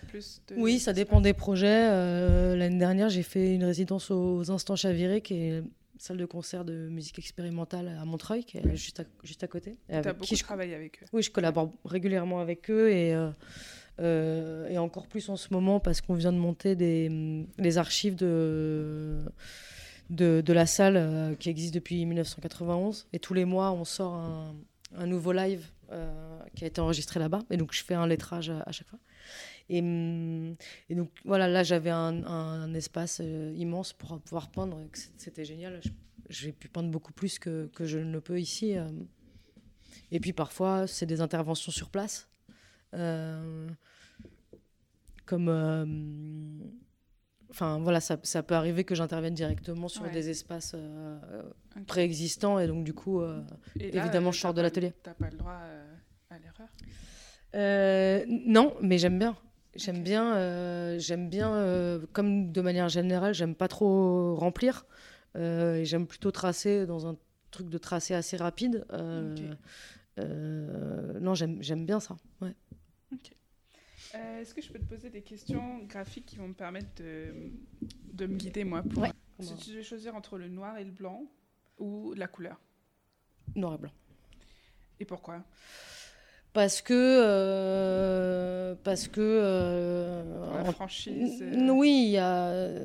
plus 0.08 0.42
de- 0.48 0.56
Oui, 0.56 0.80
ça 0.80 0.94
dépend 0.94 1.22
des 1.22 1.34
projets. 1.34 1.90
Euh, 1.92 2.56
L'année 2.56 2.80
dernière, 2.80 3.10
j'ai 3.10 3.22
fait 3.24 3.54
une 3.54 3.64
résidence 3.66 4.10
aux 4.12 4.50
Instants 4.50 4.76
Chavirés, 4.76 5.22
qui 5.22 5.34
est 5.36 5.58
une 5.60 5.70
salle 5.98 6.18
de 6.18 6.26
concert 6.26 6.66
de 6.66 6.88
musique 6.90 7.20
expérimentale 7.20 7.98
à 8.00 8.06
Montreuil, 8.06 8.44
qui 8.44 8.58
est 8.58 8.76
juste 8.76 9.00
à, 9.00 9.04
juste 9.24 9.44
à 9.44 9.48
côté. 9.48 9.78
Beaucoup 9.90 10.22
qui 10.22 10.36
je, 10.36 10.44
travaillé 10.44 10.76
avec 10.76 11.02
eux. 11.02 11.06
oui, 11.14 11.22
je 11.22 11.32
collabore 11.32 11.72
régulièrement 11.86 12.40
avec 12.40 12.70
eux 12.70 12.92
et, 12.92 13.14
euh, 13.14 13.30
euh, 14.00 14.68
et 14.70 14.78
encore 14.78 15.08
plus 15.08 15.30
en 15.30 15.38
ce 15.38 15.54
moment 15.54 15.80
parce 15.80 16.02
qu'on 16.02 16.14
vient 16.14 16.34
de 16.34 16.38
monter 16.38 16.76
des, 16.76 17.46
les 17.58 17.78
archives 17.78 18.16
de, 18.16 19.22
de, 20.10 20.42
de 20.42 20.54
la 20.54 20.66
salle 20.66 20.98
euh, 20.98 21.36
qui 21.36 21.50
existe 21.50 21.74
depuis 21.74 22.06
1991. 22.06 23.08
Et 23.14 23.20
tous 23.20 23.34
les 23.34 23.46
mois, 23.46 23.72
on 23.72 23.86
sort 23.86 24.14
un, 24.16 24.56
un 24.98 25.08
nouveau 25.08 25.32
live 25.32 25.68
qui 26.56 26.64
a 26.64 26.68
été 26.68 26.82
enregistré 26.82 27.20
là-bas. 27.20 27.44
Et 27.52 27.58
donc, 27.58 27.72
je 27.74 27.84
fais 27.84 27.94
un 27.94 28.08
lettrage 28.08 28.50
à, 28.50 28.64
à 28.66 28.72
chaque 28.72 28.88
fois. 28.88 29.00
Et, 29.70 29.80
hum, 29.82 30.56
et 30.90 30.96
donc, 30.96 31.10
voilà, 31.26 31.48
là, 31.48 31.64
j'avais 31.64 31.90
un, 31.90 32.24
un 32.26 32.74
espace 32.74 33.20
euh, 33.24 33.52
immense 33.56 33.94
pour 33.94 34.20
pouvoir 34.22 34.50
peindre. 34.52 34.80
C'était 35.18 35.46
génial. 35.46 35.82
J'ai 36.30 36.52
pu 36.52 36.68
peindre 36.70 36.90
beaucoup 36.90 37.14
plus 37.14 37.40
que, 37.40 37.68
que 37.74 37.86
je 37.86 37.98
ne 38.00 38.12
le 38.12 38.22
peux 38.22 38.40
ici. 38.40 38.78
euh. 38.78 38.88
Et 40.12 40.20
puis 40.20 40.34
parfois, 40.34 40.88
c'est 40.88 41.06
des 41.06 41.22
interventions 41.22 41.72
sur 41.72 41.90
place. 41.90 42.28
Euh, 42.94 43.68
comme. 45.26 45.50
euh, 45.50 45.86
Enfin, 47.52 47.80
voilà, 47.80 48.02
ça, 48.02 48.18
ça 48.24 48.44
peut 48.44 48.56
arriver 48.56 48.84
que 48.84 48.96
j'intervienne 48.96 49.34
directement 49.34 49.88
sur 49.88 50.02
Ouais. 50.04 50.12
des 50.12 50.30
espaces 50.30 50.74
euh, 50.76 51.44
préexistants. 51.88 52.60
Et 52.60 52.68
donc, 52.68 52.84
du 52.84 52.94
coup, 52.94 53.22
euh, 53.22 53.40
là, 53.78 53.86
évidemment, 53.86 54.30
euh, 54.30 54.32
je 54.34 54.40
sors 54.40 54.54
de 54.54 54.62
l'atelier. 54.62 54.92
T'as 55.04 55.14
pas 55.14 55.30
le 55.30 55.38
droit 55.38 55.62
à 56.30 56.38
l'erreur? 56.40 56.68
Non, 58.46 58.76
mais 58.82 58.98
j'aime 58.98 59.18
bien. 59.20 59.38
J'aime 59.76 60.04
bien, 60.04 60.38
euh, 60.38 60.98
j'aime 61.00 61.30
bien 61.30 61.54
euh, 61.54 62.06
comme 62.14 62.52
de 62.52 62.62
manière 62.62 62.88
générale, 62.88 63.34
j'aime 63.34 63.56
pas 63.56 63.68
trop 63.68 64.36
remplir. 64.36 64.86
Euh, 65.36 65.76
et 65.76 65.86
j'aime 65.86 66.08
plutôt 66.08 66.32
tracer 66.32 66.86
dans 66.86 67.08
un 67.08 67.18
truc 67.52 67.68
de 67.70 67.78
tracé 67.78 68.14
assez 68.14 68.38
rapide. 68.38 68.86
Non, 70.18 71.36
j'aime 71.36 71.62
j'aime 71.62 71.86
bien 71.86 72.00
ça. 72.00 72.16
Ouais. 72.42 72.56
Est-ce 74.14 74.54
que 74.54 74.62
je 74.62 74.72
peux 74.72 74.80
te 74.80 74.86
poser 74.86 75.10
des 75.10 75.22
questions 75.22 75.80
graphiques 75.84 76.26
qui 76.26 76.38
vont 76.38 76.48
me 76.48 76.54
permettre 76.54 77.04
de, 77.04 77.34
de 78.14 78.26
me 78.28 78.38
guider, 78.38 78.64
moi 78.64 78.82
pour... 78.82 79.04
Ouais. 79.04 79.12
Si 79.42 79.58
tu 79.58 79.72
devais 79.72 79.84
choisir 79.84 80.16
entre 80.16 80.38
le 80.38 80.48
noir 80.48 80.78
et 80.78 80.86
le 80.86 80.92
blanc 80.92 81.24
ou 81.78 82.14
la 82.14 82.28
couleur? 82.28 82.62
Noir 83.56 83.74
et 83.74 83.78
blanc. 83.78 83.92
Et 85.02 85.06
pourquoi? 85.06 85.44
Parce 86.56 86.82
que. 86.82 86.94
euh, 86.96 88.76
parce 88.86 89.08
que. 89.10 89.20
euh, 89.22 90.64
La 90.64 90.72
franchise 90.72 91.40
euh, 91.42 91.70
Oui, 91.70 92.06
il 92.08 92.12
y 92.12 92.18
a. 92.18 92.76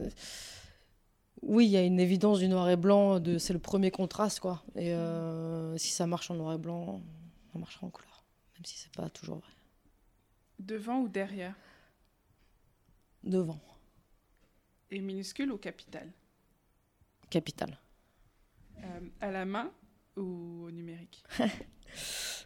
Oui, 1.43 1.67
il 1.67 1.71
y 1.71 1.77
a 1.77 1.83
une 1.83 2.01
évidence 2.01 2.39
du 2.39 2.49
noir 2.49 2.69
et 2.69 2.77
blanc, 2.77 3.19
de... 3.19 3.39
c'est 3.39 3.53
le 3.55 3.59
premier 3.59 3.91
contraste, 3.91 4.41
quoi. 4.41 4.63
Et 4.77 4.93
euh, 4.93 5.77
si 5.79 5.91
ça 5.91 6.07
marche 6.07 6.31
en 6.31 6.35
noir 6.35 6.55
et 6.55 6.59
blanc, 6.59 7.01
ça 7.53 7.59
marchera 7.59 7.87
en 7.87 7.91
couleur. 7.91 8.25
Même 8.57 8.65
si 8.67 8.77
c'est 8.79 8.93
pas 8.93 9.09
toujours 9.09 9.37
vrai. 9.39 9.49
Devant 10.61 11.01
ou 11.01 11.09
derrière? 11.09 11.57
Devant, 13.25 13.61
Et 14.91 15.01
minuscule 15.01 15.53
ou 15.53 15.57
capital? 15.59 16.13
Capital. 17.31 17.79
Euh, 18.83 19.01
À 19.21 19.31
la 19.31 19.45
main 19.45 19.71
ou 20.17 20.65
au 20.67 20.71
numérique? 20.71 21.25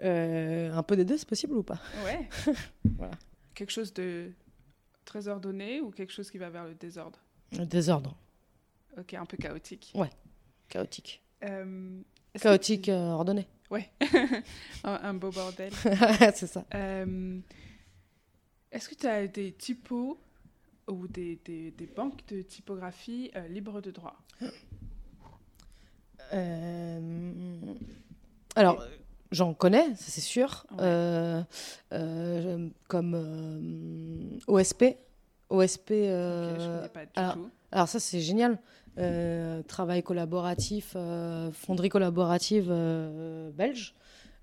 Euh, 0.00 0.72
un 0.72 0.82
peu 0.82 0.96
des 0.96 1.04
deux, 1.04 1.16
c'est 1.18 1.28
possible 1.28 1.54
ou 1.54 1.62
pas? 1.62 1.78
Ouais. 2.04 2.28
Voilà. 2.96 3.12
Quelque 3.54 3.70
chose 3.72 3.92
de 3.92 4.30
très 5.04 5.26
ordonné 5.28 5.80
ou 5.80 5.90
quelque 5.90 6.12
chose 6.12 6.30
qui 6.30 6.38
va 6.38 6.48
vers 6.50 6.64
le 6.64 6.74
désordre? 6.74 7.18
Le 7.52 7.64
désordre, 7.66 8.16
Ok, 8.98 9.14
un 9.14 9.24
peu 9.26 9.36
chaotique. 9.36 9.92
chaotique. 10.68 11.22
Euh, 11.44 12.00
que 12.34 12.38
Chaotique, 12.40 12.88
euh, 12.88 13.10
ordonné. 13.10 13.46
Ouais. 13.70 13.90
un, 14.84 14.92
un 15.02 15.14
beau 15.14 15.30
bordel. 15.30 15.72
c'est 16.34 16.46
ça. 16.46 16.64
Est-ce 18.70 18.88
que 18.88 18.94
tu 18.94 19.06
as 19.06 19.26
des 19.26 19.52
typos 19.52 20.18
ou 20.88 21.06
des, 21.08 21.36
des- 21.44 21.70
des 21.72 21.86
banques 21.86 22.24
de 22.28 22.42
typographie 22.42 23.30
libres 23.48 23.80
de 23.80 23.90
droit? 23.90 24.16
Alors, 28.54 28.82
j'en 29.30 29.54
connais, 29.54 29.94
ça 29.94 30.04
c'est 30.08 30.20
sûr. 30.20 30.66
Ouais. 30.72 30.78
Euh, 30.80 31.42
euh, 31.92 32.68
comme 32.88 33.14
euh, 33.14 34.38
OSP. 34.46 34.96
OSP. 35.50 35.90
Je 35.90 36.86
pas 36.88 37.04
du 37.06 37.10
alors, 37.16 37.34
tout. 37.34 37.50
Alors 37.72 37.88
ça 37.88 38.00
c'est 38.00 38.20
génial. 38.20 38.58
Travail 39.68 40.02
collaboratif, 40.02 40.96
fonderie 41.52 41.88
collaborative 41.88 42.68
belge, 43.54 43.94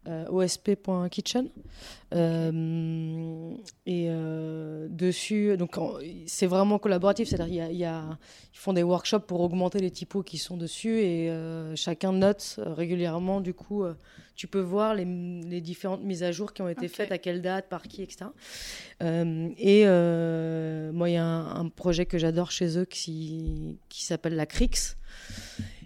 euh, 0.08 0.26
osp.kitchen. 0.30 1.50
Euh, 2.14 3.52
et 3.86 4.08
euh, 4.10 4.88
dessus, 4.90 5.58
donc 5.58 5.78
c'est 6.28 6.48
vraiment 6.48 6.80
collaboratif, 6.80 7.28
c'est-à-dire 7.30 7.54
y 7.54 7.62
a- 7.62 7.72
y 7.72 7.84
a- 7.86 8.18
ils 8.54 8.58
font 8.58 8.74
des 8.74 8.84
workshops 8.84 9.26
pour 9.28 9.42
augmenter 9.42 9.80
les 9.80 9.92
typos 9.92 10.24
qui 10.24 10.38
sont 10.38 10.56
dessus 10.58 11.00
et 11.00 11.30
euh, 11.30 11.76
chacun 11.76 12.14
note 12.14 12.56
euh, 12.60 12.74
régulièrement. 12.74 13.42
Du 13.42 13.54
coup, 13.54 13.84
tu 14.36 14.48
peux 14.48 14.60
voir 14.62 14.96
les, 14.96 15.06
les 15.06 15.62
différentes 15.62 16.04
mises 16.04 16.24
à 16.24 16.32
jour 16.32 16.54
qui 16.54 16.62
ont 16.62 16.70
été 16.70 16.88
faites, 16.88 17.12
à 17.12 17.18
quelle 17.18 17.42
date, 17.42 17.68
par 17.70 17.84
qui, 17.84 18.02
etc. 18.04 18.26
Et 19.02 19.86
moi, 20.94 21.10
il 21.10 21.14
y 21.14 21.18
a 21.18 21.26
un, 21.26 21.62
un 21.62 21.70
projet 21.70 22.06
que 22.06 22.18
j'adore 22.18 22.52
chez 22.52 22.78
eux 22.78 22.86
qui, 22.86 23.78
qui 23.90 24.04
s'appelle 24.06 24.36
la 24.36 24.46
CRIX, 24.46 24.98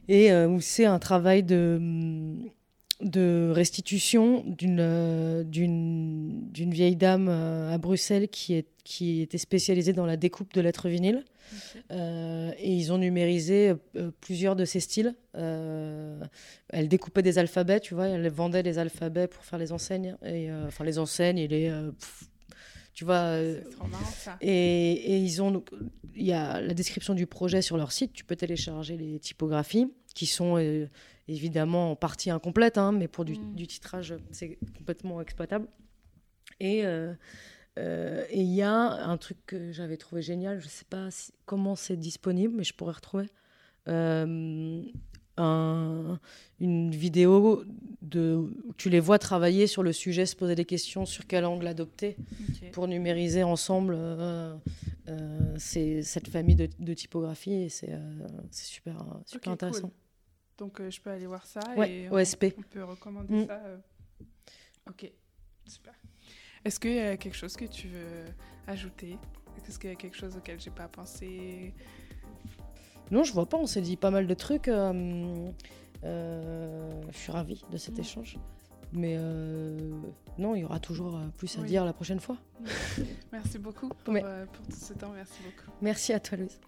et 0.08 0.34
où 0.46 0.60
c'est 0.62 0.86
un 0.86 1.00
travail 1.00 1.44
de, 1.44 1.80
de 3.02 3.52
restitution 3.54 4.44
d'une 4.46 4.80
euh, 4.82 5.44
d'une 5.44 6.74
vieille 6.74 6.96
dame 6.96 7.28
euh, 7.30 7.74
à 7.74 7.78
Bruxelles 7.78 8.28
qui, 8.28 8.54
est, 8.54 8.68
qui 8.84 9.22
était 9.22 9.38
spécialisée 9.38 9.94
dans 9.94 10.06
la 10.06 10.18
découpe 10.18 10.54
de 10.54 10.62
lettres 10.62 10.90
vinyles. 10.90 11.24
Euh, 11.92 12.52
et 12.60 12.76
ils 12.76 12.92
ont 12.92 12.98
numérisé 12.98 13.74
euh, 13.96 14.12
plusieurs 14.22 14.56
de 14.56 14.66
ces 14.66 14.80
styles. 14.80 15.16
Elle 15.34 16.88
découpait 16.88 17.24
des 17.24 17.40
alphabets, 17.40 17.80
tu 17.80 17.96
vois, 17.96 18.08
elle 18.08 18.30
vendait 18.30 18.64
les 18.64 18.78
alphabets 18.78 19.28
pour 19.28 19.44
faire 19.46 19.58
les 19.58 19.72
enseignes, 19.72 20.16
et, 20.24 20.52
enfin 20.68 20.84
les 20.84 21.00
enseignes 21.00 21.38
et 21.40 21.48
les, 21.48 21.70
pff, 22.00 22.26
tu 22.94 23.06
vois. 23.06 23.38
trop 23.72 23.88
marrant 23.88 24.06
ça. 24.06 24.38
et, 24.42 24.92
et 24.92 25.18
ils 25.18 25.42
ont, 25.42 25.64
il 26.16 26.26
y 26.26 26.34
a 26.34 26.62
la 26.62 26.74
description 26.74 27.14
du 27.16 27.26
projet 27.26 27.62
sur 27.62 27.78
leur 27.78 27.92
site. 27.92 28.14
Tu 28.14 28.26
peux 28.26 28.36
télécharger 28.36 28.98
les 28.98 29.20
typographies 29.20 29.88
qui 30.14 30.26
sont 30.26 30.58
évidemment 31.32 31.92
en 31.92 31.96
partie 31.96 32.30
incomplètes, 32.30 32.78
hein, 32.78 32.92
mais 32.92 33.08
pour 33.08 33.26
du, 33.26 33.34
Mm. 33.38 33.56
du 33.56 33.68
titrage, 33.68 34.16
c'est 34.32 34.58
complètement 34.78 35.22
exploitable. 35.22 35.68
Et 36.60 36.86
euh, 36.86 37.14
euh, 37.78 38.26
et 38.30 38.42
il 38.42 38.54
y 38.54 38.62
a 38.62 38.74
un 38.76 39.18
truc 39.18 39.38
que 39.46 39.72
j'avais 39.72 39.96
trouvé 39.98 40.22
génial. 40.22 40.60
Je 40.60 40.68
sais 40.68 40.86
pas 40.90 41.10
si- 41.12 41.32
comment 41.46 41.76
c'est 41.76 41.96
disponible, 41.96 42.54
mais 42.58 42.64
je 42.64 42.74
pourrais 42.74 42.94
retrouver. 42.94 43.28
Euh, 43.88 44.84
un- 45.38 46.20
une 46.60 46.92
vidéo 46.92 47.64
de, 48.02 48.36
où 48.36 48.74
tu 48.76 48.90
les 48.90 49.00
vois 49.00 49.18
travailler 49.20 49.68
sur 49.68 49.84
le 49.84 49.94
sujet, 49.94 50.26
se 50.26 50.36
poser 50.36 50.56
des 50.56 50.66
questions 50.66 51.06
sur 51.06 51.26
quel 51.28 51.46
angle 51.46 51.66
adopter 51.68 52.18
pour 52.74 52.90
numériser 52.90 53.44
ensemble 53.44 53.94
euh, 53.98 54.54
euh, 55.08 55.56
cette 55.58 56.28
famille 56.28 56.56
de, 56.56 56.68
de 56.80 56.94
typographie 56.94 57.54
et 57.54 57.70
c'est 57.70 57.94
euh, 57.94 58.28
super, 58.52 59.06
super 59.26 59.54
intéressant. 59.54 59.88
cool. 59.88 59.92
Donc 60.60 60.80
euh, 60.82 60.90
je 60.92 61.02
peux 61.02 61.10
aller 61.10 61.26
voir 61.26 61.46
ça 61.46 61.62
Ouais, 61.76 61.90
et 61.90 62.10
on, 62.10 62.14
OSP. 62.16 62.54
on 62.58 62.62
peut 62.62 62.84
recommander 62.84 63.34
Mm. 63.44 63.48
ça. 63.48 63.62
euh. 63.66 63.78
Ok, 64.90 65.12
super. 65.66 65.94
Est-ce 66.66 66.80
qu'il 66.80 66.94
y 66.96 67.00
a 67.00 67.16
quelque 67.18 67.36
chose 67.38 67.56
que 67.56 67.66
tu 67.66 67.88
veux 67.88 68.26
ajouter? 68.68 69.18
Est-ce 69.68 69.80
qu'il 69.80 69.90
y 69.90 69.94
a 69.94 69.96
quelque 69.96 70.18
chose 70.18 70.36
auquel 70.38 70.60
j'ai 70.60 70.72
pas 70.72 70.88
pensé? 70.88 71.74
Non, 73.12 73.24
je 73.24 73.32
vois 73.34 73.48
pas, 73.48 73.58
on 73.58 73.66
s'est 73.68 73.82
dit 73.82 73.96
pas 73.98 74.12
mal 74.12 74.28
de 74.28 74.34
trucs. 74.34 74.68
euh, 74.68 75.50
euh, 76.04 77.02
je 77.12 77.18
suis 77.18 77.32
ravie 77.32 77.64
de 77.72 77.78
cet 77.78 77.98
Mm. 77.98 78.02
échange. 78.02 78.38
Mais 78.92 79.16
euh, 79.18 79.78
non, 80.38 80.56
il 80.56 80.62
y 80.62 80.64
aura 80.66 80.80
toujours 80.80 81.16
euh, 81.18 81.28
plus 81.38 81.58
à 81.58 81.62
Oui. 81.62 81.68
dire 81.68 81.86
la 81.86 81.94
prochaine 81.94 82.20
fois. 82.20 82.38
Merci 83.32 83.60
beaucoup 83.60 83.90
pour, 84.04 84.16
euh, 84.16 84.46
pour 84.48 84.66
tout 84.68 84.76
ce 84.76 84.94
temps. 84.94 85.12
Merci 85.14 85.38
beaucoup. 85.44 85.72
Merci 85.82 86.12
à 86.14 86.20
toi, 86.20 86.38
Louise. 86.38 86.60